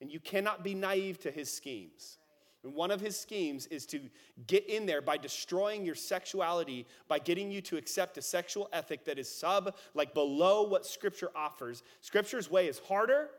And 0.01 0.11
you 0.11 0.19
cannot 0.19 0.63
be 0.63 0.73
naive 0.73 1.19
to 1.19 1.31
his 1.31 1.51
schemes. 1.51 2.17
And 2.65 2.73
one 2.73 2.89
of 2.89 2.99
his 2.99 3.17
schemes 3.17 3.67
is 3.67 3.85
to 3.87 4.01
get 4.47 4.67
in 4.67 4.87
there 4.87 5.01
by 5.01 5.17
destroying 5.17 5.85
your 5.85 5.93
sexuality, 5.93 6.87
by 7.07 7.19
getting 7.19 7.51
you 7.51 7.61
to 7.61 7.77
accept 7.77 8.17
a 8.17 8.23
sexual 8.23 8.67
ethic 8.73 9.05
that 9.05 9.19
is 9.19 9.29
sub, 9.29 9.75
like 9.93 10.15
below 10.15 10.63
what 10.63 10.83
Scripture 10.83 11.29
offers. 11.35 11.83
Scripture's 12.01 12.49
way 12.49 12.67
is 12.67 12.79
harder, 12.79 13.29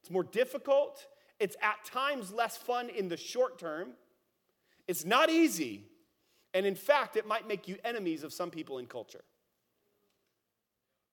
it's 0.00 0.10
more 0.10 0.24
difficult, 0.24 1.06
it's 1.38 1.56
at 1.62 1.84
times 1.84 2.32
less 2.32 2.56
fun 2.56 2.88
in 2.88 3.08
the 3.08 3.16
short 3.16 3.56
term, 3.56 3.90
it's 4.88 5.04
not 5.04 5.30
easy, 5.30 5.84
and 6.52 6.66
in 6.66 6.74
fact, 6.74 7.16
it 7.16 7.24
might 7.24 7.46
make 7.46 7.68
you 7.68 7.76
enemies 7.84 8.24
of 8.24 8.32
some 8.32 8.50
people 8.50 8.78
in 8.78 8.86
culture. 8.86 9.22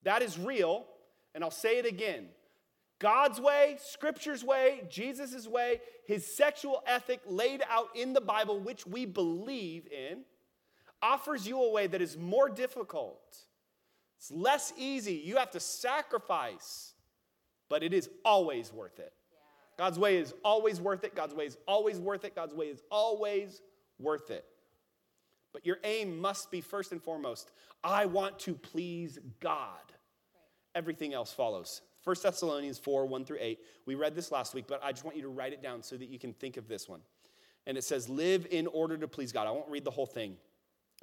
That 0.02 0.24
is 0.24 0.40
real, 0.40 0.86
and 1.36 1.44
I'll 1.44 1.52
say 1.52 1.78
it 1.78 1.86
again. 1.86 2.30
God's 3.04 3.42
way, 3.42 3.76
Scripture's 3.84 4.46
way, 4.46 4.84
Jesus' 4.90 5.46
way, 5.46 5.82
his 6.08 6.26
sexual 6.26 6.82
ethic 6.88 7.20
laid 7.28 7.62
out 7.70 7.90
in 7.96 8.14
the 8.14 8.22
Bible, 8.22 8.62
which 8.62 8.88
we 8.88 9.06
believe 9.06 9.86
in, 9.92 10.20
offers 11.02 11.46
you 11.46 11.62
a 11.62 11.70
way 11.70 11.86
that 11.86 12.02
is 12.02 12.18
more 12.18 12.48
difficult. 12.48 13.20
It's 14.18 14.32
less 14.32 14.72
easy. 14.78 15.16
You 15.16 15.36
have 15.36 15.52
to 15.52 15.60
sacrifice, 15.60 16.94
but 17.68 17.84
it 17.84 17.94
is 17.94 18.10
always 18.24 18.72
worth 18.72 19.00
it. 19.00 19.12
God's 19.78 20.00
way 20.00 20.16
is 20.16 20.34
always 20.46 20.80
worth 20.80 21.04
it. 21.04 21.14
God's 21.14 21.36
way 21.36 21.46
is 21.46 21.58
always 21.68 22.00
worth 22.00 22.24
it. 22.24 22.34
God's 22.34 22.54
way 22.54 22.68
is 22.68 22.82
always 22.90 23.62
worth 24.00 24.32
it. 24.32 24.46
But 25.52 25.66
your 25.66 25.80
aim 25.84 26.22
must 26.22 26.52
be 26.52 26.62
first 26.62 26.94
and 26.94 27.04
foremost 27.04 27.52
I 27.84 28.06
want 28.06 28.40
to 28.40 28.54
please 28.56 29.20
God. 29.42 29.92
Everything 30.74 31.14
else 31.14 31.34
follows. 31.34 31.82
1 32.04 32.16
Thessalonians 32.22 32.80
4 32.80 33.06
1 33.06 33.26
through 33.26 33.38
8. 33.40 33.60
We 33.86 33.96
read 33.96 34.16
this 34.16 34.32
last 34.32 34.54
week, 34.54 34.66
but 34.68 34.82
I 34.84 34.92
just 34.92 35.06
want 35.06 35.16
you 35.16 35.24
to 35.24 35.30
write 35.30 35.54
it 35.54 35.62
down 35.62 35.82
so 35.82 35.96
that 35.98 36.10
you 36.10 36.20
can 36.20 36.34
think 36.34 36.58
of 36.58 36.68
this 36.68 36.90
one. 36.90 37.02
And 37.66 37.78
it 37.78 37.84
says, 37.84 38.10
Live 38.10 38.48
in 38.52 38.68
order 38.68 38.98
to 38.98 39.08
please 39.08 39.32
God. 39.32 39.48
I 39.48 39.52
won't 39.52 39.70
read 39.70 39.86
the 39.86 39.92
whole 39.92 40.06
thing, 40.06 40.36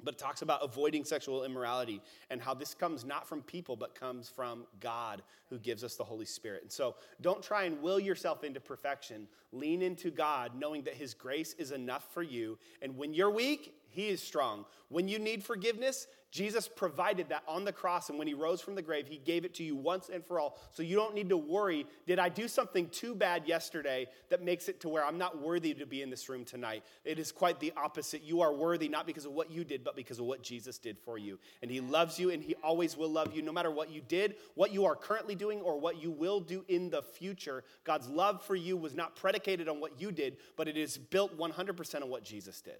but 0.03 0.13
it 0.13 0.17
talks 0.19 0.43
about 0.43 0.63
avoiding 0.63 1.03
sexual 1.03 1.43
immorality 1.43 2.01
and 2.29 2.39
how 2.39 2.53
this 2.53 2.73
comes 2.75 3.03
not 3.03 3.27
from 3.27 3.41
people, 3.41 3.75
but 3.75 3.95
comes 3.95 4.29
from 4.29 4.65
God 4.79 5.23
who 5.49 5.57
gives 5.57 5.83
us 5.83 5.95
the 5.95 6.03
Holy 6.03 6.25
Spirit. 6.25 6.61
And 6.61 6.71
so 6.71 6.95
don't 7.19 7.41
try 7.41 7.63
and 7.63 7.81
will 7.81 7.99
yourself 7.99 8.43
into 8.43 8.59
perfection. 8.59 9.27
Lean 9.51 9.81
into 9.81 10.11
God, 10.11 10.51
knowing 10.55 10.83
that 10.83 10.93
His 10.93 11.13
grace 11.15 11.53
is 11.57 11.71
enough 11.71 12.13
for 12.13 12.21
you. 12.21 12.59
And 12.81 12.95
when 12.95 13.13
you're 13.13 13.31
weak, 13.31 13.73
He 13.91 14.07
is 14.09 14.21
strong. 14.21 14.65
When 14.89 15.07
you 15.07 15.19
need 15.19 15.43
forgiveness, 15.43 16.07
Jesus 16.31 16.69
provided 16.69 17.27
that 17.29 17.43
on 17.45 17.65
the 17.65 17.73
cross, 17.73 18.09
and 18.09 18.17
when 18.17 18.27
he 18.27 18.33
rose 18.33 18.61
from 18.61 18.73
the 18.73 18.81
grave, 18.81 19.05
he 19.05 19.17
gave 19.17 19.43
it 19.43 19.53
to 19.55 19.63
you 19.63 19.75
once 19.75 20.07
and 20.07 20.25
for 20.25 20.39
all. 20.39 20.57
So 20.71 20.81
you 20.81 20.95
don't 20.95 21.13
need 21.13 21.27
to 21.29 21.37
worry 21.37 21.85
did 22.07 22.19
I 22.19 22.29
do 22.29 22.47
something 22.47 22.87
too 22.87 23.13
bad 23.13 23.45
yesterday 23.45 24.07
that 24.29 24.41
makes 24.41 24.69
it 24.69 24.79
to 24.81 24.89
where 24.89 25.05
I'm 25.05 25.17
not 25.17 25.41
worthy 25.41 25.73
to 25.73 25.85
be 25.85 26.01
in 26.01 26.09
this 26.09 26.29
room 26.29 26.45
tonight? 26.45 26.83
It 27.03 27.19
is 27.19 27.33
quite 27.33 27.59
the 27.59 27.73
opposite. 27.75 28.23
You 28.23 28.41
are 28.41 28.53
worthy 28.53 28.87
not 28.87 29.05
because 29.05 29.25
of 29.25 29.33
what 29.33 29.51
you 29.51 29.65
did, 29.65 29.83
but 29.83 29.95
because 29.95 30.19
of 30.19 30.25
what 30.25 30.41
Jesus 30.41 30.77
did 30.77 30.97
for 30.97 31.17
you. 31.17 31.37
And 31.61 31.69
he 31.69 31.81
loves 31.81 32.17
you, 32.17 32.29
and 32.29 32.41
he 32.41 32.55
always 32.63 32.95
will 32.95 33.11
love 33.11 33.35
you, 33.35 33.41
no 33.41 33.51
matter 33.51 33.71
what 33.71 33.91
you 33.91 34.01
did, 34.07 34.35
what 34.55 34.71
you 34.71 34.85
are 34.85 34.95
currently 34.95 35.35
doing, 35.35 35.59
or 35.59 35.77
what 35.77 36.01
you 36.01 36.11
will 36.11 36.39
do 36.39 36.63
in 36.69 36.89
the 36.89 37.01
future. 37.01 37.65
God's 37.83 38.07
love 38.07 38.41
for 38.41 38.55
you 38.55 38.77
was 38.77 38.95
not 38.95 39.17
predicated 39.17 39.67
on 39.67 39.81
what 39.81 39.99
you 39.99 40.13
did, 40.13 40.37
but 40.55 40.69
it 40.69 40.77
is 40.77 40.97
built 40.97 41.37
100% 41.37 42.01
on 42.01 42.09
what 42.09 42.23
Jesus 42.23 42.61
did. 42.61 42.77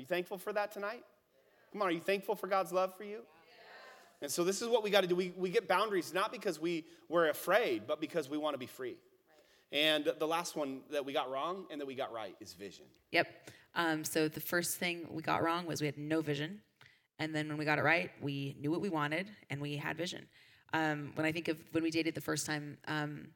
Are 0.00 0.02
you 0.02 0.06
thankful 0.06 0.38
for 0.38 0.50
that 0.54 0.72
tonight? 0.72 1.04
Come 1.74 1.82
on, 1.82 1.88
are 1.88 1.90
you 1.90 2.00
thankful 2.00 2.34
for 2.34 2.46
God's 2.46 2.72
love 2.72 2.96
for 2.96 3.04
you? 3.04 3.20
And 4.22 4.30
so 4.30 4.44
this 4.44 4.62
is 4.62 4.68
what 4.68 4.82
we 4.82 4.88
got 4.88 5.02
to 5.02 5.06
do. 5.06 5.14
We, 5.14 5.34
we 5.36 5.50
get 5.50 5.68
boundaries 5.68 6.14
not 6.14 6.32
because 6.32 6.58
we, 6.58 6.86
we're 7.10 7.28
afraid, 7.28 7.82
but 7.86 8.00
because 8.00 8.30
we 8.30 8.38
want 8.38 8.54
to 8.54 8.58
be 8.58 8.64
free. 8.64 8.96
And 9.72 10.10
the 10.18 10.26
last 10.26 10.56
one 10.56 10.80
that 10.90 11.04
we 11.04 11.12
got 11.12 11.30
wrong 11.30 11.66
and 11.70 11.78
that 11.82 11.84
we 11.84 11.94
got 11.94 12.14
right 12.14 12.34
is 12.40 12.54
vision. 12.54 12.86
Yep. 13.12 13.26
Um, 13.74 14.02
so 14.02 14.26
the 14.26 14.40
first 14.40 14.78
thing 14.78 15.06
we 15.10 15.20
got 15.22 15.42
wrong 15.42 15.66
was 15.66 15.82
we 15.82 15.86
had 15.86 15.98
no 15.98 16.22
vision. 16.22 16.62
And 17.18 17.34
then 17.34 17.46
when 17.48 17.58
we 17.58 17.66
got 17.66 17.78
it 17.78 17.82
right, 17.82 18.10
we 18.22 18.56
knew 18.58 18.70
what 18.70 18.80
we 18.80 18.88
wanted 18.88 19.28
and 19.50 19.60
we 19.60 19.76
had 19.76 19.98
vision. 19.98 20.26
Um, 20.72 21.12
when 21.14 21.26
I 21.26 21.32
think 21.32 21.48
of 21.48 21.58
when 21.72 21.82
we 21.82 21.90
dated 21.90 22.14
the 22.14 22.22
first 22.22 22.46
time, 22.46 22.78
um, 22.88 23.28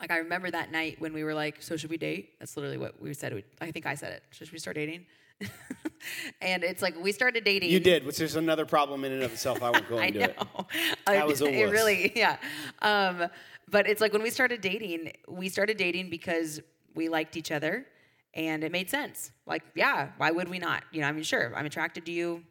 like 0.00 0.10
I 0.10 0.16
remember 0.16 0.50
that 0.50 0.72
night 0.72 1.00
when 1.00 1.12
we 1.12 1.22
were 1.22 1.34
like, 1.34 1.62
"So 1.62 1.76
should 1.76 1.90
we 1.90 1.98
date?" 1.98 2.30
That's 2.40 2.56
literally 2.56 2.78
what 2.78 3.00
we 3.00 3.14
said. 3.14 3.44
I 3.60 3.70
think 3.70 3.86
I 3.86 3.94
said 3.94 4.14
it. 4.14 4.24
Should 4.30 4.50
we 4.50 4.58
start 4.58 4.74
dating? 4.74 5.06
and 6.40 6.64
it's 6.64 6.82
like 6.82 7.00
we 7.00 7.12
started 7.12 7.44
dating. 7.44 7.70
You 7.70 7.80
did, 7.80 8.04
which 8.04 8.20
is 8.20 8.36
another 8.36 8.66
problem 8.66 9.04
in 9.04 9.12
and 9.12 9.22
of 9.22 9.32
itself. 9.32 9.62
I 9.62 9.70
won't 9.70 9.88
go 9.88 9.98
into 10.00 10.20
it. 10.20 10.38
That 11.06 11.26
was 11.26 11.40
a 11.40 11.44
wuss. 11.44 11.54
It 11.54 11.70
really, 11.70 12.12
yeah. 12.14 12.36
Um, 12.80 13.28
but 13.70 13.86
it's 13.88 14.00
like 14.00 14.12
when 14.12 14.22
we 14.22 14.30
started 14.30 14.60
dating, 14.60 15.12
we 15.28 15.48
started 15.48 15.76
dating 15.76 16.10
because 16.10 16.60
we 16.94 17.08
liked 17.08 17.36
each 17.36 17.50
other, 17.50 17.86
and 18.34 18.64
it 18.64 18.72
made 18.72 18.90
sense. 18.90 19.32
Like, 19.46 19.62
yeah, 19.74 20.08
why 20.16 20.30
would 20.30 20.48
we 20.48 20.58
not? 20.58 20.84
You 20.92 21.00
know, 21.02 21.08
I 21.08 21.12
mean, 21.12 21.24
sure, 21.24 21.52
I'm 21.56 21.66
attracted 21.66 22.06
to 22.06 22.12
you. 22.12 22.42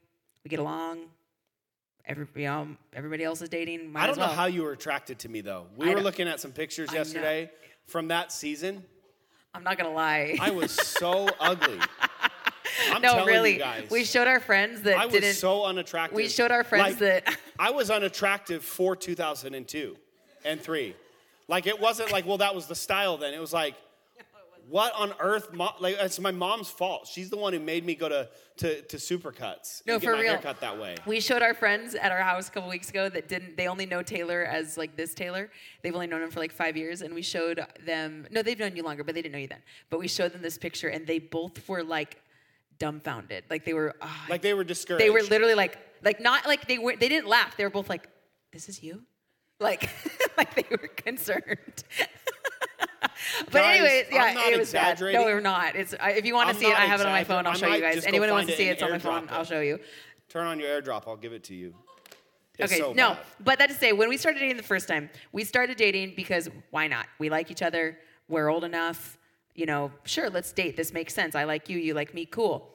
We 0.44 0.50
get 0.50 0.60
along. 0.60 1.08
Every, 2.06 2.26
you 2.36 2.46
know, 2.46 2.68
everybody 2.94 3.24
else 3.24 3.42
is 3.42 3.50
dating. 3.50 3.94
I 3.96 4.08
don't 4.08 4.18
well. 4.18 4.28
know 4.28 4.34
how 4.34 4.46
you 4.46 4.64
were 4.64 4.72
attracted 4.72 5.20
to 5.20 5.30
me 5.30 5.42
though. 5.42 5.68
We 5.78 5.88
I 5.88 5.90
were 5.92 5.98
know. 5.98 6.04
looking 6.04 6.28
at 6.28 6.40
some 6.40 6.52
pictures 6.52 6.92
yesterday 6.92 7.52
from 7.86 8.08
that 8.08 8.32
season. 8.32 8.84
I'm 9.54 9.64
not 9.64 9.78
gonna 9.78 9.94
lie. 9.94 10.38
I 10.40 10.50
was 10.52 10.72
so 10.72 11.30
ugly. 11.40 11.80
I'm 13.06 13.18
no, 13.18 13.26
really. 13.26 13.58
guys, 13.58 13.90
we 13.90 14.04
showed 14.04 14.28
our 14.28 14.40
friends 14.40 14.82
that 14.84 14.98
I 14.98 15.06
was 15.06 15.14
didn't. 15.14 15.34
so 15.34 15.66
unattractive. 15.66 16.16
We 16.16 16.28
showed 16.28 16.52
our 16.52 16.64
friends 16.64 17.00
like, 17.02 17.26
that 17.26 17.38
I 17.60 17.72
was 17.72 17.90
unattractive 17.90 18.64
for 18.64 18.96
2002 18.96 19.96
and 20.46 20.60
three. 20.60 20.96
Like 21.48 21.68
it 21.68 21.80
wasn't 21.80 22.12
like, 22.12 22.26
well, 22.26 22.38
that 22.38 22.56
was 22.56 22.68
the 22.68 22.76
style 22.76 23.18
then. 23.18 23.34
It 23.34 23.42
was 23.42 23.54
like, 23.54 23.76
what 24.70 24.94
on 24.96 25.14
earth? 25.20 25.54
Mom, 25.54 25.74
like 25.80 25.98
it's 26.00 26.20
my 26.20 26.32
mom's 26.32 26.70
fault. 26.70 27.08
She's 27.08 27.30
the 27.30 27.36
one 27.38 27.52
who 27.52 27.60
made 27.60 27.86
me 27.86 27.94
go 27.94 28.08
to 28.08 28.30
to, 28.58 28.82
to 28.84 28.98
Supercuts. 28.98 29.86
No, 29.86 30.00
for 30.00 30.14
real. 30.14 30.32
Haircut 30.32 30.62
that 30.62 30.80
way. 30.80 30.96
We 31.06 31.20
showed 31.20 31.42
our 31.42 31.54
friends 31.54 31.96
at 31.96 32.12
our 32.12 32.22
house 32.22 32.48
a 32.48 32.52
couple 32.52 32.70
weeks 32.70 32.90
ago 32.90 33.10
that 33.10 33.28
didn't. 33.28 33.58
They 33.58 33.68
only 33.68 33.86
know 33.86 34.02
Taylor 34.02 34.44
as 34.44 34.78
like 34.78 34.96
this 34.96 35.14
Taylor. 35.14 35.50
They've 35.82 35.94
only 35.94 36.08
known 36.08 36.22
him 36.22 36.32
for 36.32 36.40
like 36.40 36.52
five 36.54 36.78
years, 36.78 37.02
and 37.02 37.14
we 37.14 37.22
showed 37.22 37.66
them. 37.86 38.28
No, 38.32 38.42
they've 38.42 38.58
known 38.58 38.76
you 38.76 38.84
longer, 38.84 39.04
but 39.04 39.16
they 39.16 39.22
didn't 39.22 39.34
know 39.34 39.40
you 39.40 39.48
then. 39.48 39.62
But 39.90 40.00
we 40.00 40.08
showed 40.08 40.32
them 40.32 40.42
this 40.42 40.58
picture, 40.58 40.88
and 40.88 41.06
they 41.06 41.20
both 41.20 41.68
were 41.68 41.84
like 41.84 42.22
dumbfounded. 42.82 43.44
Like 43.50 43.64
they 43.64 43.74
were. 43.74 43.96
Oh, 44.02 44.26
Like 44.28 44.42
they 44.42 44.56
were 44.56 44.64
discouraged. 44.64 45.06
they 45.06 45.12
were 45.12 45.22
literally 45.22 45.54
like 45.54 45.78
like 46.04 46.20
not 46.20 46.48
like 46.48 46.68
they 46.68 46.80
were. 46.80 46.96
They 46.96 47.08
didn't 47.10 47.28
laugh. 47.30 47.56
They 47.56 47.64
were 47.64 47.70
both 47.70 47.90
like, 47.90 48.10
"This 48.52 48.68
is 48.68 48.82
you," 48.84 49.04
like 49.60 49.90
like 50.38 50.56
they 50.56 50.66
were 50.72 50.88
concerned. 50.88 51.84
but 53.46 53.52
Guys, 53.52 53.80
anyways, 53.80 54.06
yeah, 54.12 54.24
I'm 54.24 54.34
not 54.34 54.48
it 54.54 54.60
was 54.60 54.74
bad. 54.74 55.00
No, 55.00 55.24
we're 55.24 55.40
not. 55.42 55.76
It's 55.76 55.94
I, 56.00 56.12
if 56.12 56.26
you 56.26 56.34
want 56.34 56.50
to 56.50 56.56
see 56.56 56.66
it, 56.66 56.76
I 56.78 56.86
have 56.86 57.02
it 57.02 57.06
on 57.06 57.12
my 57.12 57.24
phone. 57.24 57.46
I'll 57.46 57.54
I 57.54 57.56
show 57.56 57.68
you 57.68 57.82
guys. 57.82 58.04
Anyone 58.06 58.30
who 58.30 58.34
wants 58.34 58.50
to 58.50 58.58
see 58.58 58.68
it, 58.68 58.72
it's 58.74 58.84
on 58.84 58.90
my 58.92 59.00
phone. 59.00 59.26
it. 59.26 59.32
I'll 59.32 59.46
show 59.46 59.62
you. 59.62 59.80
Turn 60.28 60.48
on 60.48 60.60
your 60.60 60.70
airdrop. 60.70 61.04
I'll 61.08 61.18
give 61.18 61.34
it 61.34 61.44
to 61.46 61.54
you. 61.56 61.76
It's 62.58 62.72
Okay, 62.72 62.82
so 62.82 62.94
no, 62.94 63.10
bad. 63.10 63.18
but 63.44 63.60
that 63.60 63.70
to 63.70 63.76
say, 63.76 63.94
when 63.94 64.10
we 64.10 64.18
started 64.18 64.40
dating 64.40 64.58
the 64.58 64.64
first 64.64 64.88
time, 64.88 65.10
we 65.32 65.44
started 65.44 65.78
dating 65.78 66.14
because 66.16 66.50
why 66.72 66.88
not? 66.88 67.06
We 67.20 67.30
like 67.30 67.52
each 67.52 67.62
other. 67.62 67.98
We're 68.28 68.50
old 68.50 68.64
enough. 68.64 69.18
You 69.54 69.66
know, 69.66 69.92
sure, 70.06 70.30
let's 70.30 70.52
date. 70.52 70.78
This 70.78 70.94
makes 70.94 71.14
sense. 71.14 71.36
I 71.36 71.44
like 71.44 71.70
you. 71.70 71.78
You 71.78 71.94
like 71.94 72.14
me. 72.14 72.26
Cool. 72.26 72.71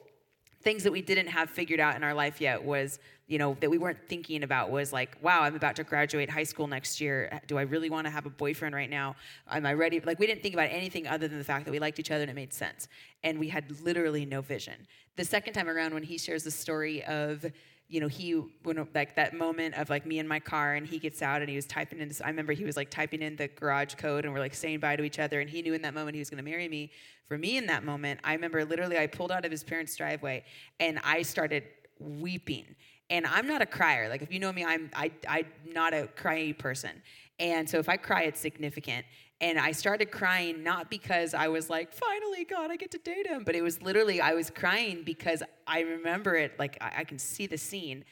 Things 0.67 0.83
that 0.83 0.91
we 0.91 1.01
didn't 1.01 1.27
have 1.27 1.49
figured 1.49 1.79
out 1.79 1.95
in 1.95 2.03
our 2.03 2.13
life 2.13 2.41
yet 2.41 2.61
was 2.61 2.99
you 3.27 3.37
know 3.37 3.55
that 3.61 3.69
we 3.69 3.77
weren't 3.77 3.99
thinking 4.09 4.43
about 4.43 4.69
was 4.69 4.91
like 4.91 5.15
wow 5.21 5.41
i'm 5.41 5.55
about 5.55 5.77
to 5.77 5.83
graduate 5.85 6.29
high 6.29 6.43
school 6.43 6.67
next 6.67 6.99
year. 6.99 7.39
Do 7.47 7.57
i 7.57 7.61
really 7.61 7.89
want 7.89 8.05
to 8.05 8.11
have 8.11 8.25
a 8.25 8.29
boyfriend 8.29 8.75
right 8.75 8.89
now? 8.89 9.15
Am 9.49 9.65
i 9.65 9.73
ready? 9.73 10.01
Like 10.01 10.19
we 10.19 10.27
didn't 10.27 10.43
think 10.43 10.53
about 10.53 10.69
anything 10.69 11.07
other 11.07 11.29
than 11.29 11.37
the 11.37 11.45
fact 11.45 11.63
that 11.63 11.71
we 11.71 11.79
liked 11.79 11.99
each 11.99 12.11
other 12.11 12.23
and 12.23 12.29
it 12.29 12.35
made 12.35 12.53
sense. 12.53 12.89
And 13.23 13.39
we 13.39 13.47
had 13.47 13.79
literally 13.79 14.25
no 14.25 14.41
vision. 14.41 14.75
The 15.15 15.23
second 15.23 15.53
time 15.53 15.69
around 15.69 15.93
when 15.93 16.03
he 16.03 16.17
shares 16.17 16.43
the 16.43 16.51
story 16.51 17.01
of 17.05 17.45
you 17.89 18.01
know, 18.01 18.07
he 18.07 18.31
when 18.63 18.85
like 18.93 19.15
that 19.15 19.33
moment 19.33 19.75
of 19.75 19.89
like 19.89 20.05
me 20.05 20.19
in 20.19 20.27
my 20.27 20.39
car 20.39 20.73
and 20.73 20.85
he 20.85 20.99
gets 20.99 21.21
out 21.21 21.41
and 21.41 21.49
he 21.49 21.55
was 21.55 21.65
typing 21.65 21.99
in. 21.99 22.11
I 22.23 22.27
remember 22.27 22.51
he 22.51 22.65
was 22.65 22.75
like 22.75 22.89
typing 22.89 23.21
in 23.21 23.37
the 23.37 23.47
garage 23.47 23.95
code 23.95 24.25
and 24.25 24.33
we're 24.33 24.39
like 24.39 24.53
saying 24.53 24.79
bye 24.79 24.97
to 24.97 25.03
each 25.03 25.19
other 25.19 25.39
and 25.39 25.49
he 25.49 25.61
knew 25.61 25.73
in 25.73 25.81
that 25.83 25.93
moment 25.93 26.15
he 26.15 26.19
was 26.19 26.29
going 26.29 26.43
to 26.43 26.49
marry 26.49 26.67
me. 26.67 26.91
For 27.27 27.37
me 27.37 27.57
in 27.57 27.65
that 27.67 27.83
moment, 27.83 28.19
I 28.23 28.33
remember 28.33 28.63
literally 28.65 28.97
I 28.97 29.07
pulled 29.07 29.31
out 29.31 29.45
of 29.45 29.51
his 29.51 29.63
parents' 29.63 29.95
driveway 29.95 30.43
and 30.79 30.99
I 31.03 31.21
started 31.21 31.63
weeping. 31.99 32.75
And 33.09 33.25
I'm 33.25 33.47
not 33.47 33.61
a 33.61 33.65
crier. 33.65 34.09
Like 34.09 34.21
if 34.21 34.33
you 34.33 34.39
know 34.39 34.51
me, 34.51 34.65
I'm 34.65 34.89
I 34.93 35.11
I'm 35.27 35.45
not 35.65 35.93
a 35.93 36.07
crying 36.07 36.55
person. 36.55 37.01
And 37.39 37.69
so 37.69 37.77
if 37.77 37.87
I 37.87 37.95
cry, 37.97 38.23
it's 38.23 38.39
significant. 38.39 39.05
And 39.39 39.59
I 39.59 39.71
started 39.71 40.09
crying 40.11 40.63
not 40.63 40.89
because 40.89 41.33
I 41.35 41.47
was 41.47 41.69
like, 41.69 41.93
finally, 41.93 42.43
God, 42.43 42.71
I 42.71 42.75
get 42.75 42.89
to 42.91 42.97
date 42.97 43.27
him, 43.27 43.43
but 43.43 43.55
it 43.55 43.61
was 43.61 43.81
literally, 43.83 44.19
I 44.19 44.33
was 44.33 44.49
crying 44.49 45.03
because 45.03 45.43
I 45.67 45.81
remember 45.81 46.35
it, 46.35 46.57
like, 46.57 46.77
I, 46.81 46.93
I 46.97 47.03
can 47.03 47.19
see 47.19 47.45
the 47.45 47.57
scene. 47.57 48.03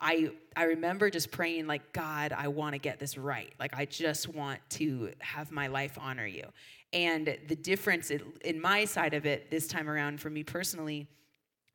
I, 0.00 0.32
I 0.56 0.64
remember 0.64 1.10
just 1.10 1.30
praying, 1.30 1.68
like, 1.68 1.92
God, 1.92 2.32
I 2.32 2.48
want 2.48 2.72
to 2.72 2.78
get 2.78 2.98
this 2.98 3.16
right. 3.16 3.52
Like, 3.60 3.76
I 3.76 3.84
just 3.84 4.28
want 4.28 4.58
to 4.70 5.12
have 5.20 5.52
my 5.52 5.68
life 5.68 5.96
honor 6.00 6.26
you. 6.26 6.44
And 6.92 7.38
the 7.46 7.56
difference 7.56 8.10
in, 8.10 8.22
in 8.44 8.60
my 8.60 8.84
side 8.84 9.14
of 9.14 9.26
it 9.26 9.50
this 9.50 9.68
time 9.68 9.88
around 9.88 10.20
for 10.20 10.30
me 10.30 10.42
personally 10.42 11.08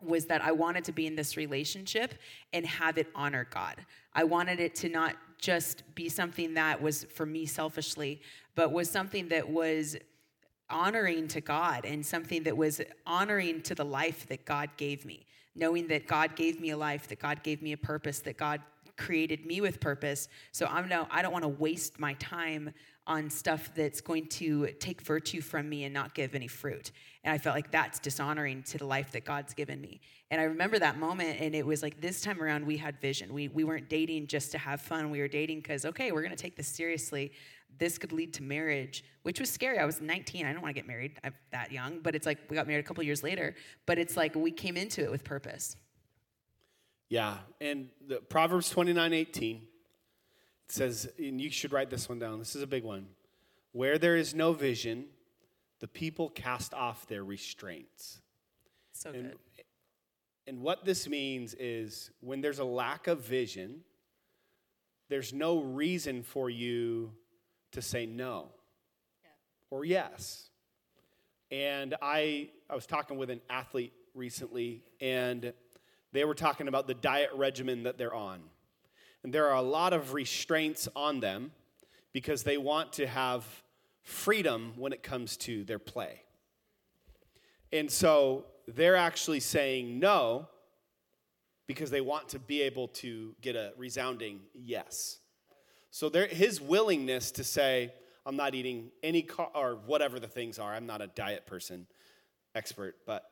was 0.02 0.26
that 0.26 0.42
I 0.42 0.52
wanted 0.52 0.84
to 0.86 0.92
be 0.92 1.08
in 1.08 1.16
this 1.16 1.38
relationship 1.38 2.14
and 2.54 2.66
have 2.66 2.98
it 2.98 3.08
honor 3.16 3.48
God. 3.50 3.78
I 4.14 4.26
wanted 4.26 4.60
it 4.60 4.76
to 4.76 4.90
not 4.90 5.16
just 5.40 5.84
be 5.96 6.10
something 6.10 6.54
that 6.54 6.82
was 6.82 7.06
for 7.06 7.26
me 7.26 7.46
selfishly, 7.46 8.22
but 8.56 8.72
was 8.72 8.90
something 8.90 9.30
that 9.30 9.50
was 9.50 9.98
honoring 10.70 11.28
to 11.30 11.42
God 11.42 11.86
and 11.86 12.06
something 12.06 12.44
that 12.44 12.56
was 12.56 12.82
honoring 13.08 13.62
to 13.64 13.74
the 13.74 13.86
life 13.86 14.28
that 14.28 14.46
God 14.46 14.70
gave 14.78 15.06
me. 15.06 15.26
Knowing 15.56 15.88
that 15.88 16.08
God 16.08 16.36
gave 16.36 16.60
me 16.60 16.70
a 16.70 16.78
life, 16.78 17.08
that 17.08 17.20
God 17.20 17.42
gave 17.42 17.62
me 17.62 17.72
a 17.72 17.78
purpose, 17.78 18.20
that 18.20 18.38
God 18.38 18.62
created 18.98 19.46
me 19.46 19.62
with 19.62 19.80
purpose. 19.80 20.28
So 20.52 20.68
I'm 20.68 20.88
no, 20.88 21.08
I 21.10 21.22
don't 21.22 21.32
want 21.32 21.44
to 21.44 21.50
waste 21.50 22.00
my 22.00 22.14
time 22.14 22.74
on 23.08 23.30
stuff 23.30 23.72
that's 23.76 24.02
going 24.02 24.28
to 24.28 24.68
take 24.80 25.02
virtue 25.02 25.42
from 25.42 25.68
me 25.68 25.84
and 25.84 25.94
not 25.94 26.14
give 26.14 26.36
any 26.36 26.48
fruit. 26.48 26.92
And 27.24 27.34
I 27.34 27.38
felt 27.38 27.56
like 27.56 27.72
that's 27.72 28.00
dishonoring 28.00 28.64
to 28.64 28.78
the 28.78 28.86
life 28.86 29.12
that 29.12 29.26
God's 29.26 29.54
given 29.54 29.82
me. 29.82 30.00
And 30.32 30.40
I 30.40 30.44
remember 30.44 30.78
that 30.80 31.00
moment, 31.00 31.42
and 31.42 31.56
it 31.56 31.66
was 31.66 31.82
like 31.82 32.00
this 32.00 32.22
time 32.22 32.42
around 32.42 32.66
we 32.66 32.78
had 32.78 33.02
vision. 33.02 33.34
We, 33.34 33.48
we 33.48 33.64
weren't 33.64 33.90
dating 33.90 34.28
just 34.28 34.52
to 34.52 34.58
have 34.58 34.80
fun. 34.80 35.10
We 35.10 35.20
were 35.20 35.28
dating 35.28 35.62
because, 35.62 35.86
okay, 35.86 36.12
we're 36.12 36.22
going 36.22 36.36
to 36.36 36.42
take 36.42 36.56
this 36.56 36.68
seriously. 36.68 37.32
This 37.78 37.98
could 37.98 38.12
lead 38.12 38.34
to 38.36 38.44
marriage, 38.44 39.04
which 39.24 39.40
was 39.40 39.50
scary. 39.50 39.80
I 39.80 39.86
was 39.86 40.02
19. 40.02 40.46
I 40.46 40.54
don't 40.54 40.62
want 40.62 40.76
to 40.76 40.80
get 40.80 40.88
married 40.88 41.20
I'm 41.24 41.34
that 41.52 41.72
young, 41.72 42.00
but 42.00 42.14
it's 42.14 42.26
like 42.26 42.38
we 42.50 42.56
got 42.56 42.68
married 42.68 42.86
a 42.86 42.88
couple 42.88 43.04
years 43.04 43.24
later. 43.24 43.56
But 43.86 43.98
it's 43.98 44.16
like 44.16 44.36
we 44.36 44.52
came 44.52 44.78
into 44.78 45.04
it 45.04 45.10
with 45.10 45.24
purpose. 45.24 45.76
Yeah, 47.10 47.38
and 47.60 47.90
the 48.08 48.18
Proverbs 48.18 48.70
29 48.70 49.14
18 49.14 49.62
it 50.70 50.74
says, 50.74 51.10
and 51.18 51.42
you 51.42 51.50
should 51.50 51.74
write 51.74 51.90
this 51.90 52.08
one 52.08 52.20
down. 52.20 52.38
This 52.38 52.56
is 52.56 52.62
a 52.62 52.68
big 52.68 52.84
one. 52.84 53.08
Where 53.72 53.98
there 53.98 54.16
is 54.16 54.36
no 54.36 54.54
vision, 54.54 55.06
the 55.80 55.88
people 55.88 56.30
cast 56.30 56.76
off 56.76 57.08
their 57.08 57.24
restraints. 57.24 58.22
So 58.94 59.10
and, 59.10 59.32
good. 59.32 59.38
And 60.46 60.62
what 60.62 60.86
this 60.86 61.10
means 61.10 61.56
is 61.56 62.12
when 62.22 62.42
there's 62.42 62.60
a 62.60 62.66
lack 62.66 63.08
of 63.08 63.22
vision, 63.22 63.82
there's 65.10 65.34
no 65.34 65.60
reason 65.60 66.22
for 66.22 66.52
you 66.52 67.14
to 67.72 67.82
say 67.82 68.06
no 68.06 68.50
yeah. 69.24 69.30
or 69.72 69.86
yes. 69.86 70.50
And 71.50 71.96
I, 72.00 72.50
I 72.70 72.76
was 72.76 72.86
talking 72.86 73.18
with 73.18 73.32
an 73.32 73.42
athlete 73.50 73.94
recently, 74.14 74.84
and 75.02 75.52
they 76.12 76.26
were 76.26 76.36
talking 76.36 76.68
about 76.68 76.86
the 76.86 76.94
diet 76.94 77.32
regimen 77.34 77.84
that 77.84 77.98
they're 77.98 78.14
on. 78.14 78.42
And 79.24 79.34
there 79.34 79.48
are 79.48 79.56
a 79.56 79.62
lot 79.62 79.94
of 79.94 80.14
restraints 80.14 80.88
on 80.96 81.20
them 81.20 81.52
because 82.14 82.44
they 82.44 82.58
want 82.58 82.94
to 82.94 83.08
have 83.08 83.46
freedom 84.02 84.74
when 84.76 84.94
it 84.94 85.04
comes 85.04 85.38
to 85.38 85.64
their 85.64 85.80
play. 85.80 86.24
And 87.72 87.90
so 87.92 88.46
they're 88.68 88.96
actually 88.96 89.40
saying 89.40 90.00
no 90.00 90.48
because 91.68 91.92
they 91.92 92.02
want 92.02 92.30
to 92.30 92.40
be 92.40 92.62
able 92.62 92.88
to 92.88 93.36
get 93.42 93.56
a 93.56 93.74
resounding 93.78 94.40
yes. 94.56 95.20
So 95.92 96.10
there, 96.10 96.26
his 96.26 96.60
willingness 96.60 97.32
to 97.32 97.44
say, 97.44 97.94
I'm 98.26 98.36
not 98.36 98.56
eating 98.56 98.92
any 99.04 99.22
car 99.22 99.50
or 99.54 99.76
whatever 99.86 100.20
the 100.20 100.28
things 100.28 100.60
are. 100.60 100.74
I'm 100.74 100.86
not 100.86 101.02
a 101.02 101.08
diet 101.08 101.46
person 101.46 101.88
expert, 102.56 102.96
but 103.06 103.24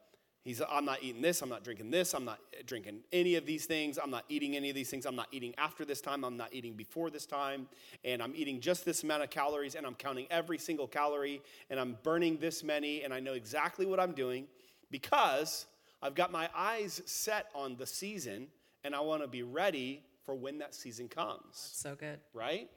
He's, 0.48 0.62
I'm 0.70 0.86
not 0.86 1.04
eating 1.04 1.22
this, 1.22 1.41
I'm 1.41 1.50
not 1.50 1.66
drinking 1.66 1.91
this, 1.91 2.14
I'm 2.14 2.24
not 2.24 2.39
drinking 2.66 3.02
any 3.12 3.36
of 3.36 3.45
these 3.45 3.66
things, 3.66 4.00
I'm 4.02 4.10
not 4.10 4.24
eating 4.30 4.56
any 4.56 4.70
of 4.70 4.76
these 4.76 4.89
things, 4.89 5.06
I'm 5.06 5.14
not 5.14 5.28
eating 5.34 5.54
after 5.58 5.84
this 5.84 6.00
time, 6.00 6.24
I'm 6.24 6.38
not 6.38 6.54
eating 6.54 6.72
before 6.72 7.10
this 7.10 7.26
time, 7.26 7.68
and 8.06 8.24
I'm 8.24 8.32
eating 8.34 8.62
just 8.62 8.86
this 8.86 9.04
amount 9.04 9.24
of 9.24 9.30
calories, 9.30 9.76
and 9.76 9.86
I'm 9.86 9.95
counting 9.95 10.26
every 10.32 10.58
single 10.58 10.88
calorie, 10.88 11.41
and 11.70 11.78
I'm 11.78 11.98
burning 12.02 12.38
this 12.38 12.64
many, 12.64 13.04
and 13.04 13.14
I 13.14 13.20
know 13.20 13.34
exactly 13.34 13.86
what 13.86 14.00
I'm 14.00 14.14
doing 14.14 14.48
because 14.89 15.66
I've 16.02 16.16
got 16.16 16.32
my 16.32 16.50
eyes 16.56 17.02
set 17.06 17.48
on 17.54 17.76
the 17.76 17.86
season, 17.86 18.48
and 18.86 18.95
I 18.95 19.02
want 19.02 19.24
to 19.24 19.28
be 19.28 19.43
ready 19.43 20.02
for 20.24 20.34
when 20.34 20.60
that 20.60 20.74
season 20.74 21.10
comes. 21.10 21.41
That's 21.43 21.82
so 21.82 21.95
good. 21.95 22.22
Right? 22.34 22.70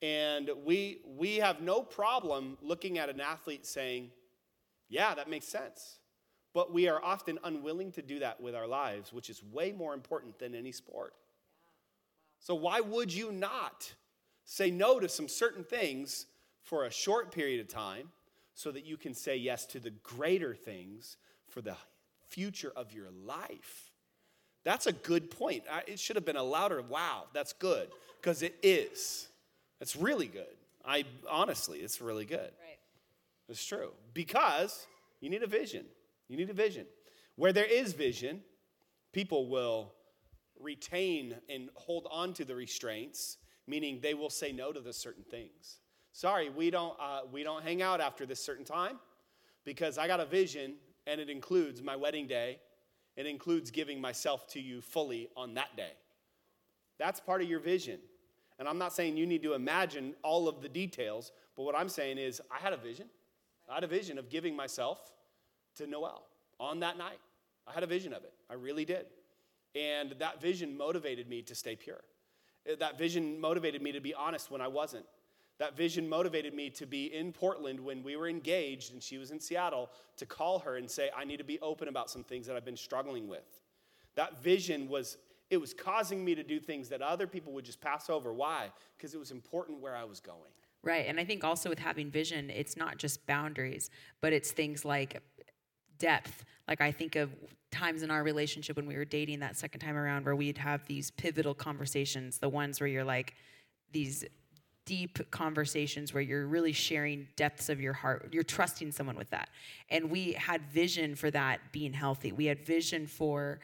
Yeah. 0.00 0.08
And 0.08 0.50
we, 0.64 1.00
we 1.04 1.38
have 1.38 1.60
no 1.60 1.82
problem 1.82 2.56
looking 2.62 2.98
at 2.98 3.08
an 3.08 3.20
athlete 3.20 3.66
saying, 3.66 4.12
yeah, 4.88 5.12
that 5.16 5.28
makes 5.28 5.48
sense 5.48 5.98
but 6.56 6.72
we 6.72 6.88
are 6.88 7.04
often 7.04 7.38
unwilling 7.44 7.92
to 7.92 8.00
do 8.00 8.20
that 8.20 8.40
with 8.40 8.54
our 8.54 8.66
lives, 8.66 9.12
which 9.12 9.28
is 9.28 9.42
way 9.52 9.72
more 9.72 9.92
important 9.92 10.38
than 10.38 10.54
any 10.54 10.72
sport. 10.72 11.12
So, 12.38 12.54
why 12.54 12.80
would 12.80 13.12
you 13.12 13.30
not 13.30 13.92
say 14.46 14.70
no 14.70 14.98
to 14.98 15.06
some 15.06 15.28
certain 15.28 15.64
things 15.64 16.24
for 16.62 16.86
a 16.86 16.90
short 16.90 17.30
period 17.30 17.60
of 17.60 17.68
time 17.68 18.08
so 18.54 18.72
that 18.72 18.86
you 18.86 18.96
can 18.96 19.12
say 19.12 19.36
yes 19.36 19.66
to 19.66 19.78
the 19.78 19.90
greater 19.90 20.54
things 20.54 21.18
for 21.46 21.60
the 21.60 21.76
future 22.30 22.72
of 22.74 22.90
your 22.90 23.08
life? 23.26 23.92
That's 24.64 24.86
a 24.86 24.92
good 24.92 25.30
point. 25.30 25.64
It 25.86 26.00
should 26.00 26.16
have 26.16 26.24
been 26.24 26.36
a 26.36 26.42
louder 26.42 26.80
wow, 26.80 27.24
that's 27.34 27.52
good, 27.52 27.90
because 28.18 28.40
it 28.40 28.56
is. 28.62 29.28
It's 29.82 29.94
really 29.94 30.26
good. 30.26 30.56
I 30.86 31.04
honestly, 31.28 31.80
it's 31.80 32.00
really 32.00 32.24
good. 32.24 32.38
Right. 32.38 32.78
It's 33.50 33.62
true. 33.62 33.90
Because 34.14 34.86
you 35.20 35.28
need 35.28 35.42
a 35.42 35.46
vision. 35.46 35.84
You 36.28 36.36
need 36.36 36.50
a 36.50 36.54
vision. 36.54 36.86
Where 37.36 37.52
there 37.52 37.64
is 37.64 37.92
vision, 37.92 38.42
people 39.12 39.48
will 39.48 39.92
retain 40.60 41.36
and 41.48 41.68
hold 41.74 42.06
on 42.10 42.32
to 42.34 42.44
the 42.44 42.54
restraints, 42.54 43.38
meaning 43.66 44.00
they 44.00 44.14
will 44.14 44.30
say 44.30 44.52
no 44.52 44.72
to 44.72 44.80
the 44.80 44.92
certain 44.92 45.24
things. 45.24 45.80
Sorry, 46.12 46.48
we 46.48 46.70
don't, 46.70 46.96
uh, 46.98 47.20
we 47.30 47.42
don't 47.42 47.62
hang 47.62 47.82
out 47.82 48.00
after 48.00 48.24
this 48.24 48.42
certain 48.42 48.64
time 48.64 48.98
because 49.64 49.98
I 49.98 50.06
got 50.06 50.20
a 50.20 50.24
vision 50.24 50.76
and 51.06 51.20
it 51.20 51.28
includes 51.28 51.82
my 51.82 51.94
wedding 51.94 52.26
day. 52.26 52.58
It 53.16 53.26
includes 53.26 53.70
giving 53.70 54.00
myself 54.00 54.46
to 54.48 54.60
you 54.60 54.80
fully 54.80 55.28
on 55.36 55.54
that 55.54 55.76
day. 55.76 55.92
That's 56.98 57.20
part 57.20 57.42
of 57.42 57.48
your 57.48 57.60
vision. 57.60 58.00
And 58.58 58.66
I'm 58.66 58.78
not 58.78 58.94
saying 58.94 59.16
you 59.16 59.26
need 59.26 59.42
to 59.42 59.52
imagine 59.52 60.14
all 60.22 60.48
of 60.48 60.62
the 60.62 60.68
details, 60.68 61.32
but 61.54 61.64
what 61.64 61.76
I'm 61.76 61.90
saying 61.90 62.16
is 62.16 62.40
I 62.50 62.58
had 62.58 62.72
a 62.72 62.78
vision. 62.78 63.08
I 63.68 63.74
had 63.74 63.84
a 63.84 63.88
vision 63.88 64.16
of 64.16 64.30
giving 64.30 64.56
myself 64.56 65.12
to 65.76 65.86
Noel 65.86 66.26
on 66.58 66.80
that 66.80 66.98
night. 66.98 67.18
I 67.66 67.72
had 67.72 67.82
a 67.82 67.86
vision 67.86 68.12
of 68.12 68.24
it. 68.24 68.32
I 68.50 68.54
really 68.54 68.84
did. 68.84 69.06
And 69.74 70.14
that 70.18 70.40
vision 70.40 70.76
motivated 70.76 71.28
me 71.28 71.42
to 71.42 71.54
stay 71.54 71.76
pure. 71.76 72.00
Uh, 72.70 72.76
that 72.80 72.98
vision 72.98 73.40
motivated 73.40 73.82
me 73.82 73.92
to 73.92 74.00
be 74.00 74.14
honest 74.14 74.50
when 74.50 74.60
I 74.60 74.68
wasn't. 74.68 75.04
That 75.58 75.76
vision 75.76 76.08
motivated 76.08 76.54
me 76.54 76.68
to 76.70 76.86
be 76.86 77.14
in 77.14 77.32
Portland 77.32 77.80
when 77.80 78.02
we 78.02 78.16
were 78.16 78.28
engaged 78.28 78.92
and 78.92 79.02
she 79.02 79.16
was 79.16 79.30
in 79.30 79.40
Seattle 79.40 79.90
to 80.18 80.26
call 80.26 80.58
her 80.60 80.76
and 80.76 80.90
say, 80.90 81.10
I 81.16 81.24
need 81.24 81.38
to 81.38 81.44
be 81.44 81.58
open 81.60 81.88
about 81.88 82.10
some 82.10 82.22
things 82.22 82.46
that 82.46 82.56
I've 82.56 82.64
been 82.64 82.76
struggling 82.76 83.26
with. 83.26 83.60
That 84.16 84.42
vision 84.42 84.88
was, 84.88 85.16
it 85.50 85.56
was 85.56 85.72
causing 85.72 86.24
me 86.24 86.34
to 86.34 86.42
do 86.42 86.60
things 86.60 86.90
that 86.90 87.00
other 87.00 87.26
people 87.26 87.52
would 87.54 87.64
just 87.64 87.80
pass 87.80 88.10
over. 88.10 88.34
Why? 88.34 88.70
Because 88.96 89.14
it 89.14 89.18
was 89.18 89.30
important 89.30 89.80
where 89.80 89.96
I 89.96 90.04
was 90.04 90.20
going. 90.20 90.52
Right. 90.82 91.06
And 91.08 91.18
I 91.18 91.24
think 91.24 91.42
also 91.42 91.70
with 91.70 91.78
having 91.78 92.10
vision, 92.10 92.50
it's 92.50 92.76
not 92.76 92.98
just 92.98 93.26
boundaries, 93.26 93.90
but 94.20 94.32
it's 94.32 94.52
things 94.52 94.84
like 94.84 95.20
depth. 95.98 96.44
Like 96.68 96.80
I 96.80 96.92
think 96.92 97.16
of 97.16 97.30
times 97.70 98.02
in 98.02 98.10
our 98.10 98.22
relationship 98.22 98.76
when 98.76 98.86
we 98.86 98.96
were 98.96 99.04
dating 99.04 99.40
that 99.40 99.56
second 99.56 99.80
time 99.80 99.96
around 99.96 100.24
where 100.24 100.36
we'd 100.36 100.58
have 100.58 100.86
these 100.86 101.10
pivotal 101.10 101.54
conversations, 101.54 102.38
the 102.38 102.48
ones 102.48 102.80
where 102.80 102.88
you're 102.88 103.04
like 103.04 103.34
these 103.92 104.24
deep 104.86 105.18
conversations 105.30 106.14
where 106.14 106.22
you're 106.22 106.46
really 106.46 106.72
sharing 106.72 107.26
depths 107.36 107.68
of 107.68 107.80
your 107.80 107.92
heart. 107.92 108.28
You're 108.32 108.44
trusting 108.44 108.92
someone 108.92 109.16
with 109.16 109.30
that. 109.30 109.50
And 109.90 110.10
we 110.10 110.32
had 110.32 110.62
vision 110.70 111.16
for 111.16 111.30
that 111.32 111.60
being 111.72 111.92
healthy. 111.92 112.32
We 112.32 112.46
had 112.46 112.64
vision 112.64 113.06
for 113.06 113.58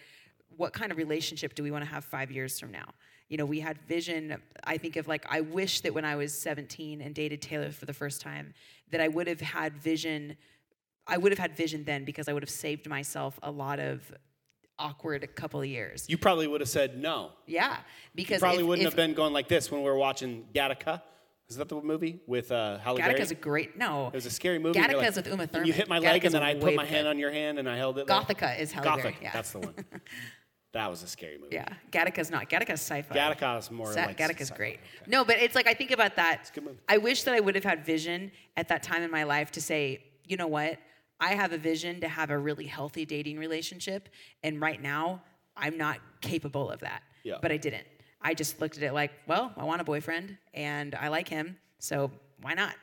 what 0.56 0.72
kind 0.72 0.92
of 0.92 0.98
relationship 0.98 1.54
do 1.54 1.62
we 1.62 1.70
want 1.70 1.84
to 1.84 1.90
have 1.90 2.04
five 2.04 2.30
years 2.30 2.58
from 2.58 2.72
now? 2.72 2.88
You 3.28 3.38
know, 3.38 3.46
we 3.46 3.60
had 3.60 3.78
vision. 3.88 4.36
I 4.64 4.76
think 4.76 4.96
of 4.96 5.08
like, 5.08 5.24
I 5.30 5.40
wish 5.40 5.80
that 5.82 5.94
when 5.94 6.04
I 6.04 6.16
was 6.16 6.36
17 6.36 7.00
and 7.00 7.14
dated 7.14 7.40
Taylor 7.40 7.70
for 7.70 7.86
the 7.86 7.94
first 7.94 8.20
time, 8.20 8.52
that 8.90 9.00
I 9.00 9.08
would 9.08 9.26
have 9.26 9.40
had 9.40 9.76
vision. 9.78 10.36
I 11.06 11.16
would 11.16 11.32
have 11.32 11.38
had 11.38 11.56
vision 11.56 11.84
then 11.84 12.04
because 12.04 12.28
I 12.28 12.32
would 12.32 12.42
have 12.42 12.50
saved 12.50 12.88
myself 12.88 13.38
a 13.42 13.50
lot 13.50 13.78
of 13.80 14.12
awkward 14.78 15.34
couple 15.34 15.60
of 15.60 15.66
years. 15.66 16.06
You 16.08 16.16
probably 16.18 16.46
would 16.46 16.60
have 16.60 16.68
said 16.68 16.98
no. 16.98 17.30
Yeah, 17.46 17.78
because 18.14 18.40
Probably 18.40 18.60
if- 18.62 18.66
wouldn't 18.66 18.86
if- 18.86 18.92
have 18.92 18.96
been 18.96 19.14
going 19.14 19.32
like 19.32 19.48
this 19.48 19.70
when 19.70 19.82
we 19.82 19.88
were 19.90 19.96
watching 19.96 20.46
Gattaca. 20.54 21.02
Is 21.48 21.56
that 21.56 21.68
the 21.68 21.80
movie 21.82 22.20
with 22.26 22.50
uh, 22.50 22.78
Halle 22.78 22.96
Berry? 22.96 23.14
Gattaca's 23.14 23.30
a 23.30 23.34
great 23.34 23.76
no. 23.76 24.06
It 24.08 24.14
was 24.14 24.26
a 24.26 24.30
scary 24.30 24.58
movie. 24.58 24.78
Gattaca's 24.78 24.94
like- 24.94 25.16
with 25.16 25.26
Uma 25.28 25.46
Thurman. 25.46 25.66
You 25.66 25.72
hit 25.74 25.88
my 25.88 25.98
leg, 25.98 26.24
and 26.24 26.32
then 26.32 26.42
I 26.42 26.54
put 26.54 26.74
my 26.74 26.84
hand 26.86 27.06
on 27.06 27.18
your 27.18 27.30
hand, 27.30 27.58
and 27.58 27.68
I 27.68 27.76
held 27.76 27.98
it. 27.98 28.08
like- 28.08 28.26
Gothika 28.28 28.58
is 28.58 28.72
Halle 28.72 28.84
Gothic. 28.84 29.02
Berry. 29.02 29.16
Yeah. 29.22 29.32
That's 29.32 29.50
the 29.52 29.58
one. 29.58 29.74
that 30.72 30.88
was 30.88 31.02
a 31.02 31.06
scary 31.08 31.36
movie. 31.36 31.54
Yeah, 31.56 31.68
Gattaca's 31.90 32.30
not. 32.30 32.48
Gattaca's 32.48 32.80
sci-fi. 32.80 33.14
Gattaca 33.14 33.58
is 33.58 33.70
more 33.70 33.92
Sa- 33.92 34.06
like 34.06 34.16
Gattaca's 34.16 34.48
sci-fi. 34.48 34.56
great. 34.56 34.80
No, 35.06 35.24
but 35.24 35.36
it's 35.38 35.54
like 35.54 35.66
I 35.66 35.74
think 35.74 35.90
about 35.90 36.16
that. 36.16 36.48
a 36.50 36.54
good 36.54 36.64
movie. 36.64 36.78
I 36.88 36.96
wish 36.96 37.24
that 37.24 37.34
I 37.34 37.40
would 37.40 37.54
have 37.56 37.64
had 37.64 37.84
vision 37.84 38.32
at 38.56 38.68
that 38.68 38.82
time 38.82 39.02
in 39.02 39.10
my 39.10 39.24
life 39.24 39.50
to 39.52 39.60
say, 39.60 40.02
you 40.26 40.38
know 40.38 40.46
what? 40.46 40.78
I 41.22 41.36
have 41.36 41.52
a 41.52 41.58
vision 41.58 42.00
to 42.00 42.08
have 42.08 42.30
a 42.30 42.38
really 42.38 42.66
healthy 42.66 43.04
dating 43.06 43.38
relationship, 43.38 44.08
and 44.42 44.60
right 44.60 44.82
now 44.82 45.22
I'm 45.56 45.78
not 45.78 45.98
capable 46.20 46.68
of 46.68 46.80
that. 46.80 47.02
Yeah. 47.22 47.36
But 47.40 47.52
I 47.52 47.58
didn't. 47.58 47.86
I 48.20 48.34
just 48.34 48.60
looked 48.60 48.76
at 48.76 48.82
it 48.82 48.92
like, 48.92 49.12
well, 49.28 49.52
I 49.56 49.62
want 49.62 49.80
a 49.80 49.84
boyfriend, 49.84 50.36
and 50.52 50.96
I 50.96 51.08
like 51.08 51.28
him, 51.28 51.56
so 51.78 52.10
why 52.40 52.54
not? 52.54 52.74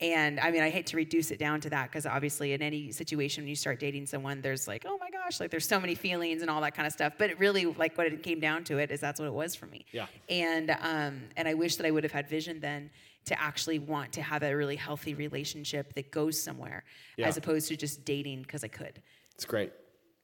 And 0.00 0.38
I 0.38 0.52
mean, 0.52 0.62
I 0.62 0.70
hate 0.70 0.86
to 0.88 0.96
reduce 0.96 1.32
it 1.32 1.40
down 1.40 1.60
to 1.62 1.70
that 1.70 1.90
because 1.90 2.06
obviously, 2.06 2.52
in 2.52 2.62
any 2.62 2.92
situation 2.92 3.42
when 3.42 3.48
you 3.48 3.56
start 3.56 3.80
dating 3.80 4.06
someone, 4.06 4.42
there's 4.42 4.68
like, 4.68 4.84
oh 4.86 4.96
my 5.00 5.10
gosh, 5.10 5.40
like 5.40 5.50
there's 5.50 5.66
so 5.66 5.80
many 5.80 5.96
feelings 5.96 6.40
and 6.40 6.48
all 6.48 6.60
that 6.60 6.76
kind 6.76 6.86
of 6.86 6.92
stuff. 6.92 7.14
But 7.18 7.30
it 7.30 7.40
really, 7.40 7.66
like, 7.66 7.98
what 7.98 8.06
it 8.06 8.22
came 8.22 8.38
down 8.38 8.62
to 8.64 8.78
it 8.78 8.92
is 8.92 9.00
that's 9.00 9.18
what 9.18 9.26
it 9.26 9.34
was 9.34 9.56
for 9.56 9.66
me. 9.66 9.84
Yeah. 9.90 10.06
And 10.28 10.70
um, 10.70 11.22
and 11.36 11.48
I 11.48 11.54
wish 11.54 11.74
that 11.76 11.86
I 11.86 11.90
would 11.90 12.04
have 12.04 12.12
had 12.12 12.28
vision 12.28 12.60
then 12.60 12.90
to 13.28 13.40
actually 13.40 13.78
want 13.78 14.12
to 14.12 14.22
have 14.22 14.42
a 14.42 14.54
really 14.54 14.76
healthy 14.76 15.14
relationship 15.14 15.94
that 15.94 16.10
goes 16.10 16.40
somewhere, 16.40 16.84
Yeah. 17.16 17.28
as 17.28 17.36
opposed 17.36 17.68
to 17.68 17.76
just 17.76 18.04
dating 18.04 18.42
because 18.42 18.64
I 18.64 18.68
could. 18.68 19.00
It's 19.34 19.44
great. 19.44 19.72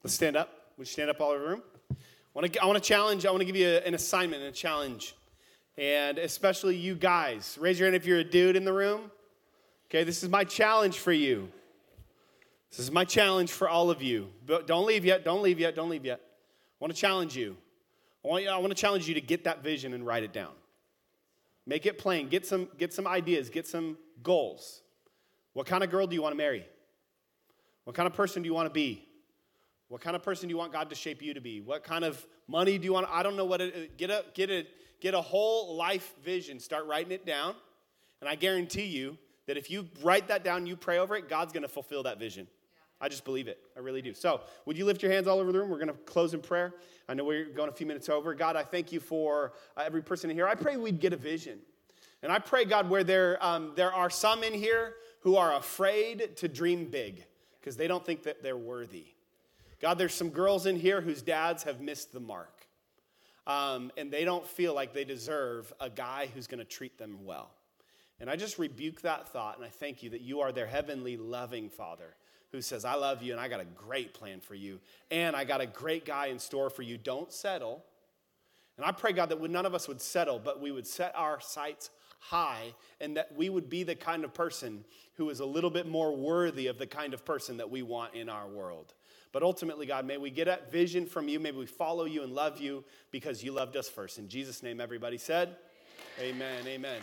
Let's 0.03 0.13
stand 0.13 0.35
up. 0.35 0.71
Would 0.77 0.87
you 0.87 0.91
stand 0.91 1.09
up 1.09 1.21
all 1.21 1.31
over 1.31 1.39
the 1.43 1.49
room? 1.49 1.63
I 1.91 1.95
want 2.33 2.51
to, 2.53 2.61
I 2.61 2.65
want 2.65 2.81
to 2.81 2.87
challenge, 2.87 3.25
I 3.25 3.31
want 3.31 3.41
to 3.41 3.45
give 3.45 3.55
you 3.55 3.67
a- 3.67 3.79
an 3.87 3.93
assignment 3.93 4.41
and 4.43 4.49
a 4.51 4.55
challenge. 4.55 5.15
And 5.77 6.17
especially 6.17 6.75
you 6.75 6.95
guys. 6.95 7.57
Raise 7.59 7.79
your 7.79 7.87
hand 7.87 7.95
if 7.95 8.05
you're 8.05 8.19
a 8.19 8.23
dude 8.23 8.55
in 8.55 8.65
the 8.65 8.73
room. 8.73 9.11
Okay, 9.89 10.03
this 10.03 10.23
is 10.23 10.29
my 10.29 10.43
challenge 10.43 10.97
for 10.99 11.11
you. 11.13 11.51
This 12.71 12.79
is 12.79 12.91
my 12.91 13.05
challenge 13.05 13.51
for 13.51 13.69
all 13.69 13.89
of 13.89 14.01
you. 14.01 14.31
But 14.45 14.67
don't 14.67 14.85
leave 14.85 15.05
yet, 15.05 15.23
don't 15.23 15.41
leave 15.41 15.59
yet, 15.59 15.75
don't 15.75 15.89
leave 15.89 16.05
yet. 16.05 16.19
I 16.21 16.83
want 16.83 16.93
to 16.93 16.99
challenge 16.99 17.35
you. 17.37 17.55
I 18.23 18.27
want, 18.27 18.43
you, 18.43 18.49
I 18.49 18.57
want 18.57 18.69
to 18.71 18.75
challenge 18.75 19.07
you 19.07 19.13
to 19.13 19.21
get 19.21 19.43
that 19.45 19.63
vision 19.63 19.93
and 19.93 20.05
write 20.05 20.23
it 20.23 20.33
down. 20.33 20.51
Make 21.67 21.85
it 21.85 21.97
plain. 21.97 22.29
Get 22.29 22.45
some, 22.45 22.67
get 22.77 22.93
some 22.93 23.07
ideas, 23.07 23.49
get 23.49 23.67
some 23.67 23.97
goals. 24.21 24.81
What 25.53 25.65
kind 25.65 25.83
of 25.83 25.89
girl 25.89 26.05
do 26.05 26.15
you 26.15 26.21
want 26.21 26.33
to 26.33 26.37
marry? 26.37 26.65
What 27.85 27.95
kind 27.95 28.07
of 28.07 28.13
person 28.13 28.41
do 28.41 28.47
you 28.47 28.53
want 28.53 28.67
to 28.67 28.73
be? 28.73 29.07
What 29.87 30.01
kind 30.01 30.15
of 30.15 30.23
person 30.23 30.47
do 30.47 30.53
you 30.53 30.57
want 30.57 30.73
God 30.73 30.89
to 30.89 30.95
shape 30.95 31.21
you 31.21 31.33
to 31.33 31.41
be? 31.41 31.61
What 31.61 31.83
kind 31.83 32.03
of 32.03 32.25
money 32.47 32.77
do 32.77 32.85
you 32.85 32.93
want? 32.93 33.07
I 33.09 33.23
don't 33.23 33.37
know 33.37 33.45
what 33.45 33.61
it. 33.61 33.97
Get 33.97 34.09
a 34.09 34.25
get 34.33 34.49
a 34.49 34.65
get 34.99 35.13
a 35.13 35.21
whole 35.21 35.75
life 35.75 36.13
vision. 36.23 36.59
Start 36.59 36.87
writing 36.87 37.11
it 37.11 37.25
down, 37.25 37.55
and 38.19 38.29
I 38.29 38.35
guarantee 38.35 38.85
you 38.85 39.17
that 39.45 39.57
if 39.57 39.69
you 39.69 39.87
write 40.03 40.27
that 40.29 40.43
down, 40.43 40.65
you 40.65 40.75
pray 40.75 40.97
over 40.97 41.15
it, 41.15 41.29
God's 41.29 41.53
going 41.53 41.63
to 41.63 41.69
fulfill 41.69 42.03
that 42.03 42.19
vision. 42.19 42.47
I 43.01 43.09
just 43.09 43.25
believe 43.25 43.47
it. 43.47 43.59
I 43.75 43.81
really 43.81 44.01
do. 44.01 44.13
So, 44.13 44.41
would 44.65 44.77
you 44.77 44.85
lift 44.85 45.03
your 45.03 45.11
hands 45.11 45.27
all 45.27 45.39
over 45.39 45.51
the 45.51 45.59
room? 45.59 45.69
We're 45.69 45.77
going 45.77 45.89
to 45.89 45.93
close 45.93 46.33
in 46.33 46.41
prayer. 46.41 46.73
I 47.09 47.13
know 47.13 47.25
we're 47.25 47.45
going 47.45 47.69
a 47.69 47.73
few 47.73 47.85
minutes 47.85 48.07
over. 48.09 48.33
God, 48.33 48.55
I 48.55 48.63
thank 48.63 48.91
you 48.91 48.99
for 48.99 49.53
uh, 49.75 49.83
every 49.85 50.01
person 50.01 50.29
in 50.29 50.35
here. 50.35 50.47
I 50.47 50.55
pray 50.55 50.77
we'd 50.77 50.99
get 50.99 51.13
a 51.13 51.17
vision. 51.17 51.59
And 52.23 52.31
I 52.31 52.39
pray, 52.39 52.65
God, 52.65 52.89
where 52.89 53.03
there, 53.03 53.43
um, 53.45 53.73
there 53.75 53.93
are 53.93 54.09
some 54.09 54.43
in 54.43 54.53
here 54.53 54.95
who 55.19 55.35
are 55.35 55.55
afraid 55.55 56.37
to 56.37 56.47
dream 56.47 56.85
big 56.85 57.23
because 57.59 57.75
they 57.75 57.87
don't 57.87 58.05
think 58.05 58.23
that 58.23 58.41
they're 58.41 58.57
worthy. 58.57 59.05
God, 59.81 59.97
there's 59.97 60.13
some 60.13 60.29
girls 60.29 60.65
in 60.65 60.77
here 60.77 61.01
whose 61.01 61.21
dads 61.21 61.63
have 61.63 61.81
missed 61.81 62.13
the 62.13 62.19
mark. 62.19 62.65
Um, 63.45 63.91
and 63.97 64.09
they 64.09 64.23
don't 64.23 64.47
feel 64.47 64.73
like 64.73 64.93
they 64.93 65.03
deserve 65.03 65.71
a 65.79 65.89
guy 65.89 66.29
who's 66.33 66.47
going 66.47 66.59
to 66.59 66.65
treat 66.65 66.97
them 66.97 67.25
well. 67.25 67.51
And 68.19 68.29
I 68.29 68.37
just 68.37 68.57
rebuke 68.57 69.01
that 69.01 69.27
thought, 69.27 69.57
and 69.57 69.65
I 69.65 69.69
thank 69.69 70.01
you 70.01 70.09
that 70.11 70.21
you 70.21 70.39
are 70.39 70.51
their 70.51 70.65
heavenly, 70.65 71.17
loving 71.17 71.69
Father 71.69 72.15
who 72.51 72.61
says, 72.61 72.85
I 72.85 72.95
love 72.95 73.21
you, 73.21 73.31
and 73.31 73.41
I 73.41 73.47
got 73.47 73.59
a 73.59 73.65
great 73.65 74.13
plan 74.13 74.39
for 74.39 74.55
you, 74.55 74.79
and 75.11 75.35
I 75.35 75.43
got 75.43 75.61
a 75.61 75.65
great 75.65 76.05
guy 76.05 76.27
in 76.27 76.39
store 76.39 76.69
for 76.69 76.81
you. 76.81 76.97
Don't 76.97 77.31
settle. 77.31 77.83
And 78.77 78.85
I 78.85 78.91
pray, 78.91 79.13
God, 79.13 79.29
that 79.29 79.41
none 79.49 79.65
of 79.65 79.73
us 79.73 79.87
would 79.87 80.01
settle, 80.01 80.39
but 80.39 80.61
we 80.61 80.71
would 80.71 80.87
set 80.87 81.13
our 81.15 81.39
sights 81.39 81.89
high, 82.19 82.73
and 82.99 83.17
that 83.17 83.35
we 83.35 83.49
would 83.49 83.69
be 83.69 83.83
the 83.83 83.95
kind 83.95 84.23
of 84.23 84.33
person 84.33 84.83
who 85.13 85.29
is 85.29 85.39
a 85.39 85.45
little 85.45 85.69
bit 85.69 85.87
more 85.87 86.15
worthy 86.15 86.67
of 86.67 86.77
the 86.77 86.87
kind 86.87 87.13
of 87.13 87.23
person 87.23 87.57
that 87.57 87.69
we 87.69 87.81
want 87.81 88.13
in 88.15 88.29
our 88.29 88.47
world. 88.47 88.93
But 89.31 89.43
ultimately, 89.43 89.85
God, 89.85 90.05
may 90.05 90.17
we 90.17 90.29
get 90.29 90.45
that 90.45 90.71
vision 90.71 91.05
from 91.05 91.27
you. 91.27 91.39
Maybe 91.39 91.57
we 91.57 91.65
follow 91.65 92.05
you 92.05 92.23
and 92.23 92.33
love 92.33 92.59
you 92.59 92.83
because 93.11 93.43
you 93.43 93.51
loved 93.51 93.75
us 93.75 93.89
first. 93.89 94.17
In 94.17 94.29
Jesus' 94.29 94.63
name, 94.63 94.79
everybody 94.79 95.17
said, 95.17 95.57
Amen. 96.19 96.65
Amen. 96.65 97.01